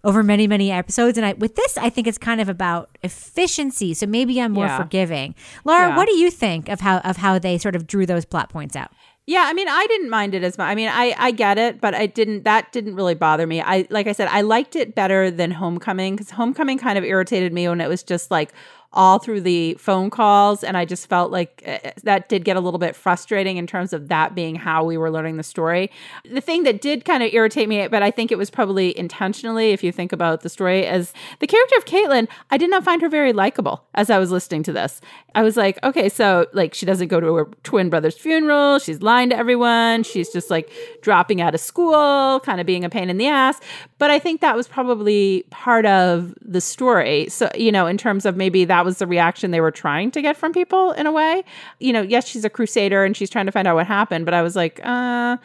over 0.03 0.21
many, 0.21 0.47
many 0.47 0.71
episodes. 0.71 1.17
And 1.17 1.25
I, 1.25 1.33
with 1.33 1.55
this, 1.55 1.77
I 1.77 1.89
think 1.89 2.07
it's 2.07 2.17
kind 2.17 2.41
of 2.41 2.49
about 2.49 2.97
efficiency. 3.03 3.93
So 3.93 4.05
maybe 4.05 4.39
I'm 4.41 4.51
more 4.51 4.65
Yeah. 4.65 4.77
forgiving. 4.77 5.33
Laura, 5.63 5.89
Yeah. 5.89 5.95
what 5.97 6.07
do 6.07 6.15
you 6.15 6.29
think 6.31 6.69
of 6.69 6.79
how 6.81 6.97
of 6.99 7.17
how 7.17 7.39
they 7.39 7.57
sort 7.57 7.75
of 7.75 7.87
drew 7.87 8.05
those 8.05 8.25
plot 8.25 8.49
points 8.49 8.75
out? 8.75 8.91
Yeah, 9.27 9.45
I 9.47 9.53
mean, 9.53 9.67
I 9.67 9.87
didn't 9.87 10.11
mind 10.11 10.35
it 10.35 10.43
as 10.43 10.55
much. 10.57 10.67
I 10.67 10.75
mean, 10.75 10.87
I 10.87 11.15
I 11.17 11.31
get 11.31 11.57
it, 11.57 11.81
but 11.81 11.95
I 11.95 12.05
didn't. 12.05 12.43
That 12.43 12.71
didn't 12.71 12.95
really 12.95 13.15
bother 13.15 13.47
me. 13.47 13.59
I 13.59 13.87
like 13.89 14.05
I 14.05 14.11
said, 14.11 14.27
I 14.27 14.41
liked 14.41 14.75
it 14.75 14.93
better 14.93 15.31
than 15.31 15.49
Homecoming 15.49 16.15
because 16.15 16.29
Homecoming 16.31 16.77
kind 16.77 16.97
of 16.97 17.03
irritated 17.03 17.51
me 17.51 17.67
when 17.67 17.81
it 17.81 17.89
was 17.89 18.03
just 18.03 18.29
like 18.29 18.53
all 18.95 19.19
through 19.19 19.41
the 19.41 19.75
phone 19.75 20.09
calls, 20.09 20.63
and 20.63 20.77
I 20.77 20.85
just 20.85 21.07
felt 21.07 21.31
like 21.31 21.61
uh, 21.67 21.91
that 22.03 22.29
did 22.29 22.45
get 22.45 22.57
a 22.57 22.59
little 22.59 22.79
bit 22.79 22.95
frustrating 22.95 23.57
in 23.57 23.67
terms 23.67 23.93
of 23.93 24.07
that 24.07 24.33
being 24.33 24.55
how 24.55 24.83
we 24.83 24.97
were 24.97 25.11
learning 25.11 25.37
the 25.37 25.43
story. 25.43 25.91
The 26.29 26.41
thing 26.41 26.63
that 26.63 26.81
did 26.81 27.05
kind 27.05 27.21
of 27.21 27.33
irritate 27.33 27.69
me, 27.69 27.87
but 27.87 28.01
I 28.01 28.11
think 28.11 28.31
it 28.31 28.37
was 28.37 28.49
probably 28.49 28.97
intentionally, 28.97 29.71
if 29.71 29.83
you 29.83 29.91
think 29.91 30.11
about 30.11 30.41
the 30.41 30.49
story, 30.49 30.85
as 30.85 31.13
the 31.39 31.47
character 31.47 31.75
of 31.77 31.85
Kaitlin, 31.85 32.27
I 32.49 32.57
did 32.57 32.69
not 32.69 32.83
find 32.83 33.01
her 33.01 33.09
very 33.09 33.33
likable 33.33 33.85
as 33.93 34.09
I 34.09 34.17
was 34.17 34.31
listening 34.31 34.63
to 34.63 34.73
this. 34.73 35.01
I 35.35 35.43
was 35.43 35.57
like, 35.57 35.77
okay, 35.83 36.07
so 36.07 36.47
like 36.53 36.73
she 36.73 36.85
doesn't 36.85 37.09
go 37.09 37.19
to 37.19 37.35
her 37.35 37.45
twin 37.63 37.89
brother's 37.89 38.17
funeral. 38.17 38.79
She's 38.79 39.01
lying 39.01 39.29
to 39.29 39.37
everyone. 39.37 40.03
She's 40.03 40.31
just 40.31 40.49
like 40.49 40.71
dropping 41.01 41.41
out 41.41 41.53
of 41.53 41.59
school, 41.59 42.39
kind 42.39 42.61
of 42.61 42.65
being 42.65 42.85
a 42.85 42.89
pain 42.89 43.09
in 43.09 43.17
the 43.17 43.27
ass. 43.27 43.59
But 43.97 44.11
I 44.11 44.19
think 44.19 44.41
that 44.41 44.55
was 44.55 44.67
probably 44.67 45.45
part 45.51 45.85
of 45.85 46.33
the 46.41 46.59
story. 46.59 47.29
So, 47.29 47.49
you 47.55 47.71
know, 47.71 47.87
in 47.87 47.97
terms 47.97 48.25
of 48.25 48.35
maybe 48.35 48.65
that 48.65 48.83
was 48.83 48.97
the 48.97 49.07
reaction 49.07 49.51
they 49.51 49.61
were 49.61 49.71
trying 49.71 50.11
to 50.11 50.21
get 50.21 50.35
from 50.35 50.51
people 50.51 50.91
in 50.91 51.07
a 51.07 51.13
way. 51.13 51.43
You 51.79 51.93
know, 51.93 52.01
yes, 52.01 52.27
she's 52.27 52.43
a 52.43 52.49
crusader 52.49 53.05
and 53.05 53.15
she's 53.15 53.29
trying 53.29 53.45
to 53.45 53.53
find 53.53 53.67
out 53.67 53.75
what 53.75 53.87
happened, 53.87 54.25
but 54.25 54.33
I 54.33 54.41
was 54.41 54.55
like, 54.55 54.81
uh, 54.83 55.37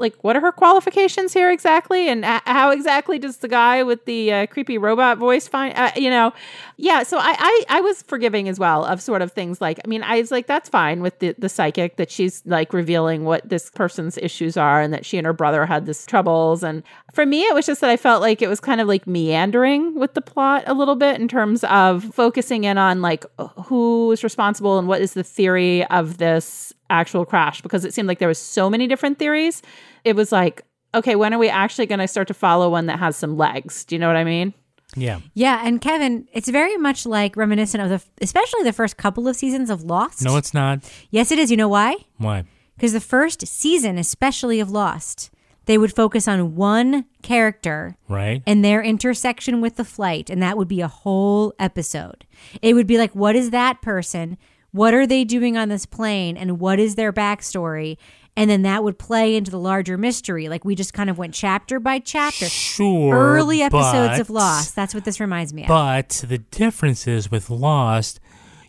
like 0.00 0.16
what 0.22 0.36
are 0.36 0.40
her 0.40 0.52
qualifications 0.52 1.32
here 1.32 1.50
exactly? 1.50 2.08
And 2.08 2.24
how 2.24 2.70
exactly 2.70 3.18
does 3.18 3.38
the 3.38 3.48
guy 3.48 3.82
with 3.82 4.04
the 4.04 4.32
uh, 4.32 4.46
creepy 4.46 4.78
robot 4.78 5.18
voice 5.18 5.46
find 5.46 5.74
uh, 5.76 5.92
you 5.96 6.10
know? 6.10 6.32
Yeah 6.76 7.02
so 7.02 7.18
I, 7.18 7.36
I 7.38 7.64
i 7.68 7.80
was 7.82 8.02
forgiving 8.02 8.48
as 8.48 8.58
well 8.58 8.84
of 8.84 9.02
sort 9.02 9.20
of 9.20 9.32
things 9.32 9.60
like 9.60 9.78
i 9.84 9.86
mean 9.86 10.02
i 10.02 10.18
was 10.18 10.30
like 10.30 10.46
that's 10.46 10.68
fine 10.68 11.02
with 11.02 11.18
the 11.18 11.34
the 11.38 11.48
psychic 11.48 11.96
that 11.96 12.10
she's 12.10 12.42
like 12.46 12.72
revealing 12.72 13.24
what 13.24 13.46
this 13.46 13.70
person's 13.70 14.16
issues 14.16 14.56
are 14.56 14.80
and 14.80 14.92
that 14.94 15.04
she 15.04 15.18
and 15.18 15.26
her 15.26 15.32
brother 15.34 15.66
had 15.66 15.84
this 15.84 16.06
troubles. 16.06 16.62
And 16.62 16.82
for 17.12 17.26
me 17.26 17.42
it 17.42 17.54
was 17.54 17.66
just 17.66 17.80
that 17.82 17.90
i 17.90 17.96
felt 17.96 18.22
like 18.22 18.40
it 18.40 18.48
was 18.48 18.60
kind 18.60 18.80
of 18.80 18.88
like 18.88 19.06
meandering 19.06 19.94
with 19.94 20.14
the 20.14 20.22
plot 20.22 20.64
a 20.66 20.74
little 20.74 20.96
bit 20.96 21.20
in 21.20 21.28
terms 21.28 21.64
of 21.64 22.04
focusing 22.14 22.64
in 22.64 22.78
on 22.78 23.02
like 23.02 23.24
who 23.66 24.10
is 24.12 24.24
responsible 24.24 24.78
and 24.78 24.88
what 24.88 25.02
is 25.02 25.12
the 25.12 25.24
theory 25.24 25.84
of 25.86 26.18
this 26.18 26.72
actual 26.90 27.24
crash? 27.24 27.62
Because 27.62 27.84
it 27.84 27.94
seemed 27.94 28.08
like 28.08 28.18
there 28.18 28.28
was 28.28 28.38
so 28.38 28.68
many 28.68 28.86
different 28.86 29.18
theories 29.18 29.62
it 30.04 30.16
was 30.16 30.32
like, 30.32 30.62
okay, 30.94 31.14
when 31.16 31.32
are 31.34 31.38
we 31.38 31.48
actually 31.48 31.86
going 31.86 31.98
to 32.00 32.08
start 32.08 32.28
to 32.28 32.34
follow 32.34 32.68
one 32.70 32.86
that 32.86 32.98
has 32.98 33.16
some 33.16 33.36
legs? 33.36 33.84
Do 33.84 33.94
you 33.94 33.98
know 33.98 34.06
what 34.08 34.16
I 34.16 34.24
mean? 34.24 34.54
Yeah. 34.96 35.20
Yeah, 35.34 35.60
and 35.64 35.80
Kevin, 35.80 36.26
it's 36.32 36.48
very 36.48 36.76
much 36.76 37.06
like 37.06 37.36
reminiscent 37.36 37.82
of 37.82 37.90
the, 37.90 38.24
especially 38.24 38.64
the 38.64 38.72
first 38.72 38.96
couple 38.96 39.28
of 39.28 39.36
seasons 39.36 39.70
of 39.70 39.84
Lost. 39.84 40.24
No, 40.24 40.36
it's 40.36 40.52
not. 40.52 40.80
Yes, 41.10 41.30
it 41.30 41.38
is. 41.38 41.50
You 41.50 41.56
know 41.56 41.68
why? 41.68 41.96
Why? 42.18 42.44
Because 42.76 42.92
the 42.92 43.00
first 43.00 43.46
season, 43.46 43.98
especially 43.98 44.58
of 44.58 44.70
Lost, 44.70 45.30
they 45.66 45.78
would 45.78 45.94
focus 45.94 46.26
on 46.26 46.56
one 46.56 47.04
character 47.22 47.96
Right. 48.08 48.42
and 48.46 48.64
their 48.64 48.82
intersection 48.82 49.60
with 49.60 49.76
the 49.76 49.84
flight, 49.84 50.28
and 50.28 50.42
that 50.42 50.56
would 50.58 50.66
be 50.66 50.80
a 50.80 50.88
whole 50.88 51.54
episode. 51.60 52.24
It 52.60 52.74
would 52.74 52.88
be 52.88 52.98
like, 52.98 53.14
what 53.14 53.36
is 53.36 53.50
that 53.50 53.80
person? 53.82 54.38
What 54.72 54.94
are 54.94 55.06
they 55.06 55.22
doing 55.24 55.56
on 55.56 55.68
this 55.68 55.86
plane? 55.86 56.36
And 56.36 56.58
what 56.58 56.80
is 56.80 56.94
their 56.96 57.12
backstory? 57.12 57.96
And 58.36 58.48
then 58.48 58.62
that 58.62 58.84
would 58.84 58.98
play 58.98 59.36
into 59.36 59.50
the 59.50 59.58
larger 59.58 59.98
mystery. 59.98 60.48
Like 60.48 60.64
we 60.64 60.74
just 60.74 60.94
kind 60.94 61.10
of 61.10 61.18
went 61.18 61.34
chapter 61.34 61.80
by 61.80 61.98
chapter. 61.98 62.46
Sure. 62.46 63.14
Early 63.14 63.62
episodes 63.62 64.18
but- 64.18 64.20
of 64.20 64.30
Lost. 64.30 64.76
That's 64.76 64.94
what 64.94 65.04
this 65.04 65.20
reminds 65.20 65.52
me 65.52 65.62
of. 65.62 65.68
But 65.68 66.24
the 66.26 66.38
difference 66.38 67.06
is 67.06 67.30
with 67.30 67.50
Lost, 67.50 68.20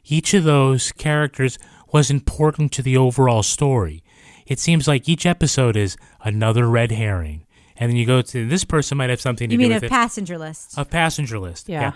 each 0.05 0.34
of 0.34 0.43
those 0.43 0.91
characters 0.91 1.57
was 1.93 2.09
important 2.09 2.72
to 2.74 2.82
the 2.82 2.97
overall 2.97 3.43
story. 3.43 4.03
It 4.47 4.59
seems 4.59 4.88
like 4.88 5.07
each 5.07 5.26
episode 5.26 5.78
is 5.78 5.95
another 6.24 6.68
red 6.68 6.91
herring. 6.91 7.45
And 7.78 7.89
then 7.89 7.97
you 7.97 8.05
go 8.05 8.22
to 8.22 8.47
this 8.47 8.64
person 8.64 8.97
might 8.97 9.09
have 9.09 9.22
something 9.22 9.49
to 9.49 9.53
you 9.53 9.57
do 9.57 9.70
mean 9.70 9.84
a 9.84 9.89
passenger 9.89 10.38
list? 10.38 10.74
A 10.78 10.86
passenger 10.86 11.39
list. 11.39 11.70
Yeah. 11.70 11.93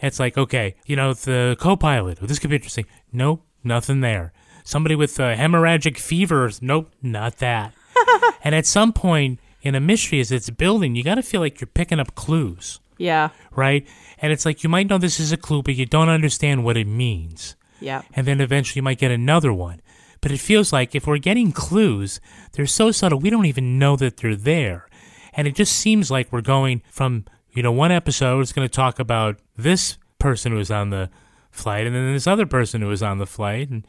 It's 0.00 0.18
like, 0.18 0.38
okay, 0.38 0.76
you 0.86 0.96
know, 0.96 1.12
the 1.12 1.56
co 1.60 1.76
pilot, 1.76 2.18
this 2.20 2.38
could 2.38 2.50
be 2.50 2.56
interesting. 2.56 2.86
Nope, 3.12 3.44
nothing 3.62 4.00
there. 4.00 4.32
Somebody 4.64 4.94
with 4.94 5.18
uh, 5.18 5.34
hemorrhagic 5.34 5.98
fever, 5.98 6.50
nope, 6.60 6.90
not 7.02 7.38
that. 7.38 7.72
and 8.44 8.54
at 8.54 8.66
some 8.66 8.92
point 8.92 9.38
in 9.62 9.74
a 9.74 9.80
mystery, 9.80 10.20
as 10.20 10.30
it's 10.32 10.50
building, 10.50 10.94
you 10.94 11.02
got 11.04 11.16
to 11.16 11.22
feel 11.22 11.40
like 11.40 11.60
you're 11.60 11.66
picking 11.68 12.00
up 12.00 12.14
clues, 12.14 12.80
Yeah. 12.98 13.30
right? 13.54 13.86
And 14.18 14.32
it's 14.32 14.44
like 14.46 14.62
you 14.62 14.68
might 14.70 14.88
know 14.88 14.98
this 14.98 15.20
is 15.20 15.32
a 15.32 15.36
clue, 15.36 15.62
but 15.62 15.74
you 15.74 15.86
don't 15.86 16.08
understand 16.08 16.64
what 16.64 16.76
it 16.76 16.86
means. 16.86 17.56
Yeah. 17.80 18.02
And 18.14 18.26
then 18.26 18.40
eventually 18.40 18.78
you 18.78 18.82
might 18.82 18.98
get 18.98 19.10
another 19.10 19.52
one. 19.52 19.80
But 20.22 20.32
it 20.32 20.38
feels 20.40 20.72
like 20.72 20.94
if 20.94 21.06
we're 21.06 21.18
getting 21.18 21.50
clues, 21.52 22.20
they're 22.52 22.66
so 22.66 22.90
subtle, 22.90 23.18
we 23.18 23.30
don't 23.30 23.46
even 23.46 23.78
know 23.78 23.96
that 23.96 24.18
they're 24.18 24.36
there. 24.36 24.86
And 25.32 25.46
it 25.48 25.54
just 25.54 25.72
seems 25.74 26.10
like 26.10 26.30
we're 26.30 26.42
going 26.42 26.82
from, 26.90 27.24
you 27.52 27.62
know, 27.62 27.72
one 27.72 27.90
episode 27.92 28.40
is 28.40 28.52
going 28.52 28.68
to 28.68 28.72
talk 28.74 28.98
about 28.98 29.38
this 29.56 29.96
person 30.18 30.52
who 30.52 30.58
was 30.58 30.70
on 30.70 30.90
the 30.90 31.08
flight, 31.50 31.86
and 31.86 31.96
then 31.96 32.12
this 32.12 32.26
other 32.26 32.44
person 32.46 32.82
who 32.82 32.88
was 32.88 33.02
on 33.02 33.16
the 33.18 33.26
flight, 33.26 33.70
and, 33.70 33.86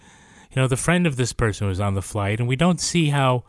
you 0.51 0.61
know, 0.61 0.67
the 0.67 0.77
friend 0.77 1.07
of 1.07 1.15
this 1.15 1.33
person 1.33 1.67
was 1.67 1.79
on 1.79 1.93
the 1.93 2.01
flight, 2.01 2.39
and 2.39 2.47
we 2.47 2.55
don't 2.55 2.79
see 2.79 3.09
how 3.09 3.43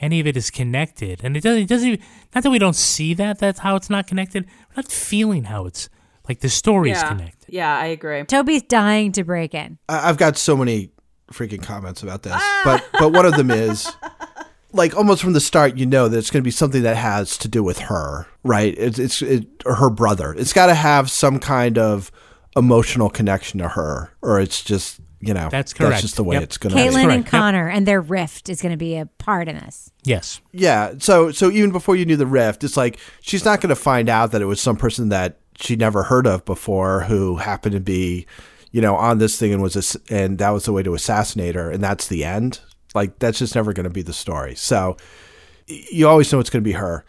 any 0.00 0.20
of 0.20 0.26
it 0.26 0.36
is 0.36 0.50
connected. 0.50 1.20
And 1.22 1.36
it 1.36 1.42
doesn't, 1.42 1.62
it 1.62 1.68
doesn't 1.68 1.88
even, 1.88 2.06
not 2.34 2.42
that 2.42 2.50
we 2.50 2.58
don't 2.58 2.76
see 2.76 3.14
that, 3.14 3.38
that's 3.38 3.60
how 3.60 3.76
it's 3.76 3.90
not 3.90 4.06
connected. 4.06 4.46
We're 4.46 4.82
not 4.82 4.90
feeling 4.90 5.44
how 5.44 5.66
it's, 5.66 5.88
like 6.28 6.40
the 6.40 6.48
story 6.48 6.90
is 6.90 6.98
yeah. 6.98 7.08
connected. 7.08 7.52
Yeah, 7.52 7.78
I 7.78 7.86
agree. 7.86 8.24
Toby's 8.24 8.62
dying 8.62 9.12
to 9.12 9.24
break 9.24 9.54
in. 9.54 9.78
I- 9.88 10.08
I've 10.08 10.16
got 10.16 10.36
so 10.36 10.56
many 10.56 10.90
freaking 11.32 11.62
comments 11.62 12.02
about 12.02 12.22
this, 12.22 12.32
ah! 12.34 12.62
but 12.64 12.84
but 12.98 13.12
one 13.12 13.24
of 13.24 13.36
them 13.36 13.50
is 13.50 13.88
like 14.72 14.96
almost 14.96 15.22
from 15.22 15.32
the 15.32 15.40
start, 15.40 15.76
you 15.76 15.86
know 15.86 16.08
that 16.08 16.18
it's 16.18 16.30
going 16.30 16.42
to 16.42 16.44
be 16.44 16.50
something 16.50 16.82
that 16.82 16.96
has 16.96 17.36
to 17.38 17.48
do 17.48 17.62
with 17.62 17.78
her, 17.78 18.26
right? 18.42 18.74
It's 18.76 18.98
it's 18.98 19.22
it, 19.22 19.46
or 19.64 19.76
her 19.76 19.90
brother. 19.90 20.32
It's 20.36 20.52
got 20.52 20.66
to 20.66 20.74
have 20.74 21.10
some 21.10 21.38
kind 21.38 21.78
of 21.78 22.10
emotional 22.56 23.10
connection 23.10 23.60
to 23.60 23.68
her, 23.68 24.12
or 24.22 24.40
it's 24.40 24.62
just 24.62 25.00
you 25.20 25.34
know 25.34 25.48
That's 25.50 25.72
correct. 25.74 25.90
That's 25.90 26.02
just 26.02 26.16
the 26.16 26.24
way 26.24 26.36
Yep. 26.36 26.42
it's 26.44 26.56
going 26.58 26.74
to. 26.74 26.80
Kaitlin 26.80 27.12
and 27.14 27.26
Connor 27.26 27.68
and 27.68 27.86
their 27.86 28.00
rift 28.00 28.48
is 28.48 28.62
going 28.62 28.72
to 28.72 28.78
be 28.78 28.96
a 28.96 29.06
part 29.06 29.48
in 29.48 29.56
this. 29.56 29.92
Yes. 30.04 30.40
Yeah. 30.52 30.94
So 30.98 31.30
so 31.30 31.50
even 31.50 31.70
before 31.72 31.96
you 31.96 32.04
knew 32.06 32.16
the 32.16 32.26
rift, 32.26 32.64
it's 32.64 32.76
like 32.76 32.98
she's 33.20 33.44
not 33.44 33.60
going 33.60 33.68
to 33.68 33.76
find 33.76 34.08
out 34.08 34.32
that 34.32 34.40
it 34.42 34.46
was 34.46 34.60
some 34.60 34.76
person 34.76 35.10
that 35.10 35.38
she 35.58 35.76
never 35.76 36.04
heard 36.04 36.26
of 36.26 36.44
before 36.44 37.02
who 37.02 37.36
happened 37.36 37.74
to 37.74 37.80
be, 37.80 38.26
you 38.72 38.80
know, 38.80 38.96
on 38.96 39.18
this 39.18 39.38
thing 39.38 39.52
and 39.52 39.62
was 39.62 39.76
ass- 39.76 39.96
and 40.08 40.38
that 40.38 40.50
was 40.50 40.64
the 40.64 40.72
way 40.72 40.82
to 40.82 40.94
assassinate 40.94 41.54
her, 41.54 41.70
and 41.70 41.82
that's 41.84 42.06
the 42.06 42.24
end. 42.24 42.60
Like 42.94 43.18
that's 43.18 43.38
just 43.38 43.54
never 43.54 43.72
going 43.72 43.84
to 43.84 43.90
be 43.90 44.02
the 44.02 44.12
story. 44.14 44.54
So 44.54 44.96
you 45.66 46.08
always 46.08 46.32
know 46.32 46.40
it's 46.40 46.50
going 46.50 46.62
to 46.64 46.68
be 46.68 46.72
her. 46.72 47.04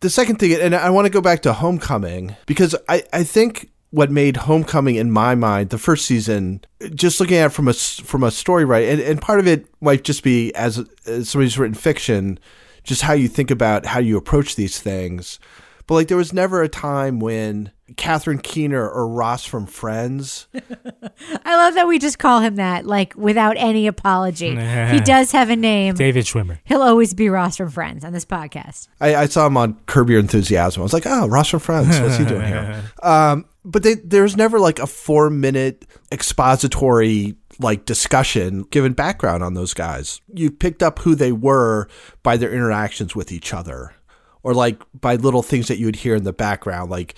The 0.00 0.10
second 0.10 0.36
thing, 0.36 0.52
and 0.60 0.74
I 0.74 0.90
want 0.90 1.06
to 1.06 1.10
go 1.12 1.20
back 1.20 1.42
to 1.42 1.52
Homecoming 1.52 2.36
because 2.46 2.74
I 2.88 3.02
I 3.12 3.24
think 3.24 3.70
what 3.92 4.10
made 4.10 4.38
Homecoming 4.38 4.96
in 4.96 5.10
my 5.10 5.34
mind 5.34 5.68
the 5.68 5.76
first 5.76 6.06
season, 6.06 6.62
just 6.94 7.20
looking 7.20 7.36
at 7.36 7.46
it 7.46 7.48
from 7.50 7.68
a 7.68 7.74
from 7.74 8.24
a 8.24 8.30
story 8.30 8.64
right, 8.64 8.88
and, 8.88 9.00
and 9.00 9.20
part 9.20 9.38
of 9.38 9.46
it 9.46 9.66
might 9.82 10.02
just 10.02 10.24
be 10.24 10.52
as, 10.54 10.78
as 11.06 11.28
somebody 11.28 11.44
who's 11.44 11.58
written 11.58 11.74
fiction, 11.74 12.40
just 12.84 13.02
how 13.02 13.12
you 13.12 13.28
think 13.28 13.50
about 13.50 13.84
how 13.84 14.00
you 14.00 14.16
approach 14.16 14.56
these 14.56 14.80
things. 14.80 15.38
But 15.86 15.94
like 15.94 16.08
there 16.08 16.16
was 16.16 16.32
never 16.32 16.62
a 16.62 16.68
time 16.70 17.20
when 17.20 17.70
Catherine 17.96 18.38
Keener 18.38 18.88
or 18.88 19.06
Ross 19.08 19.44
from 19.44 19.66
Friends 19.66 20.46
I 21.44 21.56
love 21.56 21.74
that 21.74 21.86
we 21.88 21.98
just 21.98 22.18
call 22.18 22.40
him 22.40 22.56
that, 22.56 22.86
like 22.86 23.14
without 23.16 23.56
any 23.58 23.86
apology. 23.86 24.50
he 24.50 25.00
does 25.00 25.32
have 25.32 25.50
a 25.50 25.56
name. 25.56 25.94
David 25.94 26.24
Schwimmer. 26.24 26.58
He'll 26.64 26.82
always 26.82 27.14
be 27.14 27.28
Ross 27.28 27.56
from 27.56 27.70
Friends 27.70 28.04
on 28.04 28.12
this 28.12 28.24
podcast. 28.24 28.88
I, 29.00 29.14
I 29.14 29.26
saw 29.26 29.46
him 29.46 29.56
on 29.56 29.78
Curb 29.86 30.10
Your 30.10 30.20
Enthusiasm. 30.20 30.80
I 30.80 30.84
was 30.84 30.92
like, 30.92 31.06
oh, 31.06 31.26
Ross 31.28 31.48
from 31.48 31.60
Friends. 31.60 31.98
What's 32.00 32.16
he 32.16 32.24
doing 32.24 32.46
here? 32.46 32.82
Um, 33.02 33.46
but 33.64 33.82
they, 33.82 33.94
there's 33.94 34.36
never 34.36 34.58
like 34.60 34.78
a 34.78 34.86
four 34.86 35.28
minute 35.28 35.86
expository 36.12 37.34
like 37.58 37.84
discussion 37.84 38.62
given 38.64 38.92
background 38.92 39.42
on 39.42 39.54
those 39.54 39.74
guys. 39.74 40.20
You 40.32 40.50
picked 40.50 40.82
up 40.82 41.00
who 41.00 41.14
they 41.14 41.32
were 41.32 41.88
by 42.22 42.36
their 42.36 42.52
interactions 42.52 43.14
with 43.14 43.30
each 43.32 43.52
other 43.52 43.94
or 44.42 44.54
like 44.54 44.82
by 44.98 45.16
little 45.16 45.42
things 45.42 45.68
that 45.68 45.78
you 45.78 45.86
would 45.86 45.96
hear 45.96 46.14
in 46.14 46.24
the 46.24 46.32
background, 46.32 46.90
like 46.90 47.14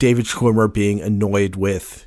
David 0.00 0.24
Schwimmer 0.24 0.72
being 0.72 1.00
annoyed 1.00 1.54
with 1.54 2.06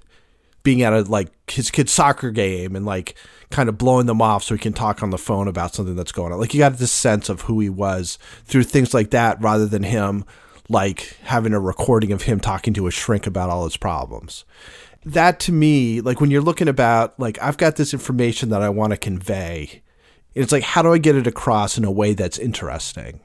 being 0.64 0.82
at 0.82 0.94
a 0.94 1.02
like 1.04 1.30
his 1.50 1.70
kid's 1.70 1.91
soccer 1.91 2.32
game 2.32 2.76
and 2.76 2.86
like 2.86 3.16
kind 3.52 3.70
of 3.70 3.78
blowing 3.78 4.08
them 4.08 4.22
off 4.22 4.44
so 4.44 4.56
he 4.56 4.60
can 4.60 4.74
talk 4.74 5.04
on 5.04 5.12
the 5.12 5.18
phone 5.18 5.48
about 5.48 5.76
something 5.76 5.96
that's 5.96 6.12
going 6.12 6.34
on. 6.34 6.39
Like 6.39 6.54
you 6.54 6.60
got 6.60 6.78
this 6.78 6.91
sense 6.91 7.30
of 7.30 7.41
who 7.41 7.60
he 7.60 7.70
was 7.70 8.18
through 8.46 8.64
things 8.64 8.94
like 8.94 9.12
that 9.12 9.39
rather 9.41 9.68
than 9.68 9.84
him 9.84 10.26
like 10.70 11.18
having 11.24 11.54
a 11.54 11.60
recording 11.60 12.12
of 12.12 12.24
him 12.24 12.39
talking 12.39 12.74
to 12.74 12.88
a 12.88 12.91
shrink 12.91 13.28
about 13.28 13.52
all 13.52 13.66
his 13.66 13.78
problems. 13.78 14.44
That 15.06 15.39
to 15.41 15.52
me, 15.52 16.02
like 16.02 16.20
when 16.20 16.32
you're 16.32 16.41
looking 16.41 16.70
about 16.70 17.20
like 17.20 17.38
I've 17.41 17.58
got 17.58 17.76
this 17.76 17.94
information 17.94 18.50
that 18.50 18.64
I 18.64 18.70
want 18.70 18.91
to 18.91 18.98
convey, 18.98 19.84
it's 20.34 20.52
like 20.52 20.64
how 20.64 20.82
do 20.82 20.91
I 20.91 20.98
get 20.98 21.16
it 21.16 21.28
across 21.28 21.78
in 21.78 21.84
a 21.84 21.91
way 21.91 22.14
that's 22.14 22.39
interesting? 22.39 23.20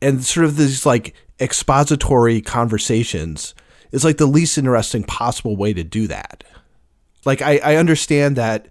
And 0.00 0.24
sort 0.24 0.46
of 0.46 0.56
these 0.56 0.86
like 0.86 1.14
expository 1.40 2.40
conversations 2.40 3.54
is 3.92 4.04
like 4.04 4.18
the 4.18 4.26
least 4.26 4.58
interesting 4.58 5.04
possible 5.04 5.56
way 5.56 5.72
to 5.72 5.84
do 5.84 6.06
that. 6.06 6.44
Like 7.24 7.42
I, 7.42 7.58
I 7.58 7.76
understand 7.76 8.36
that, 8.36 8.68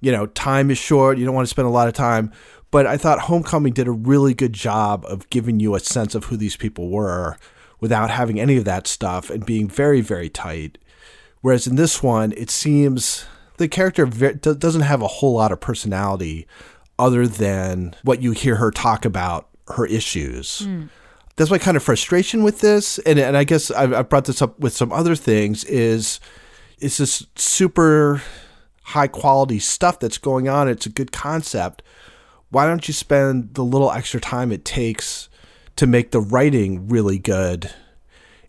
you 0.00 0.12
know, 0.12 0.26
time 0.26 0.70
is 0.70 0.78
short, 0.78 1.18
you 1.18 1.24
don't 1.24 1.34
want 1.34 1.46
to 1.46 1.50
spend 1.50 1.66
a 1.66 1.70
lot 1.70 1.88
of 1.88 1.94
time, 1.94 2.32
but 2.70 2.86
I 2.86 2.96
thought 2.96 3.20
Homecoming 3.20 3.72
did 3.72 3.88
a 3.88 3.92
really 3.92 4.34
good 4.34 4.52
job 4.52 5.04
of 5.06 5.28
giving 5.30 5.60
you 5.60 5.74
a 5.74 5.80
sense 5.80 6.14
of 6.14 6.24
who 6.24 6.36
these 6.36 6.56
people 6.56 6.88
were 6.88 7.36
without 7.80 8.10
having 8.10 8.38
any 8.38 8.56
of 8.56 8.64
that 8.64 8.86
stuff 8.86 9.30
and 9.30 9.44
being 9.44 9.68
very, 9.68 10.00
very 10.00 10.28
tight. 10.28 10.78
Whereas 11.40 11.66
in 11.66 11.76
this 11.76 12.02
one, 12.02 12.32
it 12.32 12.50
seems 12.50 13.24
the 13.56 13.68
character 13.68 14.06
doesn't 14.06 14.82
have 14.82 15.02
a 15.02 15.08
whole 15.08 15.34
lot 15.34 15.52
of 15.52 15.60
personality 15.60 16.46
other 16.98 17.26
than 17.26 17.94
what 18.02 18.22
you 18.22 18.32
hear 18.32 18.56
her 18.56 18.70
talk 18.70 19.04
about 19.04 19.48
her 19.68 19.86
issues 19.86 20.60
hmm. 20.60 20.84
That's 21.36 21.50
my 21.50 21.58
kind 21.58 21.76
of 21.76 21.82
frustration 21.82 22.42
with 22.42 22.60
this, 22.60 22.98
and 23.00 23.18
and 23.18 23.36
I 23.36 23.44
guess 23.44 23.70
I've, 23.70 23.92
I've 23.92 24.08
brought 24.08 24.26
this 24.26 24.42
up 24.42 24.58
with 24.58 24.72
some 24.72 24.92
other 24.92 25.16
things. 25.16 25.64
Is 25.64 26.20
it's 26.78 26.98
this 26.98 27.26
super 27.36 28.22
high 28.82 29.06
quality 29.06 29.58
stuff 29.58 29.98
that's 30.00 30.18
going 30.18 30.48
on. 30.48 30.68
It's 30.68 30.86
a 30.86 30.90
good 30.90 31.12
concept. 31.12 31.82
Why 32.50 32.66
don't 32.66 32.86
you 32.88 32.94
spend 32.94 33.54
the 33.54 33.64
little 33.64 33.92
extra 33.92 34.20
time 34.20 34.50
it 34.50 34.64
takes 34.64 35.28
to 35.76 35.86
make 35.86 36.10
the 36.10 36.20
writing 36.20 36.88
really 36.88 37.18
good 37.18 37.70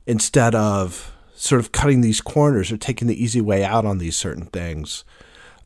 instead 0.08 0.56
of 0.56 1.16
sort 1.36 1.60
of 1.60 1.72
cutting 1.72 2.02
these 2.02 2.22
corners 2.22 2.72
or 2.72 2.78
taking 2.78 3.08
the 3.08 3.24
easy 3.24 3.42
way 3.42 3.64
out 3.64 3.86
on 3.86 4.00
these 4.00 4.16
certain 4.16 4.48
things? 4.48 5.04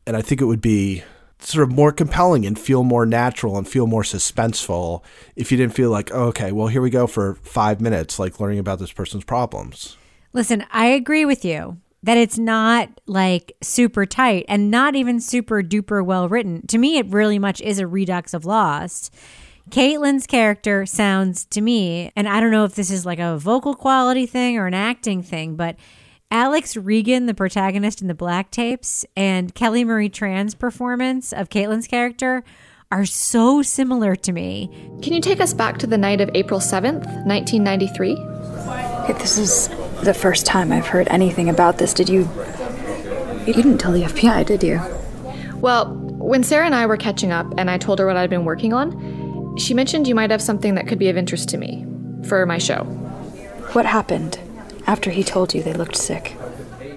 And 0.06 0.16
I 0.16 0.22
think 0.22 0.40
it 0.40 0.44
would 0.44 0.60
be 0.60 1.02
sort 1.38 1.68
of 1.68 1.74
more 1.74 1.92
compelling 1.92 2.46
and 2.46 2.58
feel 2.58 2.82
more 2.82 3.06
natural 3.06 3.58
and 3.58 3.68
feel 3.68 3.86
more 3.86 4.02
suspenseful 4.02 5.02
if 5.36 5.52
you 5.52 5.58
didn't 5.58 5.74
feel 5.74 5.90
like, 5.90 6.10
oh, 6.12 6.24
okay, 6.26 6.52
well, 6.52 6.68
here 6.68 6.80
we 6.82 6.90
go 6.90 7.06
for 7.06 7.34
five 7.42 7.80
minutes, 7.80 8.18
like 8.18 8.40
learning 8.40 8.58
about 8.58 8.78
this 8.78 8.92
person's 8.92 9.24
problems. 9.24 9.96
Listen, 10.32 10.64
I 10.70 10.86
agree 10.86 11.24
with 11.24 11.44
you 11.44 11.78
that 12.02 12.16
it's 12.16 12.38
not 12.38 12.88
like 13.06 13.56
super 13.62 14.06
tight 14.06 14.44
and 14.48 14.70
not 14.70 14.94
even 14.94 15.20
super 15.20 15.62
duper 15.62 16.04
well 16.04 16.28
written. 16.28 16.66
To 16.68 16.78
me, 16.78 16.98
it 16.98 17.06
really 17.08 17.38
much 17.38 17.60
is 17.60 17.78
a 17.78 17.86
redux 17.86 18.32
of 18.32 18.44
Lost. 18.44 19.14
Kaitlin's 19.70 20.26
character 20.28 20.86
sounds 20.86 21.44
to 21.46 21.60
me, 21.60 22.12
and 22.14 22.28
I 22.28 22.38
don't 22.38 22.52
know 22.52 22.64
if 22.64 22.76
this 22.76 22.90
is 22.90 23.04
like 23.04 23.18
a 23.18 23.36
vocal 23.36 23.74
quality 23.74 24.24
thing 24.24 24.56
or 24.56 24.66
an 24.66 24.74
acting 24.74 25.22
thing, 25.22 25.56
but 25.56 25.76
Alex 26.30 26.76
Reagan, 26.76 27.26
the 27.26 27.34
protagonist 27.34 28.02
in 28.02 28.08
the 28.08 28.14
Black 28.14 28.50
Tapes, 28.50 29.04
and 29.16 29.54
Kelly 29.54 29.84
Marie 29.84 30.08
Tran's 30.08 30.56
performance 30.56 31.32
of 31.32 31.50
Kaitlin's 31.50 31.86
character 31.86 32.42
are 32.90 33.06
so 33.06 33.62
similar 33.62 34.16
to 34.16 34.32
me. 34.32 34.68
Can 35.02 35.12
you 35.12 35.20
take 35.20 35.40
us 35.40 35.54
back 35.54 35.78
to 35.78 35.86
the 35.86 35.96
night 35.96 36.20
of 36.20 36.28
April 36.34 36.58
7th, 36.58 37.06
1993? 37.26 38.14
This 39.18 39.38
is 39.38 39.68
the 40.02 40.14
first 40.14 40.46
time 40.46 40.72
I've 40.72 40.88
heard 40.88 41.06
anything 41.08 41.48
about 41.48 41.78
this. 41.78 41.94
Did 41.94 42.08
you. 42.08 42.28
You 43.46 43.52
didn't 43.52 43.78
tell 43.78 43.92
the 43.92 44.02
FBI, 44.02 44.46
did 44.46 44.64
you? 44.64 44.80
Well, 45.54 45.94
when 45.94 46.42
Sarah 46.42 46.66
and 46.66 46.74
I 46.74 46.86
were 46.86 46.96
catching 46.96 47.30
up 47.30 47.46
and 47.56 47.70
I 47.70 47.78
told 47.78 48.00
her 48.00 48.06
what 48.06 48.16
I'd 48.16 48.30
been 48.30 48.44
working 48.44 48.72
on, 48.72 49.56
she 49.56 49.74
mentioned 49.74 50.08
you 50.08 50.16
might 50.16 50.32
have 50.32 50.42
something 50.42 50.74
that 50.74 50.88
could 50.88 50.98
be 50.98 51.08
of 51.08 51.16
interest 51.16 51.48
to 51.50 51.56
me 51.56 51.86
for 52.24 52.44
my 52.46 52.58
show. 52.58 52.82
What 53.72 53.86
happened 53.86 54.40
after 54.86 55.10
he 55.10 55.22
told 55.24 55.54
you 55.54 55.62
they 55.62 55.72
looked 55.72 55.96
sick? 55.96 56.36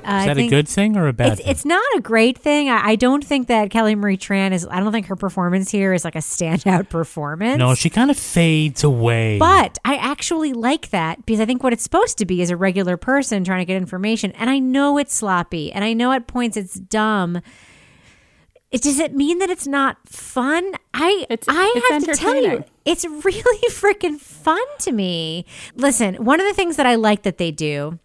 I 0.05 0.21
Is 0.21 0.25
that 0.27 0.37
a 0.37 0.47
good 0.47 0.67
thing 0.67 0.95
or 0.95 1.07
a 1.07 1.13
bad 1.13 1.33
It's, 1.33 1.41
thing? 1.41 1.51
it's 1.51 1.65
not 1.65 1.83
a 1.95 2.01
great 2.01 2.37
thing. 2.37 2.69
I, 2.69 2.91
I 2.91 2.95
don't 2.95 3.23
think 3.23 3.47
that 3.47 3.69
Kelly 3.69 3.95
Marie 3.95 4.17
Tran 4.17 4.53
is. 4.53 4.65
I 4.69 4.79
don't 4.79 4.91
think 4.91 5.07
her 5.07 5.15
performance 5.15 5.69
here 5.69 5.93
is 5.93 6.05
like 6.05 6.15
a 6.15 6.19
standout 6.19 6.89
performance. 6.89 7.59
No, 7.59 7.75
she 7.75 7.89
kind 7.89 8.09
of 8.09 8.17
fades 8.17 8.83
away. 8.83 9.37
But 9.37 9.77
I 9.83 9.95
actually 9.97 10.53
like 10.53 10.89
that 10.91 11.25
because 11.25 11.39
I 11.41 11.45
think 11.45 11.63
what 11.63 11.73
it's 11.73 11.83
supposed 11.83 12.17
to 12.19 12.25
be 12.25 12.41
is 12.41 12.49
a 12.49 12.57
regular 12.57 12.95
person 12.97 13.43
trying 13.43 13.59
to 13.59 13.65
get 13.65 13.75
information. 13.75 14.31
And 14.33 14.49
I 14.49 14.59
know 14.59 14.97
it's 14.97 15.13
sloppy 15.13 15.71
and 15.71 15.83
I 15.83 15.93
know 15.93 16.11
at 16.13 16.27
points 16.27 16.55
it's 16.55 16.75
dumb. 16.75 17.41
It, 18.71 18.83
does 18.83 18.99
it 18.99 19.15
mean 19.15 19.39
that 19.39 19.49
it's 19.49 19.65
not 19.65 19.97
fun? 20.07 20.73
I 20.93 21.25
I 21.27 21.27
it's 21.29 21.47
have 21.47 22.03
to 22.03 22.13
tell 22.13 22.35
you, 22.35 22.63
it's 22.85 23.03
really 23.25 23.69
freaking 23.69 24.19
fun 24.19 24.61
to 24.79 24.91
me. 24.91 25.45
Listen, 25.75 26.15
one 26.23 26.39
of 26.39 26.47
the 26.47 26.53
things 26.53 26.75
that 26.77 26.85
I 26.85 26.95
like 26.95 27.23
that 27.23 27.37
they 27.37 27.51
do 27.51 27.99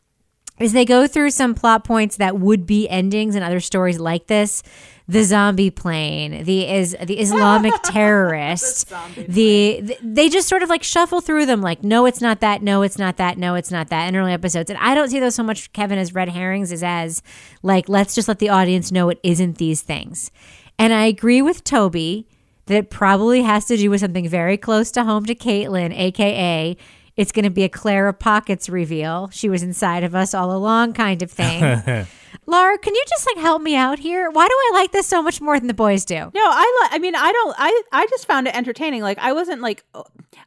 is 0.59 0.73
they 0.73 0.85
go 0.85 1.07
through 1.07 1.31
some 1.31 1.55
plot 1.55 1.85
points 1.85 2.17
that 2.17 2.39
would 2.39 2.67
be 2.67 2.89
endings 2.89 3.35
in 3.35 3.43
other 3.43 3.61
stories 3.61 3.99
like 3.99 4.27
this. 4.27 4.63
The 5.07 5.23
zombie 5.23 5.71
plane 5.71 6.45
the 6.45 6.67
is 6.67 6.97
the 6.99 7.21
islamic 7.21 7.75
terrorist 7.85 8.89
the, 9.17 9.81
the 9.83 9.99
they 10.03 10.31
just 10.31 10.49
sort 10.49 10.63
of 10.63 10.71
like 10.71 10.83
shuffle 10.83 11.21
through 11.21 11.45
them 11.45 11.61
like 11.61 11.85
no 11.85 12.07
it's 12.07 12.23
not 12.23 12.41
that 12.41 12.63
no 12.63 12.81
it's 12.81 12.99
not 12.99 13.19
that 13.19 13.37
no 13.37 13.55
it's 13.55 13.71
not 13.71 13.89
that 13.91 14.09
in 14.09 14.17
early 14.17 14.33
episodes. 14.33 14.71
And 14.71 14.79
i 14.79 14.95
don't 14.95 15.11
see 15.11 15.21
those 15.21 15.35
so 15.35 15.43
much 15.43 15.71
kevin 15.75 15.99
as 15.99 16.15
red 16.15 16.31
herrings 16.31 16.73
as 16.73 16.83
as 16.83 17.23
like 17.63 17.87
let's 17.87 18.15
just 18.15 18.29
let 18.29 18.39
the 18.39 18.49
audience 18.49 18.91
know 18.91 19.11
it 19.11 19.21
isn't 19.23 19.59
these 19.59 19.83
things. 19.83 20.31
And 20.79 20.95
i 20.95 21.05
agree 21.05 21.43
with 21.43 21.65
toby 21.65 22.27
that 22.65 22.75
it 22.75 22.89
probably 22.89 23.43
has 23.43 23.67
to 23.67 23.77
do 23.77 23.91
with 23.91 24.01
something 24.01 24.27
very 24.27 24.57
close 24.57 24.91
to 24.93 25.05
home 25.05 25.27
to 25.27 25.35
kaitlin 25.35 25.95
aka 25.95 26.79
it's 27.17 27.33
going 27.33 27.45
to 27.45 27.51
be 27.51 27.65
a 27.65 27.69
Clara 27.69 28.13
Pockets 28.13 28.69
reveal. 28.69 29.29
She 29.31 29.49
was 29.49 29.63
inside 29.63 30.03
of 30.05 30.15
us 30.15 30.35
all 30.35 30.53
along, 30.53 30.95
kind 30.95 31.23
of 31.23 31.31
thing. 31.31 32.07
Laura, 32.47 32.79
can 32.79 32.95
you 32.95 33.05
just 33.09 33.27
like 33.27 33.43
help 33.43 33.63
me 33.63 33.75
out 33.75 33.99
here? 33.99 34.31
Why 34.31 34.47
do 34.47 34.55
I 34.55 34.71
like 34.75 34.93
this 34.93 35.07
so 35.07 35.23
much 35.23 35.41
more 35.41 35.59
than 35.59 35.67
the 35.69 35.75
boys 35.75 36.05
do? 36.05 36.17
No, 36.17 36.31
I 36.35 36.81
li- 36.83 36.89
I 36.93 36.99
mean, 36.99 37.15
I 37.15 37.33
don't. 37.33 37.55
I 37.59 37.83
I 37.93 38.07
just 38.07 38.27
found 38.27 38.47
it 38.47 38.55
entertaining. 38.55 39.03
Like 39.03 39.19
I 39.19 39.33
wasn't 39.33 39.63
like, 39.63 39.85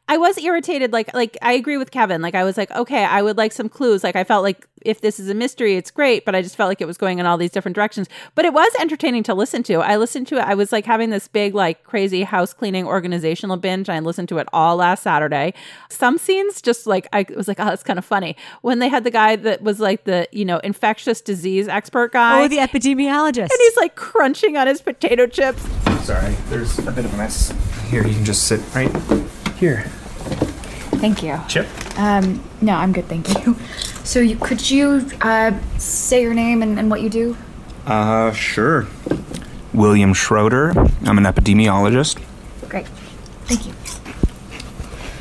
I 0.08 0.16
was 0.16 0.38
irritated. 0.38 0.92
Like 0.92 1.12
like 1.14 1.36
I 1.42 1.52
agree 1.52 1.76
with 1.76 1.90
Kevin. 1.90 2.22
Like 2.22 2.34
I 2.34 2.44
was 2.44 2.56
like, 2.56 2.70
okay, 2.70 3.04
I 3.04 3.22
would 3.22 3.36
like 3.36 3.52
some 3.52 3.68
clues. 3.68 4.04
Like 4.04 4.16
I 4.16 4.24
felt 4.24 4.42
like 4.42 4.66
if 4.82 5.00
this 5.00 5.18
is 5.18 5.28
a 5.28 5.34
mystery, 5.34 5.74
it's 5.74 5.90
great. 5.90 6.24
But 6.24 6.36
I 6.36 6.42
just 6.42 6.56
felt 6.56 6.68
like 6.68 6.80
it 6.80 6.86
was 6.86 6.96
going 6.96 7.18
in 7.18 7.26
all 7.26 7.36
these 7.36 7.50
different 7.50 7.74
directions. 7.74 8.08
But 8.36 8.44
it 8.44 8.52
was 8.52 8.72
entertaining 8.78 9.24
to 9.24 9.34
listen 9.34 9.64
to. 9.64 9.80
I 9.80 9.96
listened 9.96 10.28
to 10.28 10.36
it. 10.36 10.42
I 10.42 10.54
was 10.54 10.70
like 10.70 10.86
having 10.86 11.10
this 11.10 11.26
big 11.26 11.54
like 11.54 11.82
crazy 11.82 12.22
house 12.22 12.52
cleaning 12.52 12.86
organizational 12.86 13.56
binge. 13.56 13.88
I 13.88 13.98
listened 13.98 14.28
to 14.28 14.38
it 14.38 14.46
all 14.52 14.76
last 14.76 15.02
Saturday. 15.02 15.52
Some 15.90 16.16
scenes 16.16 16.62
just 16.62 16.86
like 16.86 17.08
I 17.12 17.26
was 17.36 17.48
like, 17.48 17.58
oh, 17.58 17.64
that's 17.64 17.82
kind 17.82 17.98
of 17.98 18.04
funny 18.04 18.36
when 18.62 18.78
they 18.78 18.88
had 18.88 19.02
the 19.02 19.10
guy 19.10 19.34
that 19.34 19.62
was 19.62 19.80
like 19.80 20.04
the 20.04 20.28
you 20.30 20.44
know 20.44 20.58
infectious 20.58 21.20
disease 21.20 21.66
expert 21.66 21.87
guy. 21.90 22.42
Oh, 22.42 22.48
the 22.48 22.58
epidemiologist. 22.58 23.38
And 23.38 23.50
he's 23.58 23.76
like 23.76 23.94
crunching 23.96 24.56
on 24.56 24.66
his 24.66 24.80
potato 24.80 25.26
chips. 25.26 25.62
Sorry, 26.04 26.34
there's 26.48 26.78
a 26.80 26.92
bit 26.92 27.04
of 27.04 27.14
a 27.14 27.16
mess. 27.16 27.52
Here, 27.88 28.06
you 28.06 28.14
can 28.14 28.24
just 28.24 28.44
sit 28.44 28.60
right 28.74 28.90
here. 29.56 29.82
Thank 31.00 31.22
you. 31.22 31.38
Chip? 31.48 31.66
Um, 31.98 32.42
no, 32.60 32.74
I'm 32.74 32.92
good, 32.92 33.06
thank 33.06 33.28
you. 33.44 33.56
So, 34.08 34.20
you, 34.20 34.36
could 34.36 34.70
you 34.70 35.06
uh, 35.20 35.52
say 35.76 36.22
your 36.22 36.32
name 36.32 36.62
and, 36.62 36.78
and 36.78 36.90
what 36.90 37.02
you 37.02 37.10
do? 37.10 37.36
Uh, 37.84 38.32
sure. 38.32 38.86
William 39.74 40.14
Schroeder. 40.14 40.70
I'm 41.04 41.18
an 41.18 41.24
epidemiologist. 41.24 42.18
Great. 42.70 42.86
Thank 43.44 43.66
you. 43.66 43.74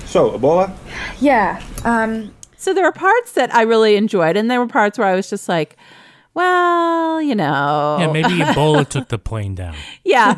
So, 0.05 0.32
Ebola? 0.39 0.74
Yeah. 1.20 1.61
Um, 1.84 2.34
So 2.55 2.74
there 2.74 2.86
were 2.86 2.93
parts 2.93 3.34
that 3.34 3.53
I 3.53 3.63
really 3.63 3.97
enjoyed, 3.97 4.38
and 4.38 4.49
there 4.49 4.59
were 4.61 4.68
parts 4.68 4.97
where 4.97 5.07
I 5.07 5.15
was 5.15 5.30
just 5.30 5.49
like, 5.49 5.76
well, 6.38 7.20
you 7.20 7.34
know. 7.34 7.98
yeah, 8.00 8.12
maybe 8.12 8.30
Ebola 8.44 8.88
took 8.88 9.08
the 9.08 9.18
plane 9.18 9.56
down. 9.56 9.76
Yeah. 10.04 10.36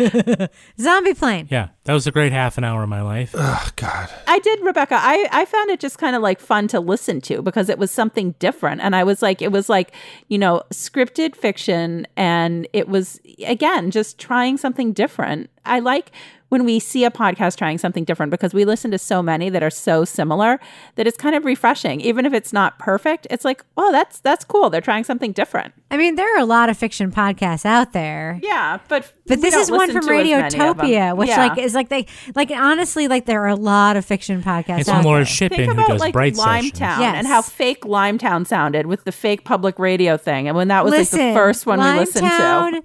Zombie 0.80 1.14
plane. 1.14 1.50
Yeah, 1.52 1.70
that 1.84 1.94
was 1.94 2.08
a 2.08 2.12
great 2.12 2.32
half 2.32 2.58
an 2.58 2.64
hour 2.64 2.84
of 2.84 2.88
my 2.88 3.02
life. 3.02 3.32
Oh 3.34 3.68
God. 3.76 4.10
I 4.26 4.40
did, 4.40 4.62
Rebecca. 4.62 4.96
I, 4.98 5.28
I 5.30 5.44
found 5.44 5.70
it 5.72 5.82
just 5.82 5.98
kind 5.98 6.16
of 6.16 6.22
like 6.22 6.40
fun 6.40 6.70
to 6.70 6.80
listen 6.80 7.20
to 7.22 7.42
because 7.42 7.68
it 7.68 7.78
was 7.78 7.92
something 7.92 8.32
different. 8.40 8.80
And 8.80 8.96
I 8.96 9.04
was 9.04 9.22
like, 9.22 9.42
it 9.42 9.52
was 9.52 9.68
like, 9.68 9.94
you 10.30 10.38
know, 10.38 10.64
scripted 10.72 11.36
fiction. 11.36 12.08
And 12.16 12.66
it 12.72 12.88
was, 12.88 13.20
again, 13.46 13.92
just 13.92 14.18
trying 14.18 14.56
something 14.56 14.94
different. 14.94 15.50
I 15.66 15.80
like 15.80 16.14
when 16.50 16.66
we 16.66 16.80
see 16.80 17.06
a 17.06 17.12
podcast 17.12 17.58
trying 17.58 17.78
something 17.78 18.04
different 18.04 18.32
because 18.32 18.54
we 18.54 18.66
listen 18.66 18.92
to 18.92 18.98
so 18.98 19.24
many 19.24 19.50
that 19.50 19.64
are 19.64 19.70
so 19.70 20.04
similar 20.04 20.60
that 20.96 21.08
it's 21.08 21.18
kind 21.18 21.36
of 21.36 21.46
refreshing. 21.46 22.02
Even 22.02 22.26
if 22.26 22.34
it's 22.34 22.52
not 22.52 22.78
perfect, 22.78 23.26
it's 23.30 23.46
like, 23.46 23.64
oh, 23.78 23.92
that's 23.92 24.20
that's 24.20 24.44
cool. 24.44 24.70
They're 24.70 24.82
trying 24.82 25.04
something 25.04 25.32
different. 25.32 25.74
I 25.92 25.98
mean, 25.98 26.16
there 26.16 26.36
are 26.36 26.40
a 26.40 26.46
lot 26.46 26.70
of 26.70 26.78
fiction 26.78 27.12
podcasts 27.12 27.66
out 27.66 27.94
there. 27.94 28.40
Yeah, 28.44 28.80
but 28.88 29.12
But 29.30 29.42
this 29.42 29.56
is 29.56 29.72
one 29.72 29.92
from 29.92 30.02
to 30.02 30.12
as 30.12 30.18
many 30.18 30.34
of 30.34 30.52
them. 30.52 30.60
Radiotopia, 30.60 31.16
which 31.16 31.30
Yeah. 31.30 31.48
like 31.48 31.58
is 31.58 31.74
like 31.74 31.88
they 31.88 32.06
like 32.36 32.52
honestly 32.52 33.08
like 33.08 33.26
there 33.26 33.42
are 33.44 33.48
a 33.48 33.56
lot 33.56 33.96
of 33.96 34.04
fiction 34.04 34.44
podcasts. 34.44 34.80
It's 34.82 34.90
out 34.90 35.06
Laura. 35.06 35.24
Shippen 35.24 35.70
who 35.70 35.86
does 35.88 36.02
like 36.02 36.12
Bright 36.14 36.36
Sessions. 36.36 36.72
Limetown 36.74 37.00
Yes. 37.00 37.16
and 37.18 37.28
how 37.28 37.42
fake 37.42 37.82
Limetown 37.84 38.46
sounded 38.46 38.88
with 38.88 39.04
the 39.06 39.12
fake 39.12 39.44
public 39.46 39.80
radio 39.80 40.18
thing, 40.18 40.48
and 40.48 40.58
when 40.58 40.68
that 40.68 40.84
was 40.84 40.92
Listen, 40.92 41.20
like 41.20 41.34
the 41.34 41.40
first 41.40 41.66
one 41.66 41.80
we 41.80 42.00
listened 42.00 42.28
to. 42.28 42.82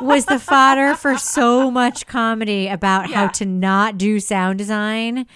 Was 0.00 0.26
the 0.26 0.38
fodder 0.38 0.94
for 0.94 1.18
so 1.18 1.70
much 1.70 2.06
comedy 2.06 2.68
about 2.68 3.10
how 3.10 3.26
to 3.28 3.44
not 3.44 3.98
do 3.98 4.20
sound 4.20 4.56
design. 4.58 5.26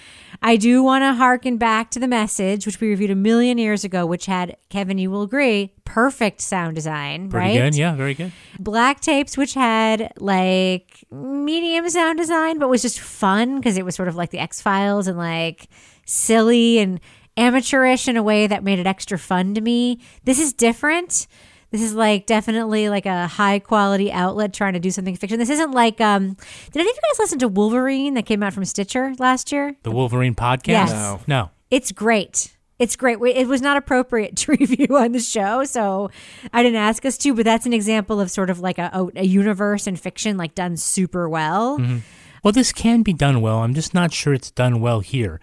I 0.43 0.57
do 0.57 0.83
want 0.83 1.03
to 1.03 1.15
harken 1.15 1.57
back 1.57 1.91
to 1.93 2.01
the 2.01 2.09
message, 2.09 2.67
which 2.67 2.81
we 2.81 2.89
reviewed 2.89 3.11
a 3.11 3.15
million 3.15 3.59
years 3.59 3.85
ago, 3.85 4.05
which 4.05 4.27
had 4.27 4.57
Kevin, 4.71 4.99
you 4.99 5.11
will 5.11 5.23
agree, 5.23 5.73
perfect 5.85 6.41
sound 6.41 6.75
design, 6.75 7.31
Pretty 7.31 7.59
right? 7.59 7.65
good, 7.65 7.77
yeah, 7.77 7.95
very 7.95 8.15
good. 8.15 8.33
Black 8.59 9.01
Tapes, 9.01 9.37
which 9.37 9.55
had 9.55 10.13
like 10.19 11.05
medium 11.11 11.89
sound 11.89 12.19
design, 12.19 12.59
but 12.59 12.69
was 12.69 12.83
just 12.83 12.99
fun 13.01 13.57
because 13.57 13.77
it 13.77 13.85
was 13.85 13.95
sort 13.95 14.09
of 14.09 14.17
like 14.17 14.31
the 14.31 14.39
X 14.41 14.61
Files 14.61 15.07
and 15.07 15.17
like 15.17 15.69
silly 16.07 16.79
and 16.79 17.01
amateurish 17.37 18.09
in 18.09 18.17
a 18.17 18.23
way 18.23 18.47
that 18.47 18.65
made 18.65 18.79
it 18.79 18.87
extra 18.87 19.19
fun 19.19 19.55
to 19.55 19.61
me. 19.61 20.01
This 20.25 20.39
is 20.39 20.53
different. 20.53 21.27
This 21.73 21.83
is 21.83 21.95
like 21.95 22.27
definitely 22.27 22.89
like 22.89 23.07
a 23.07 23.27
high 23.27 23.59
quality 23.59 24.13
outlet 24.13 24.53
trying 24.53 24.75
to 24.75 24.79
do 24.81 24.91
something 24.91 25.17
fiction. 25.17 25.39
This 25.39 25.51
isn't 25.51 25.73
like 25.73 26.01
um 26.01 26.37
did 26.71 26.77
any 26.81 26.89
of 26.91 26.95
you 26.97 27.03
guys 27.11 27.19
listen 27.19 27.39
to 27.41 27.49
Wolverine 27.49 28.15
that 28.15 28.27
came 28.27 28.43
out 28.43 28.53
from 28.53 28.65
Stitcher 28.65 29.15
last 29.19 29.51
year? 29.51 29.75
The 29.83 29.91
Wolverine 29.91 30.35
podcast? 30.35 30.69
Yes. 30.69 30.93
No. 30.93 31.21
No. 31.27 31.51
It's 31.71 31.91
great. 31.91 32.55
It's 32.79 32.97
great. 32.97 33.19
It 33.23 33.47
was 33.49 33.63
not 33.63 33.77
appropriate 33.77 34.37
to 34.39 34.53
review 34.59 34.97
on 34.97 35.13
the 35.13 35.21
show, 35.21 35.65
so 35.65 36.11
I 36.53 36.63
didn't 36.63 36.79
ask 36.81 37.05
us 37.07 37.17
to. 37.19 37.33
But 37.35 37.45
that's 37.45 37.65
an 37.65 37.73
example 37.73 38.21
of 38.21 38.31
sort 38.31 38.51
of 38.51 38.61
like 38.61 38.79
a, 38.79 38.91
a, 38.93 39.21
a 39.21 39.25
universe 39.25 39.87
and 39.87 39.99
fiction 39.99 40.37
like 40.37 40.55
done 40.55 40.77
super 40.77 41.29
well. 41.29 41.79
Mhm. 41.79 42.01
Well, 42.45 42.53
this 42.53 42.73
can 42.73 43.03
be 43.03 43.13
done 43.13 43.41
well. 43.41 43.59
I'm 43.63 43.73
just 43.73 43.95
not 43.95 44.13
sure 44.13 44.35
it's 44.35 44.51
done 44.51 44.81
well 44.81 45.01
here. 45.01 45.41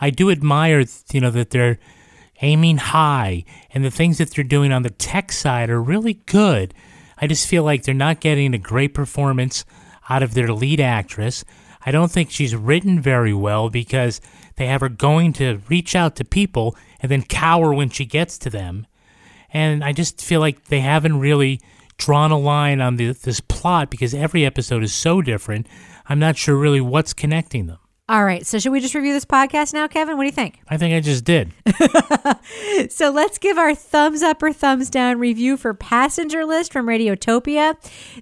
I 0.00 0.10
do 0.10 0.30
admire, 0.30 0.82
you 1.12 1.20
know, 1.20 1.30
that 1.30 1.50
they're 1.50 1.78
aiming 2.40 2.78
high 2.78 3.44
and 3.72 3.84
the 3.84 3.90
things 3.90 4.18
that 4.18 4.30
they're 4.30 4.44
doing 4.44 4.72
on 4.72 4.82
the 4.82 4.90
tech 4.90 5.32
side 5.32 5.70
are 5.70 5.82
really 5.82 6.14
good. 6.26 6.74
I 7.20 7.26
just 7.26 7.48
feel 7.48 7.64
like 7.64 7.82
they're 7.82 7.94
not 7.94 8.20
getting 8.20 8.54
a 8.54 8.58
great 8.58 8.94
performance 8.94 9.64
out 10.08 10.22
of 10.22 10.34
their 10.34 10.52
lead 10.52 10.80
actress. 10.80 11.44
I 11.84 11.90
don't 11.90 12.10
think 12.10 12.30
she's 12.30 12.54
written 12.54 13.00
very 13.00 13.34
well 13.34 13.70
because 13.70 14.20
they 14.56 14.66
have 14.66 14.80
her 14.80 14.88
going 14.88 15.32
to 15.34 15.60
reach 15.68 15.94
out 15.96 16.16
to 16.16 16.24
people 16.24 16.76
and 17.00 17.10
then 17.10 17.22
cower 17.22 17.72
when 17.72 17.90
she 17.90 18.04
gets 18.04 18.38
to 18.38 18.50
them. 18.50 18.86
And 19.52 19.82
I 19.82 19.92
just 19.92 20.22
feel 20.22 20.40
like 20.40 20.64
they 20.66 20.80
haven't 20.80 21.20
really 21.20 21.60
drawn 21.96 22.30
a 22.30 22.38
line 22.38 22.80
on 22.80 22.96
the, 22.96 23.12
this 23.12 23.40
plot 23.40 23.90
because 23.90 24.14
every 24.14 24.44
episode 24.44 24.82
is 24.82 24.92
so 24.92 25.22
different. 25.22 25.66
I'm 26.08 26.18
not 26.18 26.36
sure 26.36 26.56
really 26.56 26.80
what's 26.80 27.12
connecting 27.12 27.66
them. 27.66 27.78
All 28.08 28.24
right. 28.24 28.46
So 28.46 28.58
should 28.58 28.72
we 28.72 28.80
just 28.80 28.94
review 28.94 29.12
this 29.12 29.26
podcast 29.26 29.74
now, 29.74 29.86
Kevin? 29.86 30.16
What 30.16 30.22
do 30.22 30.26
you 30.26 30.32
think? 30.32 30.60
I 30.68 30.78
think 30.78 30.94
I 30.94 31.00
just 31.00 31.24
did. 31.24 31.52
So 32.90 33.10
let's 33.10 33.38
give 33.38 33.58
our 33.58 33.74
thumbs 33.74 34.22
up 34.22 34.42
or 34.42 34.52
thumbs 34.52 34.88
down 34.88 35.18
review 35.18 35.56
for 35.56 35.74
Passenger 35.74 36.44
List 36.44 36.72
from 36.72 36.86
Radiotopia. 36.86 37.76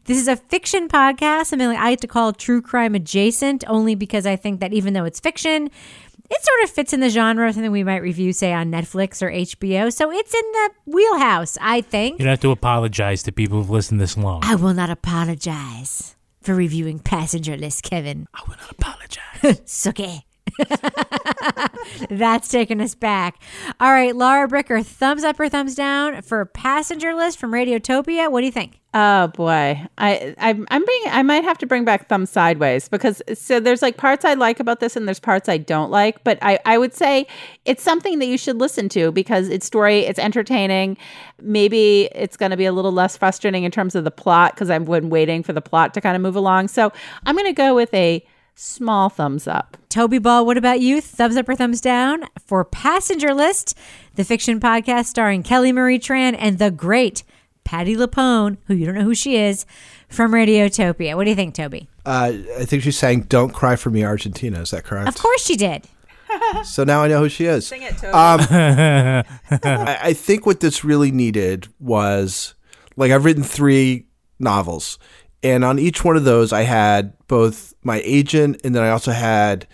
This 0.05 0.19
is 0.19 0.29
a 0.29 0.37
fiction 0.37 0.89
podcast, 0.89 1.47
something 1.47 1.69
like 1.69 1.79
I 1.79 1.91
like 1.91 2.01
to 2.01 2.09
call 2.09 2.33
true 2.33 2.61
crime 2.61 2.95
adjacent, 2.95 3.65
only 3.69 3.95
because 3.95 4.27
I 4.27 4.37
think 4.37 4.61
that 4.61 4.73
even 4.73 4.95
though 4.95 5.05
it's 5.05 5.21
fiction, 5.21 5.67
it 5.67 6.45
sort 6.45 6.65
of 6.65 6.71
fits 6.71 6.93
in 6.93 7.01
the 7.01 7.09
genre 7.09 7.49
of 7.49 7.55
something 7.55 7.71
we 7.71 7.85
might 7.85 8.03
review, 8.03 8.33
say, 8.33 8.53
on 8.53 8.71
Netflix 8.71 9.23
or 9.23 9.31
HBO. 9.31 9.93
So 9.93 10.11
it's 10.11 10.35
in 10.35 10.53
the 10.53 10.71
wheelhouse, 10.87 11.57
I 11.61 11.81
think. 11.81 12.19
You 12.19 12.25
don't 12.25 12.31
have 12.33 12.41
to 12.41 12.51
apologize 12.51 13.23
to 13.25 13.33
people 13.33 13.59
who've 13.59 13.71
listened 13.71 14.01
this 14.01 14.17
long. 14.17 14.41
I 14.45 14.57
will 14.57 14.75
not 14.75 14.91
apologize 14.91 16.16
for 16.47 16.55
reviewing 16.55 17.01
Passenger 17.01 17.57
List, 17.57 17.83
Kevin. 17.83 18.29
I 18.33 18.41
will 18.47 18.55
not 18.57 18.71
apologize. 18.71 19.61
Sucky. 19.67 20.23
That's 22.11 22.49
taking 22.49 22.81
us 22.81 22.95
back. 22.95 23.41
All 23.81 23.93
right, 23.93 24.15
Laura 24.15 24.49
Bricker, 24.49 24.85
thumbs 24.85 25.25
up 25.25 25.39
or 25.39 25.49
thumbs 25.49 25.75
down 25.75 26.23
for 26.23 26.45
Passenger 26.45 27.15
List 27.15 27.39
from 27.39 27.53
Radiotopia. 27.53 28.31
What 28.31 28.41
do 28.41 28.47
you 28.47 28.53
think? 28.53 28.81
Oh 28.99 29.29
boy, 29.29 29.87
I 29.99 30.35
I'm, 30.39 30.67
I'm 30.71 30.83
bringing. 30.83 31.11
I 31.11 31.23
might 31.23 31.45
have 31.45 31.59
to 31.59 31.67
bring 31.67 31.85
back 31.85 32.09
thumb 32.09 32.25
sideways 32.25 32.89
because 32.89 33.21
so 33.35 33.61
there's 33.61 33.83
like 33.83 33.99
parts 33.99 34.25
I 34.25 34.33
like 34.33 34.59
about 34.59 34.81
this 34.81 34.97
and 34.97 35.07
there's 35.07 35.21
parts 35.21 35.51
I 35.51 35.59
don't 35.59 35.91
like. 35.91 36.25
But 36.25 36.39
I 36.41 36.59
I 36.65 36.79
would 36.79 36.95
say 36.95 37.27
it's 37.67 37.83
something 37.83 38.21
that 38.21 38.27
you 38.27 38.39
should 38.39 38.59
listen 38.59 38.89
to 38.91 39.13
because 39.13 39.51
it's 39.51 39.67
story, 39.67 40.01
it's 40.01 40.19
entertaining. 40.19 40.97
Maybe 41.43 42.09
it's 42.15 42.39
going 42.39 42.53
to 42.53 42.57
be 42.57 42.65
a 42.65 42.73
little 42.73 42.93
less 42.93 43.19
frustrating 43.19 43.65
in 43.65 43.71
terms 43.71 43.95
of 43.95 44.05
the 44.05 44.11
plot 44.11 44.55
because 44.55 44.71
I've 44.71 44.87
been 44.87 45.11
waiting 45.11 45.43
for 45.43 45.53
the 45.53 45.61
plot 45.61 45.93
to 45.95 46.01
kind 46.01 46.17
of 46.17 46.23
move 46.23 46.37
along. 46.37 46.69
So 46.69 46.91
I'm 47.27 47.35
going 47.35 47.47
to 47.47 47.53
go 47.53 47.75
with 47.75 47.93
a 47.93 48.25
small 48.57 49.09
thumbs 49.09 49.47
up. 49.47 49.77
Toby 49.89 50.19
Ball, 50.19 50.45
what 50.45 50.57
about 50.57 50.81
you? 50.81 51.01
Thumbs 51.01 51.37
up 51.37 51.49
or 51.49 51.55
thumbs 51.55 51.81
down 51.81 52.25
for 52.45 52.65
Passenger 52.65 53.33
List, 53.35 53.77
the 54.17 54.25
fiction 54.25 54.59
podcast 54.59 55.07
starring 55.07 55.43
Kelly 55.43 55.71
Marie 55.73 55.99
Tran 55.99 56.35
and 56.39 56.59
the 56.59 56.71
great 56.71 57.23
Patti 57.65 57.95
LuPone, 57.95 58.57
who 58.67 58.75
you 58.75 58.87
don't 58.87 58.95
know 58.95 59.03
who 59.05 59.15
she 59.15 59.37
is, 59.37 59.67
from 60.09 60.33
Radiotopia. 60.33 61.15
What 61.17 61.25
do 61.25 61.31
you 61.31 61.37
think, 61.37 61.55
Toby? 61.55 61.89
Uh, 62.05 62.33
I 62.59 62.65
think 62.65 62.83
she's 62.83 62.99
saying 62.99 63.23
"Don't 63.23 63.53
cry 63.53 63.77
for 63.77 63.91
me, 63.91 64.05
Argentina." 64.05 64.61
Is 64.61 64.71
that 64.71 64.85
correct? 64.85 65.09
Of 65.09 65.19
course 65.19 65.45
she 65.45 65.57
did. 65.57 65.87
So 66.65 66.83
now 66.85 67.03
I 67.03 67.09
know 67.09 67.21
who 67.21 67.29
she 67.29 67.45
is. 67.45 67.67
Sing 67.67 67.83
it, 67.83 67.97
Toby. 67.97 68.09
Um, 68.09 68.41
I, 68.51 69.99
I 70.03 70.13
think 70.13 70.45
what 70.45 70.59
this 70.61 70.85
really 70.85 71.11
needed 71.11 71.69
was 71.79 72.55
like 72.97 73.11
I've 73.13 73.25
written 73.25 73.43
three 73.45 74.07
novels, 74.39 74.99
and 75.43 75.65
on 75.65 75.79
each 75.79 76.05
one 76.05 76.17
of 76.17 76.25
those, 76.25 76.53
I 76.53 76.63
had 76.63 77.13
both 77.29 77.75
my 77.83 78.01
agent 78.05 78.61
and 78.65 78.75
then 78.75 78.83
I 78.83 78.91
also 78.91 79.13
had 79.13 79.67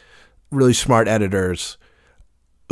really 0.51 0.75
smart 0.75 1.09
editors 1.09 1.79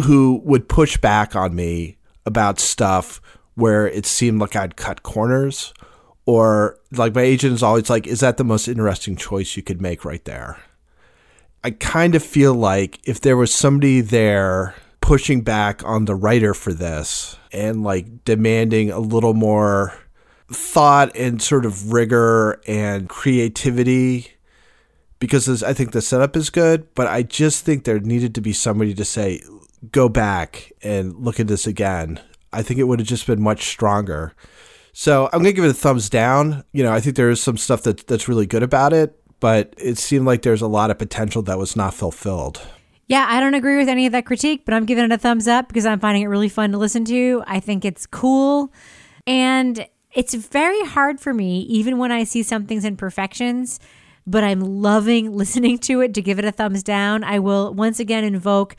who 0.05 0.41
would 0.45 0.69
push 0.69 0.97
back 0.97 1.35
on 1.35 1.55
me 1.55 1.99
about 2.27 2.59
stuff 2.59 3.21
where 3.55 3.89
it 3.89 4.07
seemed 4.07 4.41
like 4.41 4.57
I'd 4.57 4.77
cut 4.77 5.03
corners. 5.03 5.73
Or 6.27 6.79
like 6.93 7.15
my 7.15 7.23
agent 7.23 7.55
is 7.55 7.63
always 7.63 7.91
like, 7.91 8.07
is 8.07 8.21
that 8.21 8.37
the 8.37 8.45
most 8.45 8.69
interesting 8.69 9.17
choice 9.17 9.57
you 9.57 9.63
could 9.63 9.81
make 9.81 10.05
right 10.05 10.25
there? 10.25 10.59
I 11.65 11.73
kind 11.73 12.15
of 12.15 12.23
feel 12.23 12.55
like 12.55 13.01
if 13.05 13.21
there 13.21 13.37
was 13.37 13.53
somebody 13.53 14.01
there 14.01 14.75
pushing 15.01 15.43
back 15.43 15.85
on 15.85 16.05
the 16.05 16.15
writer 16.15 16.55
for 16.55 16.73
this 16.73 17.37
and 17.53 17.83
like 17.83 18.25
demanding 18.25 18.91
a 18.91 19.01
little 19.01 19.35
more 19.35 19.95
thought 20.53 21.15
and 21.17 21.41
sort 21.41 21.65
of 21.65 21.93
rigor 21.93 22.61
and 22.67 23.09
creativity 23.09 24.33
because 25.19 25.63
I 25.63 25.73
think 25.75 25.93
the 25.93 26.01
setup 26.01 26.35
is 26.35 26.51
good, 26.51 26.93
but 26.95 27.07
I 27.07 27.23
just 27.23 27.65
think 27.65 27.85
there 27.85 28.01
needed 28.01 28.35
to 28.37 28.41
be 28.41 28.53
somebody 28.53 28.95
to 28.95 29.05
say, 29.05 29.43
go 29.93 30.09
back 30.09 30.73
and 30.83 31.15
look 31.15 31.39
at 31.39 31.47
this 31.47 31.67
again. 31.67 32.21
I 32.53 32.63
think 32.63 32.81
it 32.81 32.85
would 32.85 32.99
have 32.99 33.09
just 33.09 33.27
been 33.27 33.41
much 33.41 33.67
stronger. 33.69 34.35
So 34.93 35.29
I'm 35.33 35.41
gonna 35.41 35.53
give 35.53 35.65
it 35.65 35.71
a 35.71 35.75
thumbs 35.75 36.11
down. 36.11 36.65
You 36.73 36.83
know, 36.83 36.93
I 36.93 37.01
think 37.01 37.17
there 37.17 37.31
is 37.31 37.43
some 37.43 37.57
stuff 37.57 37.83
that 37.83 38.07
that's 38.07 38.29
really 38.29 38.47
good 38.47 38.63
about 38.63 38.93
it, 38.93 39.15
but 39.39 39.73
it 39.79 39.99
seemed 39.99 40.27
like 40.27 40.43
there's 40.43 40.63
a 40.63 40.67
lot 40.67 40.91
of 40.91 40.99
potential 40.99 41.43
that 41.43 41.59
was 41.59 41.77
not 41.77 41.95
fulfilled. 41.95 42.61
Yeah, 43.07 43.27
I 43.29 43.41
don't 43.41 43.55
agree 43.55 43.77
with 43.77 43.89
any 43.89 44.07
of 44.07 44.13
that 44.13 44.25
critique, 44.25 44.65
but 44.65 44.73
I'm 44.75 44.87
giving 44.87 45.05
it 45.05 45.13
a 45.13 45.19
thumbs 45.19 45.47
up 45.47 45.69
because 45.69 45.87
I'm 45.87 46.01
finding 46.01 46.23
it 46.23 46.29
really 46.29 46.49
fun 46.49 46.73
to 46.73 46.79
listen 46.79 47.05
to. 47.07 47.43
I 47.47 47.61
think 47.61 47.85
it's 47.85 48.07
cool. 48.07 48.73
And 49.27 49.87
it's 50.13 50.35
very 50.35 50.85
hard 50.85 51.21
for 51.21 51.33
me, 51.33 51.61
even 51.61 51.99
when 51.99 52.13
I 52.13 52.25
see 52.25 52.43
something's 52.43 52.85
imperfections, 52.85 53.79
but 54.27 54.45
I'm 54.45 54.61
loving 54.61 55.33
listening 55.37 55.79
to 55.79 56.01
it 56.01 56.15
to 56.15 56.23
give 56.23 56.39
it 56.39 56.45
a 56.45 56.53
thumbs 56.53 56.83
down. 56.83 57.25
I 57.25 57.39
will 57.39 57.73
once 57.75 58.01
again 58.01 58.25
invoke 58.25 58.77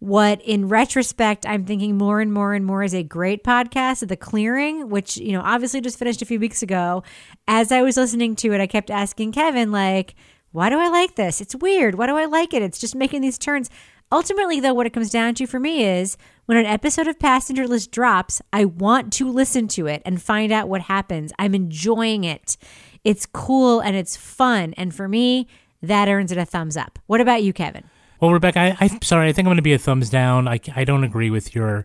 what 0.00 0.42
in 0.42 0.68
retrospect 0.68 1.46
I'm 1.46 1.64
thinking 1.64 1.96
more 1.96 2.20
and 2.20 2.30
more 2.30 2.52
and 2.52 2.66
more 2.66 2.82
is 2.82 2.94
a 2.94 3.02
great 3.02 3.42
podcast, 3.42 4.06
The 4.06 4.16
Clearing, 4.16 4.90
which, 4.90 5.16
you 5.16 5.32
know, 5.32 5.40
obviously 5.40 5.80
just 5.80 5.98
finished 5.98 6.20
a 6.20 6.26
few 6.26 6.38
weeks 6.38 6.62
ago. 6.62 7.02
As 7.48 7.72
I 7.72 7.80
was 7.80 7.96
listening 7.96 8.36
to 8.36 8.52
it, 8.52 8.60
I 8.60 8.66
kept 8.66 8.90
asking 8.90 9.32
Kevin, 9.32 9.72
like, 9.72 10.14
why 10.52 10.68
do 10.68 10.78
I 10.78 10.88
like 10.88 11.16
this? 11.16 11.40
It's 11.40 11.56
weird. 11.56 11.94
Why 11.94 12.06
do 12.06 12.16
I 12.16 12.26
like 12.26 12.52
it? 12.52 12.62
It's 12.62 12.78
just 12.78 12.94
making 12.94 13.22
these 13.22 13.38
turns. 13.38 13.70
Ultimately, 14.12 14.60
though, 14.60 14.74
what 14.74 14.86
it 14.86 14.92
comes 14.92 15.10
down 15.10 15.34
to 15.36 15.46
for 15.46 15.58
me 15.58 15.84
is 15.84 16.16
when 16.46 16.58
an 16.58 16.66
episode 16.66 17.06
of 17.06 17.18
Passenger 17.18 17.66
List 17.66 17.90
drops, 17.90 18.42
I 18.52 18.66
want 18.66 19.12
to 19.14 19.30
listen 19.30 19.68
to 19.68 19.86
it 19.86 20.02
and 20.04 20.20
find 20.20 20.52
out 20.52 20.68
what 20.68 20.82
happens. 20.82 21.32
I'm 21.38 21.54
enjoying 21.54 22.24
it. 22.24 22.56
It's 23.02 23.26
cool 23.26 23.80
and 23.80 23.96
it's 23.96 24.16
fun. 24.16 24.74
And 24.76 24.94
for 24.94 25.08
me, 25.08 25.46
that 25.82 26.08
earns 26.08 26.32
it 26.32 26.38
a 26.38 26.44
thumbs 26.44 26.76
up. 26.76 26.98
What 27.06 27.20
about 27.20 27.42
you, 27.42 27.52
Kevin? 27.52 27.84
Well, 28.20 28.32
Rebecca, 28.32 28.58
I, 28.58 28.76
I'm 28.80 29.02
sorry. 29.02 29.28
I 29.28 29.32
think 29.32 29.46
I'm 29.46 29.50
going 29.50 29.56
to 29.56 29.62
be 29.62 29.72
a 29.72 29.78
thumbs 29.78 30.10
down. 30.10 30.48
I, 30.48 30.60
I 30.74 30.84
don't 30.84 31.04
agree 31.04 31.30
with 31.30 31.54
your 31.54 31.84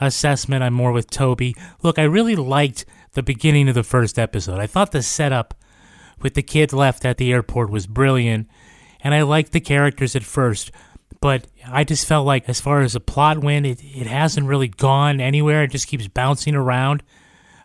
assessment. 0.00 0.62
I'm 0.62 0.74
more 0.74 0.92
with 0.92 1.10
Toby. 1.10 1.54
Look, 1.82 1.98
I 1.98 2.04
really 2.04 2.36
liked 2.36 2.84
the 3.12 3.22
beginning 3.22 3.68
of 3.68 3.74
the 3.74 3.82
first 3.82 4.18
episode. 4.18 4.58
I 4.60 4.66
thought 4.66 4.92
the 4.92 5.02
setup 5.02 5.54
with 6.20 6.34
the 6.34 6.42
kid 6.42 6.72
left 6.72 7.04
at 7.04 7.16
the 7.16 7.32
airport 7.32 7.70
was 7.70 7.86
brilliant, 7.86 8.48
and 9.00 9.14
I 9.14 9.22
liked 9.22 9.52
the 9.52 9.60
characters 9.60 10.14
at 10.14 10.22
first. 10.22 10.70
But 11.20 11.46
I 11.66 11.84
just 11.84 12.06
felt 12.06 12.26
like, 12.26 12.48
as 12.48 12.60
far 12.60 12.80
as 12.80 12.94
the 12.94 13.00
plot 13.00 13.38
went, 13.38 13.66
it, 13.66 13.82
it 13.82 14.06
hasn't 14.06 14.46
really 14.46 14.68
gone 14.68 15.20
anywhere. 15.20 15.64
It 15.64 15.70
just 15.70 15.86
keeps 15.86 16.08
bouncing 16.08 16.54
around. 16.54 17.02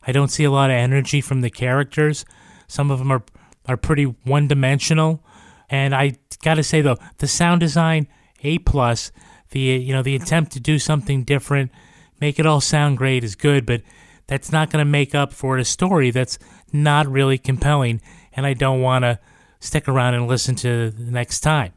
I 0.05 0.11
don't 0.11 0.27
see 0.27 0.43
a 0.43 0.51
lot 0.51 0.69
of 0.69 0.75
energy 0.75 1.21
from 1.21 1.41
the 1.41 1.49
characters. 1.49 2.25
Some 2.67 2.91
of 2.91 2.99
them 2.99 3.11
are 3.11 3.23
are 3.67 3.77
pretty 3.77 4.03
one 4.03 4.47
dimensional. 4.47 5.23
And 5.69 5.95
I 5.95 6.17
got 6.43 6.55
to 6.55 6.63
say 6.63 6.81
though, 6.81 6.97
the 7.17 7.27
sound 7.27 7.61
design 7.61 8.07
a 8.43 8.59
plus. 8.59 9.11
The 9.51 9.59
you 9.59 9.93
know 9.93 10.03
the 10.03 10.15
attempt 10.15 10.51
to 10.53 10.59
do 10.59 10.79
something 10.79 11.23
different, 11.23 11.71
make 12.19 12.39
it 12.39 12.45
all 12.45 12.61
sound 12.61 12.97
great 12.97 13.23
is 13.23 13.35
good, 13.35 13.65
but 13.65 13.81
that's 14.27 14.51
not 14.51 14.69
going 14.69 14.83
to 14.83 14.89
make 14.89 15.15
up 15.15 15.31
for 15.31 15.57
a 15.57 15.65
story 15.65 16.11
that's 16.11 16.37
not 16.73 17.07
really 17.07 17.37
compelling. 17.37 18.01
And 18.33 18.45
I 18.45 18.53
don't 18.53 18.81
want 18.81 19.03
to 19.03 19.19
stick 19.59 19.87
around 19.87 20.15
and 20.15 20.27
listen 20.27 20.55
to 20.55 20.89
the 20.91 21.11
next 21.11 21.39
time. 21.39 21.73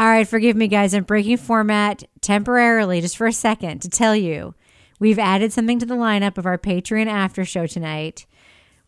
All 0.00 0.06
right, 0.06 0.26
forgive 0.26 0.56
me, 0.56 0.66
guys. 0.66 0.94
I'm 0.94 1.04
breaking 1.04 1.36
format 1.36 2.04
temporarily 2.22 3.02
just 3.02 3.18
for 3.18 3.26
a 3.26 3.34
second 3.34 3.82
to 3.82 3.90
tell 3.90 4.16
you 4.16 4.54
we've 4.98 5.18
added 5.18 5.52
something 5.52 5.78
to 5.78 5.84
the 5.84 5.94
lineup 5.94 6.38
of 6.38 6.46
our 6.46 6.56
Patreon 6.56 7.06
after 7.06 7.44
show 7.44 7.66
tonight, 7.66 8.24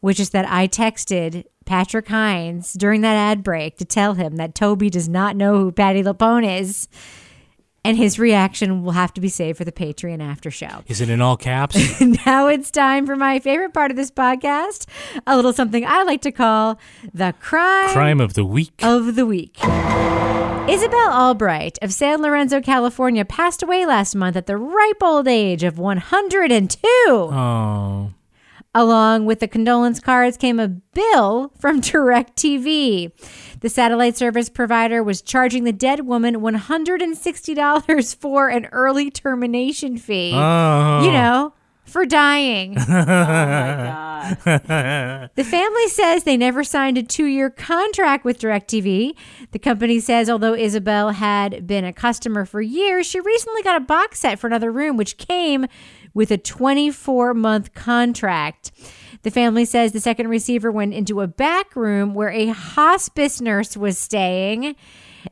which 0.00 0.18
is 0.18 0.30
that 0.30 0.50
I 0.50 0.68
texted 0.68 1.44
Patrick 1.66 2.08
Hinds 2.08 2.72
during 2.72 3.02
that 3.02 3.16
ad 3.16 3.42
break 3.42 3.76
to 3.76 3.84
tell 3.84 4.14
him 4.14 4.36
that 4.36 4.54
Toby 4.54 4.88
does 4.88 5.06
not 5.06 5.36
know 5.36 5.58
who 5.58 5.70
Patti 5.70 6.02
LuPone 6.02 6.60
is. 6.60 6.88
And 7.84 7.98
his 7.98 8.18
reaction 8.18 8.82
will 8.82 8.92
have 8.92 9.12
to 9.12 9.20
be 9.20 9.28
saved 9.28 9.58
for 9.58 9.66
the 9.66 9.72
Patreon 9.72 10.22
after 10.22 10.50
show. 10.50 10.82
Is 10.86 11.02
it 11.02 11.10
in 11.10 11.20
all 11.20 11.36
caps? 11.36 12.00
now 12.24 12.46
it's 12.46 12.70
time 12.70 13.04
for 13.04 13.16
my 13.16 13.38
favorite 13.38 13.74
part 13.74 13.90
of 13.90 13.98
this 13.98 14.10
podcast 14.10 14.86
a 15.26 15.36
little 15.36 15.52
something 15.52 15.84
I 15.84 16.04
like 16.04 16.22
to 16.22 16.32
call 16.32 16.78
the 17.12 17.34
crime, 17.38 17.90
Crime 17.90 18.20
of 18.20 18.32
the 18.32 18.46
week. 18.46 18.80
of 18.82 19.14
the 19.14 19.26
week. 19.26 19.58
Isabel 20.68 21.10
Albright 21.12 21.76
of 21.82 21.92
San 21.92 22.22
Lorenzo, 22.22 22.60
California, 22.60 23.24
passed 23.24 23.62
away 23.62 23.84
last 23.84 24.14
month 24.14 24.36
at 24.36 24.46
the 24.46 24.56
ripe 24.56 25.02
old 25.02 25.26
age 25.26 25.64
of 25.64 25.76
102. 25.78 26.78
Oh. 27.08 28.12
Along 28.74 29.26
with 29.26 29.40
the 29.40 29.48
condolence 29.48 29.98
cards 30.00 30.36
came 30.36 30.58
a 30.60 30.68
bill 30.68 31.52
from 31.58 31.80
DirecTV. 31.82 33.10
The 33.60 33.68
satellite 33.68 34.16
service 34.16 34.48
provider 34.48 35.02
was 35.02 35.20
charging 35.20 35.64
the 35.64 35.72
dead 35.72 36.06
woman 36.06 36.36
$160 36.36 38.16
for 38.16 38.48
an 38.48 38.66
early 38.66 39.10
termination 39.10 39.98
fee. 39.98 40.32
Oh. 40.34 41.04
You 41.04 41.10
know, 41.12 41.52
for 41.84 42.04
dying. 42.04 42.76
Oh 44.24 45.28
The 45.34 45.44
family 45.44 45.88
says 45.88 46.22
they 46.22 46.36
never 46.36 46.62
signed 46.62 46.96
a 46.96 47.02
two 47.02 47.26
year 47.26 47.50
contract 47.50 48.24
with 48.24 48.38
DirecTV. 48.38 49.16
The 49.50 49.58
company 49.58 49.98
says 49.98 50.30
although 50.30 50.54
Isabel 50.54 51.10
had 51.10 51.66
been 51.66 51.84
a 51.84 51.92
customer 51.92 52.44
for 52.44 52.60
years, 52.60 53.06
she 53.06 53.18
recently 53.18 53.62
got 53.62 53.76
a 53.76 53.84
box 53.84 54.20
set 54.20 54.38
for 54.38 54.46
another 54.46 54.70
room, 54.70 54.96
which 54.96 55.18
came 55.18 55.66
with 56.14 56.30
a 56.30 56.38
24 56.38 57.34
month 57.34 57.74
contract. 57.74 58.70
The 59.22 59.30
family 59.30 59.64
says 59.64 59.92
the 59.92 60.00
second 60.00 60.28
receiver 60.28 60.70
went 60.70 60.94
into 60.94 61.20
a 61.20 61.26
back 61.26 61.76
room 61.76 62.14
where 62.14 62.30
a 62.30 62.48
hospice 62.48 63.40
nurse 63.40 63.76
was 63.76 63.98
staying, 63.98 64.74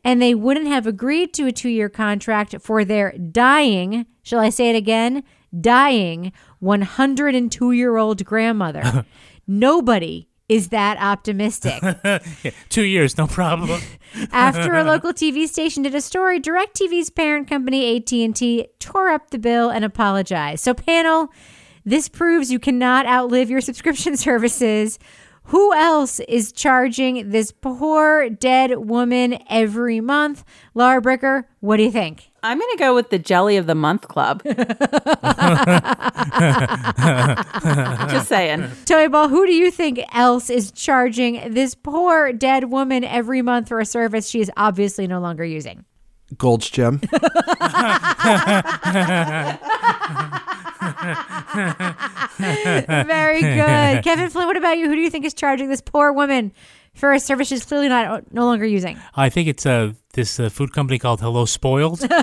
and 0.04 0.22
they 0.22 0.34
wouldn't 0.34 0.68
have 0.68 0.86
agreed 0.86 1.32
to 1.34 1.46
a 1.46 1.52
two 1.52 1.68
year 1.68 1.88
contract 1.88 2.54
for 2.60 2.84
their 2.84 3.12
dying, 3.12 4.06
shall 4.22 4.40
I 4.40 4.50
say 4.50 4.70
it 4.70 4.76
again? 4.76 5.22
Dying 5.58 6.32
102 6.60 7.72
year 7.72 7.96
old 7.96 8.24
grandmother. 8.24 9.04
Nobody 9.46 10.28
is 10.48 10.68
that 10.68 10.98
optimistic. 11.00 11.80
Yeah, 12.42 12.50
two 12.68 12.82
years, 12.82 13.16
no 13.16 13.26
problem. 13.26 13.80
After 14.32 14.74
a 14.74 14.84
local 14.84 15.12
TV 15.12 15.46
station 15.46 15.82
did 15.82 15.94
a 15.94 16.00
story, 16.00 16.40
DirecTV's 16.40 17.10
parent 17.10 17.48
company 17.48 17.96
AT&T 17.96 18.66
tore 18.78 19.08
up 19.10 19.30
the 19.30 19.38
bill 19.38 19.70
and 19.70 19.84
apologized. 19.84 20.64
So 20.64 20.74
panel, 20.74 21.28
this 21.84 22.08
proves 22.08 22.50
you 22.50 22.58
cannot 22.58 23.06
outlive 23.06 23.50
your 23.50 23.60
subscription 23.60 24.16
services. 24.16 24.98
Who 25.44 25.72
else 25.74 26.20
is 26.20 26.52
charging 26.52 27.30
this 27.30 27.52
poor 27.52 28.28
dead 28.30 28.78
woman 28.78 29.38
every 29.48 30.00
month? 30.00 30.44
Laura 30.74 31.00
Bricker, 31.00 31.44
what 31.60 31.76
do 31.76 31.84
you 31.84 31.90
think? 31.92 32.29
I'm 32.42 32.58
going 32.58 32.70
to 32.72 32.78
go 32.78 32.94
with 32.94 33.10
the 33.10 33.18
Jelly 33.18 33.56
of 33.56 33.66
the 33.66 33.74
Month 33.74 34.08
Club. 34.08 34.42
Just 38.10 38.28
saying. 38.28 38.68
Toby 38.86 39.08
Ball, 39.08 39.28
who 39.28 39.46
do 39.46 39.52
you 39.52 39.70
think 39.70 40.00
else 40.12 40.50
is 40.50 40.72
charging 40.72 41.52
this 41.52 41.74
poor 41.74 42.32
dead 42.32 42.64
woman 42.64 43.04
every 43.04 43.42
month 43.42 43.68
for 43.68 43.80
a 43.80 43.86
service 43.86 44.28
she 44.28 44.40
is 44.40 44.50
obviously 44.56 45.06
no 45.06 45.20
longer 45.20 45.44
using? 45.44 45.84
Gold's 46.38 46.70
Gem. 46.70 46.98
Very 52.38 53.40
good. 53.42 54.00
Kevin 54.04 54.30
Flynn, 54.30 54.46
what 54.46 54.56
about 54.56 54.78
you? 54.78 54.88
Who 54.88 54.94
do 54.94 55.00
you 55.00 55.10
think 55.10 55.24
is 55.24 55.34
charging 55.34 55.68
this 55.68 55.80
poor 55.80 56.12
woman 56.12 56.52
for 57.00 57.12
a 57.12 57.18
service 57.18 57.48
she's 57.48 57.64
clearly 57.64 57.88
not 57.88 58.32
no 58.32 58.44
longer 58.44 58.64
using? 58.64 58.98
I 59.16 59.28
think 59.30 59.48
it's 59.48 59.66
uh, 59.66 59.92
this 60.12 60.38
uh, 60.38 60.48
food 60.50 60.72
company 60.72 60.98
called 60.98 61.20
Hello 61.20 61.44
Spoiled. 61.44 62.06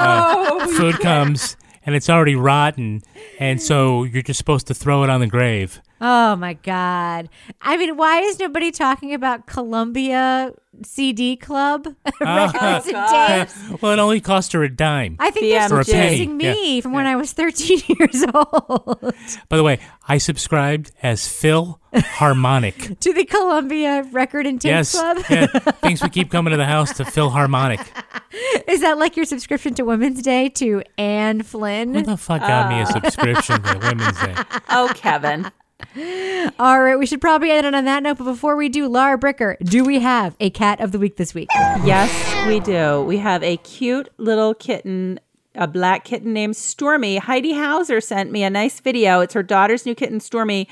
Oh, 0.00 0.74
food 0.76 1.00
comes 1.00 1.56
and 1.84 1.94
it's 1.94 2.08
already 2.08 2.36
rotten, 2.36 3.02
and 3.38 3.60
so 3.60 4.04
you're 4.04 4.22
just 4.22 4.38
supposed 4.38 4.66
to 4.68 4.74
throw 4.74 5.02
it 5.04 5.10
on 5.10 5.20
the 5.20 5.26
grave. 5.26 5.80
Oh 6.00 6.36
my 6.36 6.54
God. 6.54 7.28
I 7.60 7.76
mean, 7.76 7.96
why 7.96 8.20
is 8.20 8.38
nobody 8.38 8.70
talking 8.70 9.14
about 9.14 9.46
Columbia 9.46 10.52
CD 10.84 11.34
Club 11.36 11.88
ah. 12.22 12.52
records 12.52 12.86
and 12.86 12.96
oh, 12.96 13.38
tapes? 13.38 13.80
well, 13.82 13.92
it 13.92 13.98
only 13.98 14.20
cost 14.20 14.52
her 14.52 14.62
a 14.62 14.68
dime. 14.74 15.16
I 15.18 15.30
think 15.30 15.46
they're 15.46 15.72
Or 15.72 15.80
a 15.80 15.84
still 15.84 15.96
penny, 15.96 16.12
using 16.12 16.36
me 16.36 16.76
yeah. 16.76 16.80
from 16.82 16.92
when 16.92 17.06
I 17.06 17.16
was 17.16 17.32
13 17.32 17.80
years 17.98 18.24
old 18.32 19.12
By 19.48 19.56
the 19.56 19.64
way, 19.64 19.80
I 20.06 20.18
subscribed 20.18 20.92
as 21.02 21.26
Phil 21.26 21.80
Harmonic. 21.92 23.00
to 23.00 23.12
the 23.12 23.24
Columbia 23.24 24.04
Record 24.12 24.46
and 24.46 24.60
Tape 24.60 24.70
yes, 24.70 24.92
Club. 24.92 25.18
yeah, 25.28 25.46
things 25.46 26.00
would 26.02 26.12
keep 26.12 26.30
coming 26.30 26.52
to 26.52 26.56
the 26.56 26.66
house 26.66 26.92
to 26.98 27.04
Phil 27.04 27.30
Harmonic. 27.30 27.80
Is 28.68 28.82
that 28.82 28.98
like 28.98 29.16
your 29.16 29.24
subscription 29.24 29.74
to 29.74 29.82
Women's 29.84 30.22
Day 30.22 30.48
to 30.50 30.82
Anne 30.96 31.42
Flynn? 31.42 31.94
Who 31.94 32.02
the 32.02 32.16
fuck 32.16 32.40
got 32.42 32.68
me 32.70 32.80
a 32.82 32.86
subscription 32.86 33.62
to 33.62 33.78
Women's 33.78 34.20
Day? 34.20 34.34
Oh, 34.70 34.92
Kevin. 34.94 35.50
All 36.58 36.80
right, 36.80 36.96
we 36.98 37.06
should 37.06 37.20
probably 37.20 37.50
end 37.50 37.66
it 37.66 37.74
on 37.74 37.84
that 37.84 38.02
note. 38.02 38.18
But 38.18 38.24
before 38.24 38.56
we 38.56 38.68
do, 38.68 38.88
Laura 38.88 39.18
Bricker, 39.18 39.58
do 39.60 39.84
we 39.84 40.00
have 40.00 40.36
a 40.40 40.50
cat 40.50 40.80
of 40.80 40.92
the 40.92 40.98
week 40.98 41.16
this 41.16 41.34
week? 41.34 41.48
Yes, 41.84 42.10
we 42.46 42.60
do. 42.60 43.02
We 43.02 43.18
have 43.18 43.42
a 43.42 43.56
cute 43.58 44.08
little 44.18 44.54
kitten, 44.54 45.20
a 45.54 45.66
black 45.66 46.04
kitten 46.04 46.32
named 46.32 46.56
Stormy. 46.56 47.16
Heidi 47.16 47.54
Hauser 47.54 48.00
sent 48.00 48.30
me 48.30 48.42
a 48.42 48.50
nice 48.50 48.80
video. 48.80 49.20
It's 49.20 49.34
her 49.34 49.42
daughter's 49.42 49.86
new 49.86 49.94
kitten, 49.94 50.20
Stormy, 50.20 50.68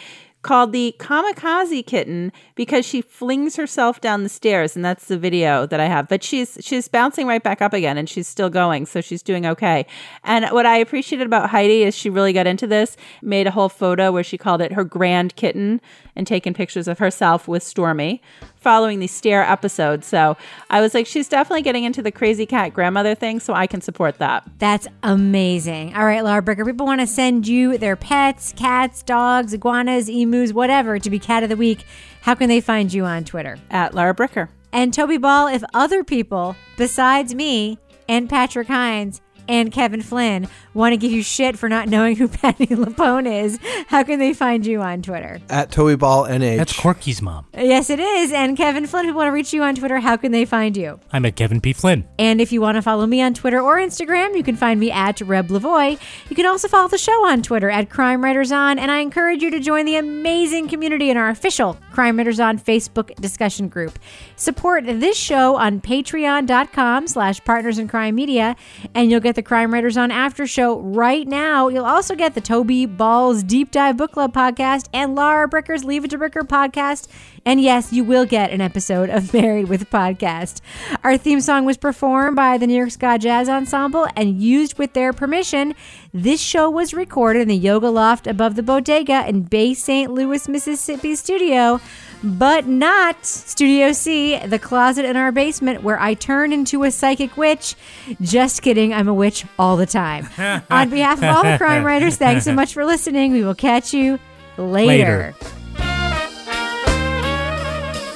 called 0.47 0.71
the 0.71 0.95
Kamikaze 0.99 1.85
Kitten 1.85 2.33
because 2.55 2.87
she 2.87 3.03
flings 3.03 3.57
herself 3.57 4.01
down 4.01 4.23
the 4.23 4.29
stairs, 4.29 4.77
and 4.77 4.85
that's 4.85 5.07
the 5.07 5.19
video 5.19 5.67
that 5.67 5.81
I 5.81 5.87
have. 5.87 6.09
But 6.09 6.23
she's 6.23 6.57
she's 6.61 6.87
bouncing 6.87 7.27
right 7.27 7.43
back 7.43 7.61
up 7.61 7.73
again, 7.73 7.99
and 7.99 8.09
she's 8.09 8.29
still 8.29 8.49
going, 8.49 8.87
so 8.87 9.01
she's 9.01 9.23
doing 9.23 9.45
okay. 9.45 9.87
And 10.23 10.47
what 10.53 10.65
I 10.65 10.77
appreciated 10.77 11.27
about 11.27 11.51
Heidi 11.51 11.83
is 11.83 11.97
she 11.97 12.09
really 12.09 12.33
got 12.33 12.47
into 12.47 12.67
this, 12.67 12.97
made 13.23 13.49
a 13.49 13.51
whole 13.51 13.69
photo 13.69 14.13
where 14.13 14.23
she 14.23 14.39
called 14.39 14.63
it 14.63 14.73
her 14.73 14.85
grand 14.85 15.35
kitten, 15.35 15.81
and 16.15 16.27
taken 16.27 16.55
pictures 16.55 16.87
of 16.87 17.01
herself 17.01 17.49
with 17.49 17.65
Stormy 17.65 18.23
following 18.67 18.99
the 18.99 19.07
stair 19.07 19.45
episode. 19.45 20.03
So 20.03 20.37
I 20.71 20.81
was 20.81 20.93
like, 20.93 21.07
she's 21.07 21.29
definitely 21.29 21.63
getting 21.63 21.85
into 21.85 22.03
the 22.03 22.11
crazy 22.11 22.47
cat 22.47 22.75
grandmother 22.75 23.15
thing, 23.15 23.39
so 23.39 23.55
I 23.55 23.69
can 23.69 23.81
support 23.81 24.19
that. 24.19 24.43
That's 24.59 24.89
amazing. 25.05 25.95
All 25.95 26.05
right, 26.05 26.25
Laura 26.25 26.43
Bricker, 26.43 26.67
people 26.67 26.85
want 26.85 27.01
to 27.01 27.07
send 27.07 27.47
you 27.47 27.79
their 27.79 27.95
pets, 27.95 28.53
cats, 28.57 29.05
dogs, 29.05 29.55
iguanas, 29.55 30.11
emus, 30.11 30.53
whatever, 30.53 30.99
to 30.99 31.09
be 31.09 31.21
cat 31.21 31.45
of 31.45 31.49
the 31.49 31.57
week. 31.57 31.85
How 32.23 32.35
can 32.35 32.49
they 32.49 32.61
find 32.61 32.93
you 32.93 33.05
on 33.05 33.23
Twitter? 33.23 33.57
At 33.71 33.95
Laura 33.95 34.17
Bricker. 34.17 34.49
And 34.73 34.93
Toby 34.93 35.19
Ball, 35.19 35.47
if 35.47 35.63
other 35.73 36.03
people 36.03 36.57
besides 36.77 37.37
me 37.37 37.79
and 38.09 38.29
Patrick 38.29 38.67
Hinds 38.67 39.21
and 39.47 39.71
Kevin 39.71 40.03
Flynn 40.03 40.49
want 40.77 40.93
to 40.93 40.97
give 40.97 41.11
you 41.11 41.23
shit 41.23 41.59
for 41.59 41.69
not 41.69 41.89
knowing 41.89 42.17
who 42.17 42.29
Patti 42.37 42.67
LuPone 42.67 43.27
is, 43.45 43.59
how 43.89 44.03
can 44.03 44.19
they 44.19 44.33
find 44.33 44.65
you 44.67 44.83
on 44.83 45.03
Twitter? 45.03 45.41
At 45.49 45.71
Toby 45.73 45.97
Ball 45.97 46.25
NH. 46.25 46.57
That's 46.59 46.79
Corky's 46.79 47.23
mom. 47.23 47.47
Yes, 47.55 47.91
it 47.91 47.99
is. 47.99 48.33
And 48.33 48.57
Kevin 48.57 48.87
Flynn, 48.87 49.07
who 49.07 49.15
want 49.15 49.29
to 49.29 49.33
reach 49.33 49.53
you 49.53 49.63
on 49.63 49.75
Twitter, 49.75 49.99
how 49.99 50.17
can 50.17 50.33
they 50.33 50.45
find 50.45 50.77
you? 50.77 51.01
I'm 51.13 51.25
at 51.25 51.37
Kevin 51.37 51.61
P. 51.61 51.73
Flynn. 51.73 52.07
And 52.19 52.41
if 52.41 52.53
you 52.53 52.61
want 52.61 52.77
to 52.77 52.83
follow 52.83 53.07
me 53.07 53.23
on 53.23 53.35
Twitter 53.35 53.61
or 53.61 53.77
Instagram, 53.77 54.37
you 54.37 54.43
can 54.43 54.57
find 54.57 54.79
me 54.79 54.91
at 54.91 55.21
Reb 55.21 55.49
Lavoie. 55.49 55.99
You 56.29 56.37
can 56.37 56.47
also 56.47 56.69
follow 56.69 56.89
the 56.89 56.99
show 56.99 57.27
on 57.27 57.43
Twitter 57.43 57.71
at 57.71 57.89
Crime 57.89 58.23
Writers 58.23 58.53
On, 58.53 58.79
and 58.79 58.91
I 58.91 58.99
encourage 58.99 59.43
you 59.43 59.51
to 59.51 59.61
join 59.61 59.87
the 59.87 59.97
amazing 59.97 60.69
community 60.69 61.11
in 61.11 61.17
our 61.17 61.29
official 61.31 61.79
Crime 61.93 62.19
Writers 62.19 62.41
On 62.41 62.59
Facebook 62.59 63.15
discussion 63.21 63.69
group. 63.69 63.99
Support 64.37 64.85
this 64.87 65.17
show 65.17 65.57
on 65.57 65.81
patreon.com 65.81 67.07
slash 67.07 67.43
partners 67.45 67.79
in 67.79 67.89
crime 67.89 68.15
media, 68.15 68.57
and 68.95 69.11
you'll 69.11 69.21
get 69.21 69.35
the 69.37 69.43
Crime 69.43 69.73
Writers 69.73 69.97
On 69.97 70.11
after 70.11 70.47
show 70.47 70.66
right 70.75 71.27
now. 71.27 71.69
You'll 71.69 71.85
also 71.85 72.15
get 72.15 72.35
the 72.35 72.41
Toby 72.41 72.85
Balls 72.85 73.43
Deep 73.43 73.71
Dive 73.71 73.97
Book 73.97 74.13
Club 74.13 74.35
podcast 74.35 74.89
and 74.93 75.15
Laura 75.15 75.49
Bricker's 75.49 75.85
Leave 75.85 76.05
It 76.05 76.11
to 76.11 76.19
Bricker 76.19 76.43
podcast. 76.43 77.09
And 77.45 77.61
yes, 77.61 77.93
you 77.93 78.03
will 78.03 78.27
get 78.27 78.51
an 78.51 78.61
episode 78.61 79.09
of 79.09 79.33
Married 79.33 79.69
with 79.69 79.89
Podcast. 79.89 80.61
Our 81.05 81.17
theme 81.17 81.41
song 81.41 81.65
was 81.65 81.77
performed 81.77 82.35
by 82.35 82.59
the 82.59 82.67
New 82.67 82.75
York 82.75 82.91
Ska 82.91 83.19
Jazz 83.19 83.49
Ensemble 83.49 84.09
and 84.17 84.43
used 84.43 84.79
with 84.79 84.95
their 84.95 85.13
permission. 85.13 85.75
This 86.13 86.41
show 86.41 86.69
was 86.69 86.93
recorded 86.93 87.43
in 87.43 87.49
the 87.49 87.57
Yoga 87.57 87.89
Loft 87.89 88.27
above 88.27 88.57
the 88.57 88.63
Bodega 88.65 89.29
in 89.29 89.43
Bay 89.43 89.75
St. 89.75 90.13
Louis, 90.13 90.49
Mississippi 90.49 91.15
studio, 91.15 91.81
but 92.23 92.67
not 92.67 93.25
Studio 93.25 93.93
C, 93.93 94.39
the 94.39 94.59
closet 94.59 95.05
in 95.05 95.17
our 95.17 95.33
basement 95.33 95.83
where 95.83 96.01
I 96.01 96.15
turn 96.15 96.53
into 96.53 96.83
a 96.85 96.91
psychic 96.91 97.37
witch. 97.37 97.75
Just 98.21 98.63
kidding, 98.63 98.93
I'm 98.93 99.09
a 99.09 99.15
witch 99.15 99.45
all 99.59 99.77
the 99.77 99.87
time. 99.87 100.29
On 100.71 100.91
behalf 100.91 101.19
of 101.19 101.25
all 101.25 101.43
the 101.43 101.59
crime 101.59 101.85
writers, 101.85 102.17
thanks 102.17 102.45
so 102.45 102.55
much 102.55 102.75
for 102.75 102.85
listening. 102.85 103.33
We 103.33 103.45
will 103.45 103.55
catch 103.55 103.93
you 103.95 104.19
later. 104.57 105.35
Later. 105.35 105.35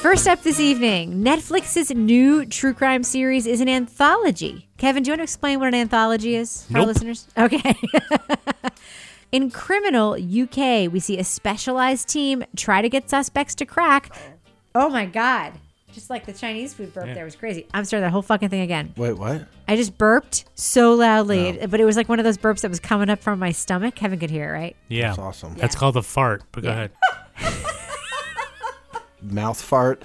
First 0.01 0.27
up 0.27 0.43
this 0.43 0.59
evening, 0.59 1.23
Netflix's 1.23 1.91
new 1.91 2.47
true 2.47 2.73
crime 2.73 3.03
series 3.03 3.47
is 3.47 3.61
an 3.61 3.69
anthology. 3.69 4.67
Kevin, 4.79 5.03
do 5.03 5.09
you 5.09 5.13
want 5.13 5.19
to 5.19 5.25
explain 5.25 5.59
what 5.59 5.69
an 5.69 5.75
anthology 5.75 6.37
is 6.37 6.65
for 6.65 6.79
our 6.79 6.87
listeners? 6.87 7.29
Okay. 7.37 7.75
In 9.33 9.51
Criminal 9.51 10.15
UK, 10.15 10.91
we 10.93 10.99
see 10.99 11.19
a 11.19 11.25
specialized 11.25 12.09
team 12.09 12.45
try 12.57 12.83
to 12.83 12.89
get 12.89 13.09
suspects 13.09 13.55
to 13.57 13.65
crack. 13.65 14.11
Oh 14.75 14.89
my 14.89 15.07
God. 15.07 15.53
Just 15.93 16.11
like 16.11 16.27
the 16.27 16.33
Chinese 16.33 16.75
food 16.75 16.93
burp 16.93 17.07
Yeah. 17.07 17.15
there 17.15 17.25
was 17.25 17.37
crazy. 17.37 17.67
I'm 17.73 17.85
starting 17.85 18.03
that 18.05 18.11
whole 18.11 18.23
fucking 18.23 18.49
thing 18.49 18.61
again. 18.61 18.93
Wait, 18.97 19.13
what? 19.13 19.47
I 19.69 19.77
just 19.77 19.97
burped 19.99 20.45
so 20.55 20.95
loudly, 20.95 21.61
oh. 21.61 21.67
but 21.69 21.81
it 21.81 21.85
was 21.85 21.97
like 21.97 22.09
one 22.09 22.19
of 22.19 22.25
those 22.25 22.39
burps 22.39 22.61
that 22.63 22.71
was 22.71 22.81
coming 22.81 23.09
up 23.09 23.21
from 23.21 23.39
my 23.39 23.53
stomach. 23.53 23.95
Kevin 23.95 24.19
could 24.19 24.31
hear 24.31 24.49
it, 24.51 24.53
right? 24.53 24.77
Yeah. 24.89 25.09
That's 25.09 25.19
awesome. 25.19 25.55
That's 25.55 25.77
called 25.77 25.97
a 25.97 26.03
fart, 26.03 26.43
but 26.53 26.63
go 26.65 26.71
ahead. 26.71 26.91
Mouth 29.23 29.61
fart. 29.61 30.03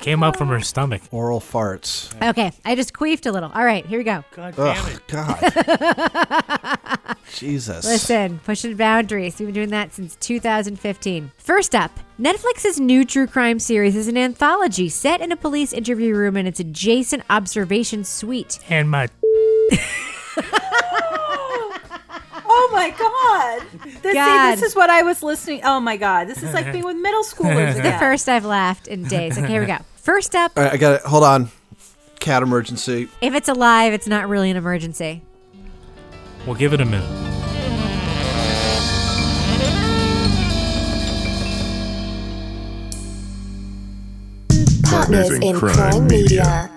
Came 0.00 0.22
up 0.22 0.36
from 0.36 0.48
her 0.48 0.60
stomach. 0.60 1.02
Oral 1.10 1.40
farts. 1.40 2.12
Okay, 2.22 2.52
I 2.64 2.74
just 2.74 2.92
queefed 2.92 3.26
a 3.26 3.32
little. 3.32 3.50
All 3.54 3.64
right, 3.64 3.84
here 3.86 3.98
we 3.98 4.04
go. 4.04 4.24
God 4.32 4.54
damn 4.56 4.84
Ugh, 4.84 4.92
it. 4.92 5.06
God. 5.08 7.16
Jesus. 7.34 7.84
Listen, 7.84 8.38
pushing 8.44 8.76
boundaries. 8.76 9.38
We've 9.38 9.48
been 9.48 9.54
doing 9.54 9.70
that 9.70 9.94
since 9.94 10.16
2015. 10.16 11.32
First 11.38 11.74
up, 11.74 11.90
Netflix's 12.20 12.78
new 12.78 13.04
true 13.04 13.26
crime 13.26 13.58
series 13.58 13.96
is 13.96 14.06
an 14.08 14.16
anthology 14.16 14.88
set 14.88 15.20
in 15.20 15.32
a 15.32 15.36
police 15.36 15.72
interview 15.72 16.14
room 16.14 16.36
and 16.36 16.46
its 16.46 16.60
adjacent 16.60 17.22
observation 17.28 18.04
suite. 18.04 18.58
And 18.68 18.88
my 18.90 19.08
Oh 22.58 22.70
my 22.72 22.90
god! 22.90 24.02
This, 24.02 24.14
see, 24.14 24.60
this 24.60 24.62
is 24.62 24.74
what 24.74 24.88
I 24.88 25.02
was 25.02 25.22
listening. 25.22 25.60
Oh 25.64 25.78
my 25.78 25.96
god! 25.98 26.26
This 26.26 26.42
is 26.42 26.54
like 26.54 26.72
being 26.72 26.84
with 26.84 26.96
middle 26.96 27.22
schoolers 27.22 27.74
the 27.82 27.92
first 27.98 28.28
I've 28.28 28.46
laughed 28.46 28.88
in 28.88 29.04
days. 29.04 29.36
Okay, 29.38 29.46
here 29.46 29.60
we 29.60 29.66
go. 29.66 29.78
First 29.96 30.34
up, 30.34 30.52
All 30.56 30.62
right, 30.64 30.72
I 30.72 30.76
got 30.76 30.94
it. 30.94 31.02
Hold 31.02 31.24
on. 31.24 31.50
Cat 32.18 32.42
emergency. 32.42 33.08
if 33.20 33.34
it's 33.34 33.48
alive, 33.48 33.92
it's 33.92 34.08
not 34.08 34.28
really 34.28 34.50
an 34.50 34.56
emergency. 34.56 35.22
We'll 36.46 36.56
give 36.56 36.72
it 36.72 36.80
a 36.80 36.84
minute. 36.84 37.04
Partners 44.84 45.30
in 45.30 45.56
Crime 45.56 46.06
Media. 46.06 46.75